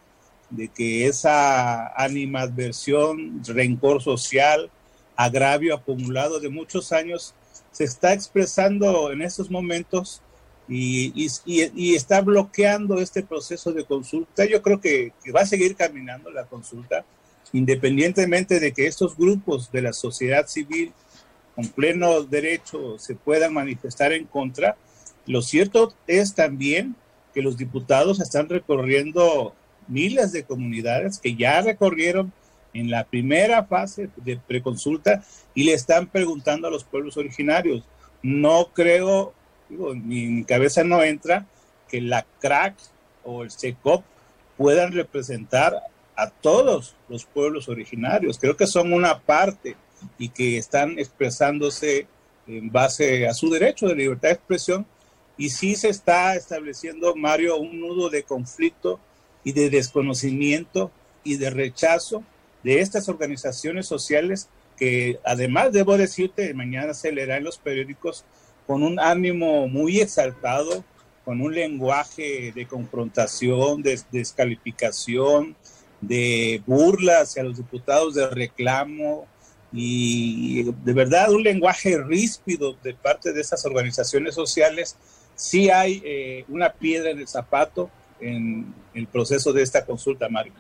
de 0.57 0.69
que 0.69 1.07
esa 1.07 1.89
animadversión, 2.01 3.43
rencor 3.45 4.03
social, 4.03 4.71
agravio 5.17 5.75
acumulado 5.75 6.41
de 6.41 6.49
muchos 6.49 6.93
años, 6.93 7.35
se 7.71 7.85
está 7.85 8.13
expresando 8.13 9.11
en 9.13 9.23
estos 9.23 9.51
momentos 9.51 10.23
y, 10.69 11.27
está 11.95 12.21
bloqueando 12.21 12.99
este 12.99 13.23
proceso 13.23 13.73
de 13.73 13.85
consulta. 13.85 14.45
Yo 14.45 14.63
creo 14.63 14.81
que, 14.81 15.13
que, 15.23 15.33
va 15.33 15.43
a 15.43 15.47
seguir 15.47 15.77
caminando 15.77 16.31
la 16.31 16.45
consulta, 16.45 17.05
independientemente 17.53 18.61
de 18.61 18.73
que 18.73 18.87
estos 18.87 19.17
grupos 19.17 19.71
de 19.73 19.83
la 19.83 19.93
sociedad 19.93 20.47
civil 20.47 20.93
con 21.55 21.69
pleno 21.69 22.23
derecho 22.23 22.99
se 22.99 23.15
puedan 23.15 23.53
manifestar 23.53 24.13
en 24.13 24.25
contra. 24.25 24.77
Lo 25.27 25.43
cierto 25.43 25.95
es 26.07 26.35
también 26.35 26.97
que 27.33 27.43
los 27.43 27.57
diputados 27.57 28.21
están 28.21 28.49
recorriendo 28.49 29.55
miles 29.89 30.33
de 30.33 30.45
comunidades 30.45 31.19
que 31.19 31.35
ya 31.37 31.61
recorrieron 31.61 32.33
en 32.73 32.91
la 32.91 33.05
primera 33.05 33.65
fase 33.65 34.11
de 34.17 34.37
preconsulta 34.37 35.25
y 35.55 35.65
le 35.65 35.75
están 35.75 36.07
preguntando 36.09 36.69
a 36.69 36.71
los 36.71 36.85
pueblos 36.85 37.17
originarios. 37.17 37.85
No 38.23 38.71
creo, 38.73 39.33
digo, 39.69 39.95
mi, 39.95 40.27
mi 40.27 40.45
cabeza 40.45 40.83
no 40.83 41.03
entra 41.03 41.47
que 41.89 42.01
la 42.01 42.27
CRAC 42.41 42.75
o 43.23 43.45
el 43.45 43.51
SECOP 43.51 44.05
puedan 44.57 44.93
representar 44.93 45.81
a 46.17 46.31
todos 46.31 46.95
los 47.09 47.25
pueblos 47.25 47.69
originarios. 47.69 48.39
Creo 48.39 48.57
que 48.57 48.67
son 48.67 48.93
una 48.93 49.21
parte 49.21 49.77
y 50.19 50.29
que 50.29 50.59
están 50.59 50.99
expresándose 50.99 52.07
en 52.47 52.71
base 52.71 53.27
a 53.27 53.35
su 53.35 53.51
derecho 53.51 53.89
de 53.89 53.97
libertad 53.97 54.29
de 54.29 54.35
expresión. 54.35 54.87
Y 55.37 55.51
sí 55.51 55.75
se 55.75 55.89
está 55.89 56.37
estableciendo, 56.37 57.17
Mario, 57.17 57.57
un 57.57 57.81
nudo 57.81 58.09
de 58.09 58.23
conflicto 58.23 59.01
y 59.45 59.53
de 59.53 59.71
desconocimiento 59.71 60.91
y 61.23 61.37
de 61.37 61.51
rechazo 61.51 62.25
de 62.63 62.81
estas 62.81 63.09
organizaciones 63.09 63.87
sociales 63.87 64.49
que 64.77 65.21
además 65.25 65.73
debo 65.73 65.97
decirte, 65.97 66.53
mañana 66.55 66.95
se 66.95 67.13
leerá 67.13 67.37
en 67.37 67.45
los 67.45 67.59
periódicos 67.59 68.25
con 68.67 68.83
un 68.83 68.99
ánimo 68.99 69.69
muy 69.69 70.01
exaltado, 70.01 70.85
con 71.25 71.41
un 71.41 71.55
lenguaje 71.55 72.53
de 72.55 72.67
confrontación, 72.67 73.83
de 73.83 74.01
descalificación, 74.11 75.55
de 76.01 76.63
burla 76.67 77.21
hacia 77.21 77.45
los 77.45 77.57
diputados, 77.57 78.15
de 78.15 78.29
reclamo 78.29 79.27
y 79.73 80.63
de 80.63 80.93
verdad 80.93 81.33
un 81.33 81.43
lenguaje 81.43 81.99
ríspido 81.99 82.77
de 82.83 82.95
parte 82.95 83.33
de 83.33 83.41
esas 83.41 83.65
organizaciones 83.65 84.35
sociales. 84.35 84.97
Sí 85.35 85.71
hay 85.71 86.03
eh, 86.05 86.45
una 86.49 86.73
piedra 86.73 87.11
en 87.11 87.19
el 87.19 87.29
zapato 87.29 87.91
en 88.25 88.75
el 88.95 89.07
proceso 89.07 89.53
de 89.53 89.63
esta 89.63 89.85
consulta, 89.85 90.29
Mario. 90.29 90.53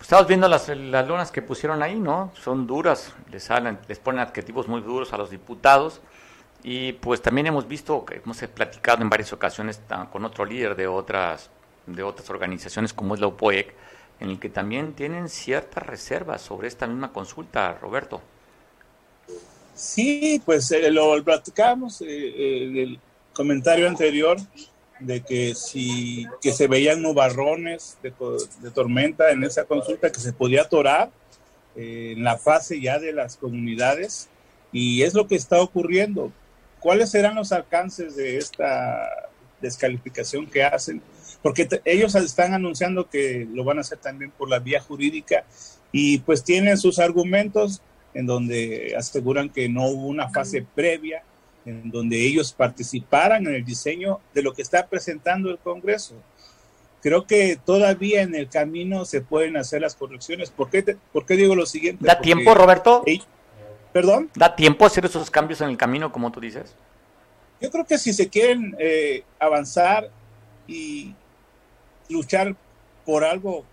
Estamos 0.00 0.26
viendo 0.26 0.48
las, 0.48 0.68
las 0.68 1.06
lunas 1.06 1.30
que 1.30 1.42
pusieron 1.42 1.82
ahí, 1.82 1.94
¿no? 1.94 2.32
Son 2.42 2.66
duras, 2.66 3.14
les, 3.30 3.44
salen, 3.44 3.78
les 3.86 3.98
ponen 4.00 4.20
adjetivos 4.20 4.66
muy 4.66 4.80
duros 4.80 5.12
a 5.12 5.16
los 5.16 5.30
diputados. 5.30 6.00
Y 6.64 6.92
pues 6.94 7.22
también 7.22 7.46
hemos 7.48 7.66
visto, 7.66 8.04
hemos 8.10 8.38
platicado 8.54 9.02
en 9.02 9.10
varias 9.10 9.32
ocasiones 9.32 9.80
con 10.10 10.24
otro 10.24 10.44
líder 10.44 10.76
de 10.76 10.86
otras, 10.86 11.50
de 11.86 12.02
otras 12.02 12.30
organizaciones 12.30 12.92
como 12.92 13.14
es 13.14 13.20
la 13.20 13.26
UPOEC, 13.28 13.74
en 14.20 14.30
el 14.30 14.38
que 14.38 14.48
también 14.48 14.92
tienen 14.92 15.28
ciertas 15.28 15.84
reservas 15.84 16.42
sobre 16.42 16.68
esta 16.68 16.86
misma 16.86 17.12
consulta, 17.12 17.76
Roberto. 17.80 18.20
Sí, 19.74 20.40
pues 20.44 20.70
eh, 20.70 20.90
lo 20.90 21.22
platicamos 21.24 22.02
eh, 22.02 22.06
eh, 22.08 22.64
en 22.64 22.76
el 22.76 23.00
comentario 23.32 23.88
anterior 23.88 24.36
de 25.04 25.20
que 25.20 25.54
si 25.54 26.26
que 26.40 26.52
se 26.52 26.66
veían 26.66 27.02
nubarrones 27.02 27.98
de, 28.02 28.12
tormenta 28.70 29.30
en 29.30 29.44
esa 29.44 29.64
consulta 29.64 30.10
que 30.10 30.20
se 30.20 30.32
podía 30.32 30.62
atorar 30.62 31.10
eh, 31.76 32.14
en 32.16 32.24
la 32.24 32.38
fase 32.38 32.80
ya 32.80 32.98
de 32.98 33.12
las 33.12 33.36
comunidades 33.36 34.28
y 34.72 35.02
es 35.02 35.14
lo 35.14 35.26
que 35.26 35.36
está 35.36 35.60
ocurriendo. 35.60 36.32
¿Cuáles 36.80 37.10
serán 37.10 37.36
los 37.36 37.52
alcances 37.52 38.16
de 38.16 38.38
esta 38.38 39.08
descalificación 39.60 40.46
que 40.46 40.64
hacen? 40.64 41.02
Porque 41.42 41.68
ellos 41.84 42.14
están 42.14 42.54
anunciando 42.54 43.08
que 43.08 43.46
lo 43.52 43.64
van 43.64 43.78
a 43.78 43.82
hacer 43.82 43.98
también 43.98 44.30
por 44.30 44.48
la 44.48 44.58
vía 44.58 44.80
jurídica 44.80 45.44
y 45.92 46.18
pues 46.18 46.42
tienen 46.42 46.78
sus 46.78 46.98
argumentos 46.98 47.82
en 48.14 48.26
donde 48.26 48.94
aseguran 48.96 49.50
que 49.50 49.68
no 49.68 49.86
hubo 49.86 50.06
una 50.06 50.28
fase 50.30 50.66
previa 50.74 51.22
en 51.64 51.90
donde 51.90 52.24
ellos 52.24 52.52
participaran 52.52 53.46
en 53.46 53.54
el 53.54 53.64
diseño 53.64 54.20
de 54.34 54.42
lo 54.42 54.52
que 54.52 54.62
está 54.62 54.86
presentando 54.86 55.50
el 55.50 55.58
Congreso. 55.58 56.14
Creo 57.02 57.26
que 57.26 57.58
todavía 57.64 58.22
en 58.22 58.34
el 58.34 58.48
camino 58.48 59.04
se 59.04 59.20
pueden 59.20 59.56
hacer 59.56 59.82
las 59.82 59.96
correcciones. 59.96 60.50
¿Por 60.50 60.70
qué, 60.70 60.96
por 61.12 61.26
qué 61.26 61.34
digo 61.34 61.54
lo 61.54 61.66
siguiente? 61.66 62.06
¿Da 62.06 62.20
tiempo, 62.20 62.54
Roberto? 62.54 63.04
¿Perdón? 63.92 64.30
¿Da 64.34 64.54
tiempo 64.54 64.86
hacer 64.86 65.04
esos 65.04 65.30
cambios 65.30 65.60
en 65.60 65.70
el 65.70 65.76
camino, 65.76 66.12
como 66.12 66.30
tú 66.30 66.40
dices? 66.40 66.74
Yo 67.60 67.70
creo 67.70 67.84
que 67.84 67.98
si 67.98 68.12
se 68.12 68.28
quieren 68.28 68.76
eh, 68.78 69.24
avanzar 69.38 70.10
y 70.66 71.14
luchar 72.08 72.54
por 73.04 73.24
algo 73.24 73.64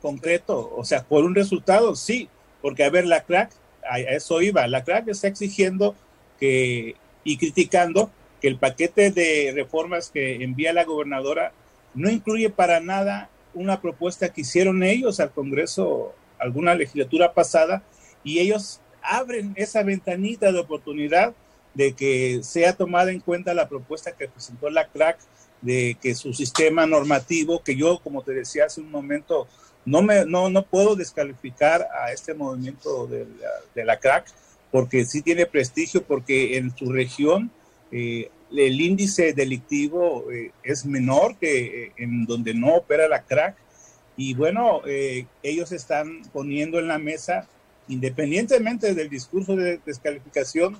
concreto, 0.00 0.72
o 0.76 0.84
sea, 0.84 1.04
por 1.04 1.24
un 1.24 1.34
resultado, 1.34 1.94
sí, 1.94 2.28
porque 2.62 2.84
a 2.84 2.90
ver, 2.90 3.06
la 3.06 3.22
crack, 3.22 3.50
a 3.88 3.98
eso 3.98 4.40
iba, 4.42 4.66
la 4.66 4.84
crack 4.84 5.08
está 5.08 5.28
exigiendo 5.28 5.94
que 6.38 6.96
y 7.28 7.36
criticando 7.36 8.10
que 8.40 8.48
el 8.48 8.56
paquete 8.56 9.10
de 9.10 9.52
reformas 9.54 10.08
que 10.08 10.42
envía 10.42 10.72
la 10.72 10.84
gobernadora 10.84 11.52
no 11.92 12.08
incluye 12.08 12.48
para 12.48 12.80
nada 12.80 13.28
una 13.52 13.82
propuesta 13.82 14.30
que 14.30 14.40
hicieron 14.40 14.82
ellos 14.82 15.20
al 15.20 15.30
Congreso 15.30 16.14
alguna 16.38 16.74
legislatura 16.74 17.34
pasada 17.34 17.82
y 18.24 18.38
ellos 18.38 18.80
abren 19.02 19.52
esa 19.56 19.82
ventanita 19.82 20.52
de 20.52 20.58
oportunidad 20.58 21.34
de 21.74 21.92
que 21.92 22.40
sea 22.42 22.72
tomada 22.74 23.10
en 23.10 23.20
cuenta 23.20 23.52
la 23.52 23.68
propuesta 23.68 24.12
que 24.12 24.28
presentó 24.28 24.70
la 24.70 24.88
CRAC 24.88 25.18
de 25.60 25.98
que 26.00 26.14
su 26.14 26.32
sistema 26.32 26.86
normativo, 26.86 27.62
que 27.62 27.76
yo, 27.76 27.98
como 28.02 28.22
te 28.22 28.32
decía 28.32 28.64
hace 28.64 28.80
un 28.80 28.90
momento, 28.90 29.46
no, 29.84 30.00
me, 30.00 30.24
no, 30.24 30.48
no 30.48 30.62
puedo 30.62 30.96
descalificar 30.96 31.88
a 32.02 32.10
este 32.10 32.32
movimiento 32.32 33.06
de 33.06 33.26
la, 33.26 33.50
de 33.74 33.84
la 33.84 33.98
CRAC, 33.98 34.24
porque 34.70 35.04
sí 35.04 35.22
tiene 35.22 35.46
prestigio, 35.46 36.02
porque 36.02 36.56
en 36.56 36.76
su 36.76 36.92
región 36.92 37.50
eh, 37.90 38.30
el 38.50 38.80
índice 38.80 39.32
delictivo 39.32 40.30
eh, 40.30 40.52
es 40.62 40.84
menor 40.86 41.36
que 41.36 41.84
eh, 41.84 41.92
en 41.96 42.26
donde 42.26 42.54
no 42.54 42.74
opera 42.74 43.08
la 43.08 43.22
crack. 43.22 43.56
Y 44.16 44.34
bueno, 44.34 44.82
ellos 45.44 45.70
están 45.70 46.22
poniendo 46.32 46.80
en 46.80 46.88
la 46.88 46.98
mesa, 46.98 47.46
independientemente 47.86 48.92
del 48.92 49.08
discurso 49.08 49.54
de 49.54 49.78
descalificación, 49.86 50.76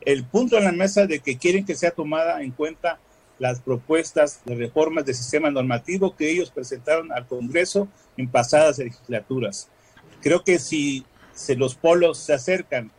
el 0.00 0.24
punto 0.24 0.58
en 0.58 0.64
la 0.64 0.72
mesa 0.72 1.06
de 1.06 1.20
que 1.20 1.38
quieren 1.38 1.64
que 1.64 1.76
sea 1.76 1.92
tomada 1.92 2.42
en 2.42 2.50
cuenta 2.50 2.98
las 3.38 3.60
propuestas 3.60 4.40
de 4.44 4.56
reformas 4.56 5.06
del 5.06 5.14
sistema 5.14 5.52
normativo 5.52 6.16
que 6.16 6.28
ellos 6.28 6.50
presentaron 6.50 7.12
al 7.12 7.28
Congreso 7.28 7.86
en 8.16 8.28
pasadas 8.28 8.78
legislaturas. 8.78 9.68
Creo 10.20 10.42
que 10.42 10.58
si 10.58 11.04
los 11.56 11.76
polos 11.76 12.18
se 12.18 12.32
acercan 12.32 12.90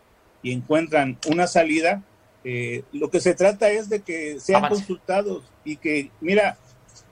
y 0.45 0.51
encuentran 0.51 1.17
una 1.27 1.47
salida, 1.47 2.03
eh, 2.43 2.83
lo 2.93 3.09
que 3.09 3.19
se 3.19 3.33
trata 3.33 3.71
es 3.71 3.89
de 3.89 4.01
que 4.01 4.39
sean 4.39 4.69
consultados 4.69 5.43
y 5.63 5.77
que, 5.77 6.11
mira, 6.21 6.59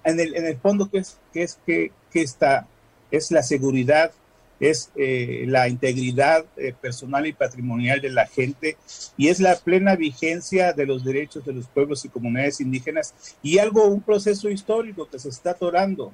en 0.04 0.20
el, 0.20 0.36
en 0.36 0.46
el 0.46 0.58
fondo, 0.58 0.88
¿qué 0.92 1.00
es, 1.00 1.18
qué 1.34 1.42
es 1.42 1.58
que, 1.66 1.92
está? 2.14 2.68
Es 3.10 3.32
la 3.32 3.42
seguridad, 3.42 4.12
es 4.60 4.92
eh, 4.96 5.46
la 5.48 5.68
integridad 5.68 6.46
eh, 6.58 6.76
personal 6.80 7.26
y 7.26 7.34
patrimonial 7.34 8.02
de 8.02 8.12
la 8.12 8.28
gente 8.28 8.78
y 9.18 9.30
es 9.30 9.40
la 9.40 9.56
plena 9.56 9.96
vigencia 9.96 10.72
de 10.74 10.86
los 10.86 11.04
derechos 11.04 11.44
de 11.44 11.54
los 11.54 11.66
pueblos 11.66 12.06
y 12.06 12.10
comunidades 12.10 12.62
indígenas 12.62 13.16
y 13.42 13.58
algo, 13.58 13.88
un 13.88 14.02
proceso 14.02 14.48
histórico 14.48 15.10
que 15.10 15.18
se 15.18 15.30
está 15.30 15.52
atorando, 15.52 16.14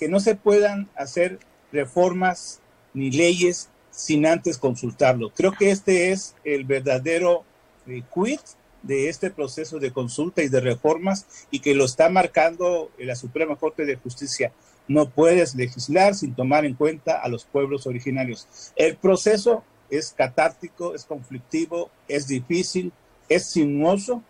que 0.00 0.08
no 0.08 0.18
se 0.18 0.34
puedan 0.34 0.88
hacer 0.96 1.38
reformas 1.70 2.60
ni 2.92 3.12
leyes 3.12 3.70
sin 3.96 4.26
antes 4.26 4.58
consultarlo. 4.58 5.30
Creo 5.30 5.52
que 5.52 5.70
este 5.70 6.12
es 6.12 6.34
el 6.44 6.64
verdadero 6.64 7.44
eh, 7.86 8.02
quit 8.14 8.40
de 8.82 9.08
este 9.08 9.30
proceso 9.30 9.78
de 9.78 9.90
consulta 9.90 10.42
y 10.42 10.48
de 10.48 10.60
reformas 10.60 11.26
y 11.50 11.60
que 11.60 11.74
lo 11.74 11.86
está 11.86 12.10
marcando 12.10 12.90
la 12.98 13.16
Suprema 13.16 13.56
Corte 13.56 13.86
de 13.86 13.96
Justicia. 13.96 14.52
No 14.86 15.08
puedes 15.08 15.54
legislar 15.54 16.14
sin 16.14 16.34
tomar 16.34 16.66
en 16.66 16.74
cuenta 16.74 17.20
a 17.20 17.28
los 17.28 17.46
pueblos 17.46 17.86
originarios. 17.86 18.46
El 18.76 18.96
proceso 18.96 19.64
es 19.88 20.12
catártico, 20.12 20.94
es 20.94 21.04
conflictivo, 21.04 21.90
es 22.06 22.28
difícil, 22.28 22.92
es 23.30 23.46
sinuoso 23.46 24.22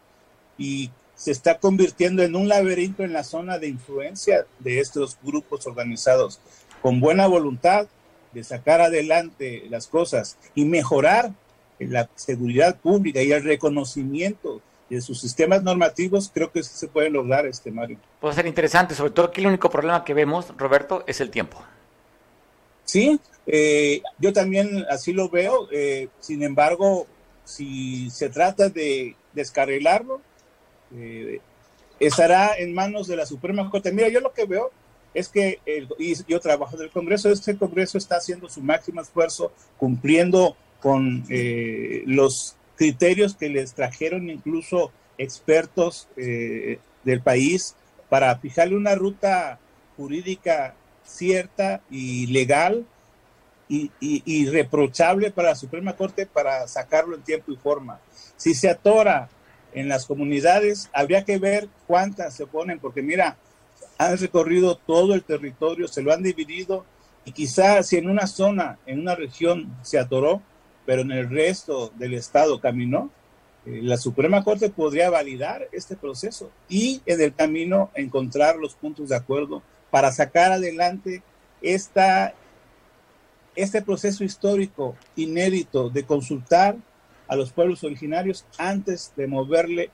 y 0.56 0.92
se 1.16 1.32
está 1.32 1.58
convirtiendo 1.58 2.22
en 2.22 2.36
un 2.36 2.46
laberinto 2.46 3.02
en 3.02 3.12
la 3.12 3.24
zona 3.24 3.58
de 3.58 3.66
influencia 3.66 4.46
de 4.60 4.78
estos 4.78 5.18
grupos 5.24 5.66
organizados. 5.66 6.40
Con 6.80 7.00
buena 7.00 7.26
voluntad, 7.26 7.88
de 8.36 8.44
sacar 8.44 8.82
adelante 8.82 9.64
las 9.70 9.86
cosas 9.86 10.36
y 10.54 10.66
mejorar 10.66 11.32
la 11.78 12.06
seguridad 12.16 12.78
pública 12.78 13.22
y 13.22 13.32
el 13.32 13.42
reconocimiento 13.42 14.60
de 14.90 15.00
sus 15.00 15.18
sistemas 15.18 15.62
normativos, 15.62 16.30
creo 16.32 16.52
que 16.52 16.62
se 16.62 16.86
puede 16.86 17.08
lograr, 17.08 17.46
este 17.46 17.70
Mario. 17.70 17.96
Puede 18.20 18.34
ser 18.34 18.46
interesante, 18.46 18.94
sobre 18.94 19.12
todo 19.12 19.30
que 19.30 19.40
el 19.40 19.46
único 19.46 19.70
problema 19.70 20.04
que 20.04 20.12
vemos, 20.12 20.52
Roberto, 20.58 21.02
es 21.06 21.22
el 21.22 21.30
tiempo. 21.30 21.64
Sí, 22.84 23.18
eh, 23.46 24.02
yo 24.18 24.34
también 24.34 24.84
así 24.90 25.14
lo 25.14 25.30
veo. 25.30 25.68
Eh, 25.72 26.08
sin 26.20 26.42
embargo, 26.42 27.06
si 27.42 28.10
se 28.10 28.28
trata 28.28 28.68
de 28.68 29.16
descarrilarlo, 29.32 30.20
eh, 30.94 31.40
estará 31.98 32.54
en 32.58 32.74
manos 32.74 33.08
de 33.08 33.16
la 33.16 33.24
Suprema 33.24 33.70
Corte. 33.70 33.92
Mira, 33.92 34.10
yo 34.10 34.20
lo 34.20 34.34
que 34.34 34.44
veo 34.44 34.70
es 35.16 35.30
que, 35.30 35.60
el, 35.64 35.88
y 35.98 36.14
yo 36.28 36.40
trabajo 36.40 36.76
del 36.76 36.90
Congreso, 36.90 37.30
este 37.30 37.56
Congreso 37.56 37.96
está 37.96 38.16
haciendo 38.16 38.50
su 38.50 38.60
máximo 38.60 39.00
esfuerzo 39.00 39.50
cumpliendo 39.78 40.58
con 40.78 41.24
eh, 41.30 42.02
los 42.04 42.54
criterios 42.76 43.34
que 43.34 43.48
les 43.48 43.72
trajeron 43.72 44.28
incluso 44.28 44.92
expertos 45.16 46.06
eh, 46.18 46.80
del 47.02 47.22
país 47.22 47.74
para 48.10 48.36
fijarle 48.36 48.76
una 48.76 48.94
ruta 48.94 49.58
jurídica 49.96 50.74
cierta 51.02 51.80
y 51.90 52.26
legal 52.26 52.84
y, 53.70 53.90
y, 54.00 54.46
reprochable 54.50 55.30
para 55.30 55.48
la 55.48 55.54
Suprema 55.56 55.96
Corte 55.96 56.26
para 56.26 56.68
sacarlo 56.68 57.16
en 57.16 57.22
tiempo 57.22 57.52
y 57.52 57.56
forma. 57.56 58.00
Si 58.36 58.54
se 58.54 58.68
atora 58.68 59.30
en 59.72 59.88
las 59.88 60.04
comunidades, 60.04 60.90
habría 60.92 61.24
que 61.24 61.38
ver 61.38 61.68
cuántas 61.86 62.34
se 62.34 62.46
ponen, 62.46 62.78
porque 62.78 63.02
mira, 63.02 63.38
han 63.98 64.18
recorrido 64.18 64.76
todo 64.76 65.14
el 65.14 65.22
territorio, 65.22 65.88
se 65.88 66.02
lo 66.02 66.12
han 66.12 66.22
dividido 66.22 66.84
y 67.24 67.32
quizás 67.32 67.88
si 67.88 67.96
en 67.96 68.08
una 68.08 68.26
zona, 68.26 68.78
en 68.86 69.00
una 69.00 69.14
región 69.14 69.76
se 69.82 69.98
atoró, 69.98 70.42
pero 70.84 71.02
en 71.02 71.10
el 71.10 71.28
resto 71.28 71.92
del 71.96 72.14
estado 72.14 72.60
caminó, 72.60 73.10
eh, 73.66 73.80
la 73.82 73.96
Suprema 73.96 74.44
Corte 74.44 74.70
podría 74.70 75.10
validar 75.10 75.68
este 75.72 75.96
proceso 75.96 76.50
y 76.68 77.02
en 77.06 77.20
el 77.20 77.34
camino 77.34 77.90
encontrar 77.94 78.56
los 78.56 78.74
puntos 78.74 79.08
de 79.08 79.16
acuerdo 79.16 79.62
para 79.90 80.12
sacar 80.12 80.52
adelante 80.52 81.22
esta 81.62 82.34
este 83.56 83.80
proceso 83.80 84.22
histórico 84.22 84.96
inédito 85.16 85.88
de 85.88 86.04
consultar 86.04 86.76
a 87.26 87.34
los 87.34 87.50
pueblos 87.50 87.82
originarios 87.82 88.44
antes 88.58 89.12
de 89.16 89.26
moverle 89.26 89.90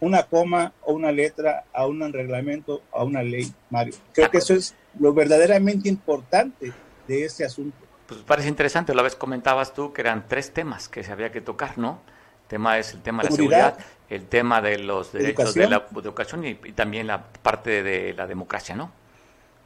una 0.00 0.24
coma 0.24 0.72
o 0.82 0.92
una 0.92 1.12
letra 1.12 1.64
a 1.72 1.86
un 1.86 2.12
reglamento, 2.12 2.82
a 2.92 3.04
una 3.04 3.22
ley, 3.22 3.52
Mario. 3.70 3.94
Creo 4.12 4.30
que 4.30 4.38
eso 4.38 4.54
es 4.54 4.74
lo 4.98 5.12
verdaderamente 5.14 5.88
importante 5.88 6.72
de 7.06 7.24
este 7.24 7.44
asunto. 7.44 7.76
Pues 8.06 8.20
parece 8.20 8.48
interesante, 8.48 8.94
lo 8.94 9.02
vez 9.02 9.16
comentabas 9.16 9.74
tú 9.74 9.92
que 9.92 10.02
eran 10.02 10.28
tres 10.28 10.52
temas 10.52 10.88
que 10.88 11.02
se 11.02 11.12
había 11.12 11.32
que 11.32 11.40
tocar, 11.40 11.76
¿no? 11.78 12.00
El 12.42 12.48
tema 12.48 12.78
es 12.78 12.94
el 12.94 13.02
tema 13.02 13.22
de 13.22 13.30
la 13.30 13.36
seguridad, 13.36 13.78
el 14.08 14.26
tema 14.26 14.60
de 14.62 14.78
los 14.78 15.12
derechos 15.12 15.54
de 15.54 15.68
la 15.68 15.86
educación 15.96 16.44
y, 16.44 16.54
también 16.72 17.08
la 17.08 17.24
parte 17.24 17.82
de 17.82 18.14
la 18.14 18.26
democracia, 18.26 18.76
¿no? 18.76 18.92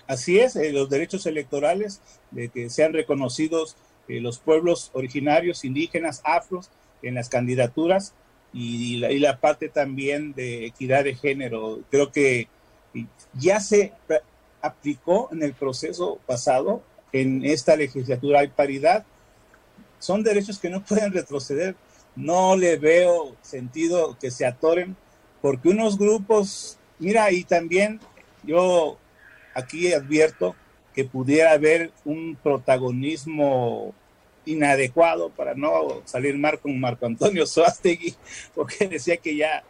Así 0.06 0.40
es, 0.40 0.56
eh, 0.56 0.72
los 0.72 0.88
derechos 0.88 1.26
electorales, 1.26 2.00
de 2.30 2.48
que 2.48 2.70
sean 2.70 2.92
reconocidos 2.92 3.76
eh, 4.08 4.20
los 4.20 4.38
pueblos 4.38 4.90
originarios, 4.94 5.64
indígenas, 5.64 6.22
afros, 6.24 6.70
en 7.02 7.14
las 7.14 7.28
candidaturas 7.28 8.14
y 8.52 8.96
la, 8.96 9.12
y 9.12 9.18
la 9.18 9.38
parte 9.38 9.68
también 9.68 10.32
de 10.32 10.66
equidad 10.66 11.04
de 11.04 11.14
género. 11.14 11.80
Creo 11.90 12.10
que 12.10 12.48
ya 13.34 13.60
se 13.60 13.92
aplicó 14.60 15.28
en 15.32 15.42
el 15.42 15.54
proceso 15.54 16.18
pasado, 16.26 16.82
en 17.12 17.44
esta 17.44 17.76
legislatura 17.76 18.40
hay 18.40 18.48
paridad. 18.48 19.04
Son 19.98 20.22
derechos 20.22 20.58
que 20.58 20.70
no 20.70 20.82
pueden 20.84 21.12
retroceder. 21.12 21.74
No 22.16 22.56
le 22.56 22.76
veo 22.76 23.36
sentido 23.40 24.16
que 24.18 24.30
se 24.30 24.44
atoren, 24.44 24.96
porque 25.40 25.68
unos 25.68 25.96
grupos, 25.96 26.78
mira, 26.98 27.30
y 27.30 27.44
también 27.44 28.00
yo 28.42 28.98
aquí 29.54 29.92
advierto 29.92 30.56
que 30.94 31.04
pudiera 31.04 31.52
haber 31.52 31.92
un 32.04 32.36
protagonismo 32.42 33.94
inadecuado 34.52 35.30
para 35.30 35.54
no 35.54 36.02
salir 36.04 36.36
mal 36.36 36.58
con 36.58 36.78
Marco 36.78 37.06
Antonio 37.06 37.46
Suástegui, 37.46 38.14
porque 38.54 38.88
decía 38.88 39.16
que 39.16 39.36
ya 39.36 39.62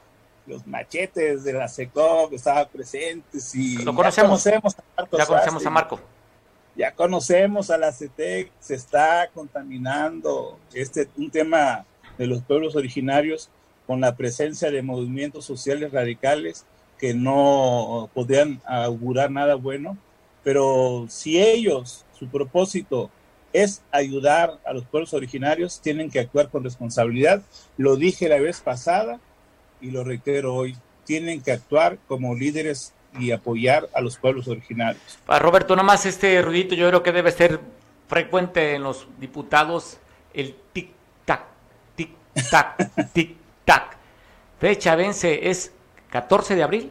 los 0.47 0.67
machetes 0.67 1.45
de 1.45 1.53
la 1.53 1.69
SECOP 1.69 2.33
estaban 2.33 2.67
presentes 2.73 3.55
y 3.55 3.77
lo 3.85 3.95
conocemos, 3.95 4.43
ya 4.45 4.61
conocemos 4.61 4.77
a 4.79 4.83
Marco. 4.97 5.19
Ya 5.19 5.27
conocemos 5.27 5.67
a 5.67 5.71
Marco. 5.71 6.01
Ya 6.77 6.95
conocemos 6.95 7.71
a 7.71 7.79
la 7.79 7.93
CETEC, 7.93 8.51
se 8.61 8.75
está 8.75 9.29
contaminando 9.35 10.59
este 10.73 11.09
un 11.17 11.31
tema 11.31 11.85
de 12.17 12.27
los 12.27 12.43
pueblos 12.43 12.77
originarios 12.77 13.51
con 13.87 14.01
la 14.01 14.17
presencia 14.17 14.71
de 14.71 14.83
movimientos 14.83 15.45
sociales 15.45 15.93
radicales 15.93 16.65
que 16.99 17.13
no 17.13 18.09
podían 18.15 18.61
augurar 18.67 19.31
nada 19.31 19.57
bueno, 19.57 19.97
pero 20.45 21.07
si 21.09 21.41
ellos, 21.41 22.05
su 22.19 22.29
propósito 22.29 23.11
es 23.53 23.83
ayudar 23.91 24.59
a 24.65 24.73
los 24.73 24.85
pueblos 24.85 25.15
originarios, 25.15 25.81
tienen 25.81 26.11
que 26.11 26.21
actuar 26.21 26.49
con 26.49 26.65
responsabilidad. 26.65 27.43
Lo 27.77 27.97
dije 27.97 28.29
la 28.29 28.39
vez 28.39 28.61
pasada 28.61 29.21
y 29.81 29.91
lo 29.91 30.05
reitero 30.05 30.55
hoy, 30.55 30.77
tienen 31.05 31.41
que 31.41 31.53
actuar 31.53 31.99
como 32.07 32.35
líderes 32.35 32.93
y 33.19 33.33
apoyar 33.33 33.89
a 33.95 34.01
los 34.01 34.17
pueblos 34.17 34.47
originarios. 34.47 35.19
Para 35.27 35.39
ah, 35.39 35.43
Roberto, 35.43 35.75
nomás 35.75 36.07
este 36.07 36.41
ruidito 36.43 36.75
yo 36.75 36.89
creo 36.89 37.03
que 37.03 37.13
debe 37.13 37.33
ser 37.33 37.61
frecuente 38.07 38.75
en 38.75 38.83
los 38.83 39.09
diputados, 39.19 39.99
el 40.35 40.55
tic-tac, 40.73 41.41
tic-tac, 41.97 42.91
tic-tac. 43.15 43.97
Fecha 44.61 44.95
vence, 44.95 45.49
es 45.51 45.73
14 46.11 46.55
de 46.55 46.63
abril. 46.63 46.91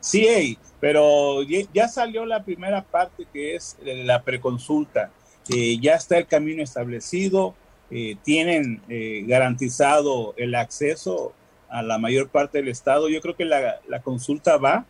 Sí, 0.00 0.56
pero 0.78 1.42
ya 1.42 1.88
salió 1.88 2.24
la 2.24 2.44
primera 2.44 2.82
parte 2.82 3.26
que 3.32 3.56
es 3.56 3.76
la 3.82 4.22
preconsulta. 4.22 5.10
Eh, 5.48 5.78
ya 5.80 5.94
está 5.94 6.18
el 6.18 6.26
camino 6.26 6.62
establecido, 6.62 7.54
eh, 7.90 8.16
tienen 8.24 8.82
eh, 8.88 9.24
garantizado 9.26 10.34
el 10.36 10.54
acceso 10.54 11.32
a 11.68 11.82
la 11.82 11.98
mayor 11.98 12.28
parte 12.28 12.58
del 12.58 12.68
Estado. 12.68 13.08
Yo 13.08 13.20
creo 13.20 13.36
que 13.36 13.44
la, 13.44 13.80
consulta 14.02 14.56
va, 14.56 14.86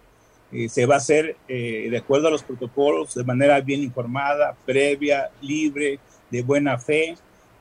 se 0.69 0.87
va 0.87 0.95
a 0.95 0.99
hacer 0.99 1.37
de 1.49 1.97
acuerdo 1.99 2.29
a 2.29 2.31
los 2.31 2.43
protocolos, 2.43 3.15
de 3.15 3.25
manera 3.25 3.61
bien 3.61 3.83
informada, 3.83 4.57
previa, 4.65 5.31
libre, 5.41 5.99
de 6.31 6.43
buena 6.43 6.79
fe, 6.79 7.17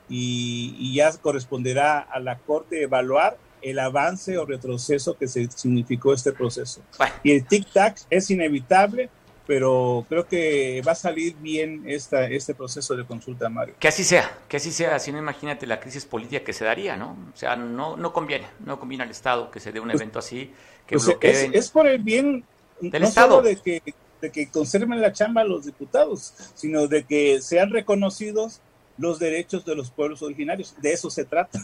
y, 0.09 0.93
ya 0.93 1.11
corresponderá 1.17 1.99
a 1.99 2.19
la 2.19 2.37
Corte 2.37 2.83
evaluar 2.83 3.37
el 3.61 3.79
avance 3.79 4.37
o 4.37 4.45
retroceso 4.45 5.17
que 5.17 5.27
se 5.27 5.49
significó 5.49 6.13
este 6.13 6.31
proceso. 6.31 6.81
Y 7.23 7.31
el 7.31 7.47
tic-tac 7.47 8.05
es 8.09 8.29
inevitable 8.29 9.09
pero 9.47 10.05
creo 10.09 10.27
que 10.27 10.81
va 10.87 10.93
a 10.93 10.95
salir 10.95 11.35
bien 11.35 11.83
esta, 11.85 12.25
este 12.25 12.55
proceso 12.55 12.95
de 12.95 13.05
consulta, 13.05 13.47
Mario. 13.49 13.75
Que 13.79 13.87
así 13.87 14.03
sea, 14.03 14.39
que 14.47 14.57
así 14.57 14.71
sea, 14.71 14.97
si 14.99 15.11
no 15.11 15.19
imagínate 15.19 15.67
la 15.67 15.79
crisis 15.79 16.05
política 16.05 16.43
que 16.43 16.53
se 16.53 16.65
daría, 16.65 16.97
¿no? 16.97 17.15
O 17.33 17.37
sea, 17.37 17.55
no, 17.55 17.95
no 17.95 18.11
conviene, 18.11 18.47
no 18.65 18.79
conviene 18.79 19.03
al 19.03 19.11
Estado 19.11 19.51
que 19.51 19.59
se 19.59 19.71
dé 19.71 19.79
un 19.79 19.89
pues, 19.89 20.01
evento 20.01 20.19
así, 20.19 20.51
que 20.87 20.97
pues 20.97 21.17
es, 21.21 21.69
por 21.69 21.87
el 21.87 21.99
bien 21.99 22.43
del 22.81 23.03
no 23.03 23.07
Estado. 23.07 23.37
Solo 23.37 23.47
de 23.47 23.57
que, 23.57 23.81
de 24.21 24.31
que 24.31 24.49
conserven 24.49 24.99
la 24.99 25.13
chamba 25.13 25.43
los 25.43 25.65
diputados, 25.65 26.33
sino 26.55 26.87
de 26.87 27.03
que 27.03 27.39
sean 27.41 27.69
reconocidos 27.69 28.61
los 28.97 29.19
derechos 29.19 29.63
de 29.65 29.75
los 29.75 29.91
pueblos 29.91 30.23
originarios. 30.23 30.75
De 30.81 30.93
eso 30.93 31.09
se 31.11 31.25
trata. 31.25 31.59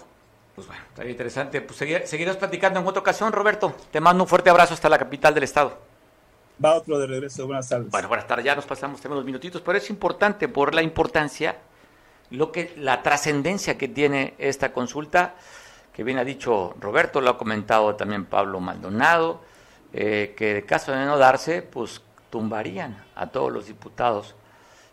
Pues 0.53 0.67
bueno, 0.67 0.83
estaría 0.87 1.11
interesante. 1.11 1.61
Pues 1.61 1.77
seguirás 1.77 2.37
platicando 2.37 2.79
en 2.79 2.85
otra 2.85 2.99
ocasión, 2.99 3.31
Roberto. 3.31 3.73
Te 3.89 4.01
mando 4.01 4.23
un 4.23 4.27
fuerte 4.27 4.49
abrazo 4.49 4.73
hasta 4.73 4.89
la 4.89 4.99
capital 4.99 5.33
del 5.33 5.43
Estado 5.45 5.90
va 6.63 6.75
otro 6.75 6.99
de 6.99 7.07
regreso. 7.07 7.45
Buenas 7.45 7.69
tardes. 7.69 7.89
Bueno, 7.89 8.07
buenas 8.07 8.27
tardes. 8.27 8.45
Ya 8.45 8.55
nos 8.55 8.65
pasamos 8.65 9.01
también 9.01 9.17
unos 9.17 9.25
minutitos, 9.25 9.61
pero 9.61 9.77
es 9.77 9.89
importante 9.89 10.47
por 10.47 10.75
la 10.75 10.81
importancia, 10.81 11.57
lo 12.29 12.51
que, 12.51 12.73
la 12.77 13.03
trascendencia 13.03 13.77
que 13.77 13.87
tiene 13.87 14.35
esta 14.37 14.71
consulta, 14.71 15.35
que 15.93 16.03
bien 16.03 16.17
ha 16.17 16.23
dicho 16.23 16.75
Roberto, 16.79 17.21
lo 17.21 17.31
ha 17.31 17.37
comentado 17.37 17.95
también 17.95 18.25
Pablo 18.25 18.59
Maldonado, 18.59 19.41
eh, 19.93 20.33
que 20.37 20.53
de 20.53 20.65
caso 20.65 20.91
de 20.91 21.05
no 21.05 21.17
darse, 21.17 21.61
pues 21.61 22.01
tumbarían 22.29 23.03
a 23.15 23.27
todos 23.27 23.51
los 23.51 23.67
diputados 23.67 24.35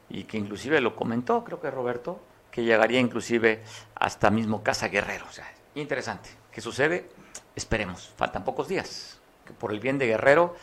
y 0.09 0.25
que 0.25 0.39
inclusive 0.39 0.81
lo 0.81 0.97
comentó, 0.97 1.45
creo 1.45 1.61
que 1.61 1.71
Roberto, 1.71 2.21
que 2.51 2.64
llegaría 2.64 2.99
inclusive 2.99 3.62
hasta 3.95 4.31
mismo 4.31 4.62
Casa 4.62 4.89
Guerrero. 4.89 5.27
O 5.29 5.33
sea, 5.33 5.47
interesante. 5.75 6.31
¿Qué 6.51 6.61
sucede? 6.61 7.09
Esperemos. 7.55 8.12
Faltan 8.16 8.45
pocos 8.45 8.69
días. 8.69 9.21
Que 9.47 9.53
por 9.53 9.73
el 9.73 9.81
bien 9.81 9.99
de 9.99 10.07
Guerrero 10.07 10.57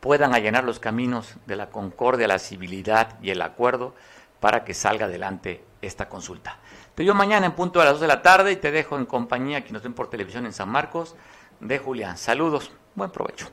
puedan 0.00 0.34
allanar 0.34 0.64
los 0.64 0.78
caminos 0.78 1.34
de 1.46 1.56
la 1.56 1.70
concordia, 1.70 2.28
la 2.28 2.38
civilidad 2.38 3.18
y 3.22 3.30
el 3.30 3.42
acuerdo 3.42 3.94
para 4.40 4.64
que 4.64 4.74
salga 4.74 5.06
adelante 5.06 5.64
esta 5.82 6.08
consulta. 6.08 6.58
Te 6.94 7.04
veo 7.04 7.14
mañana 7.14 7.46
en 7.46 7.52
punto 7.52 7.80
a 7.80 7.84
las 7.84 7.94
2 7.94 8.02
de 8.02 8.06
la 8.06 8.22
tarde 8.22 8.52
y 8.52 8.56
te 8.56 8.70
dejo 8.70 8.96
en 8.96 9.06
compañía, 9.06 9.64
que 9.64 9.72
nos 9.72 9.82
ven 9.82 9.94
por 9.94 10.08
televisión 10.08 10.46
en 10.46 10.52
San 10.52 10.68
Marcos, 10.68 11.14
de 11.60 11.78
Julián. 11.78 12.16
Saludos, 12.16 12.70
buen 12.94 13.10
provecho. 13.10 13.50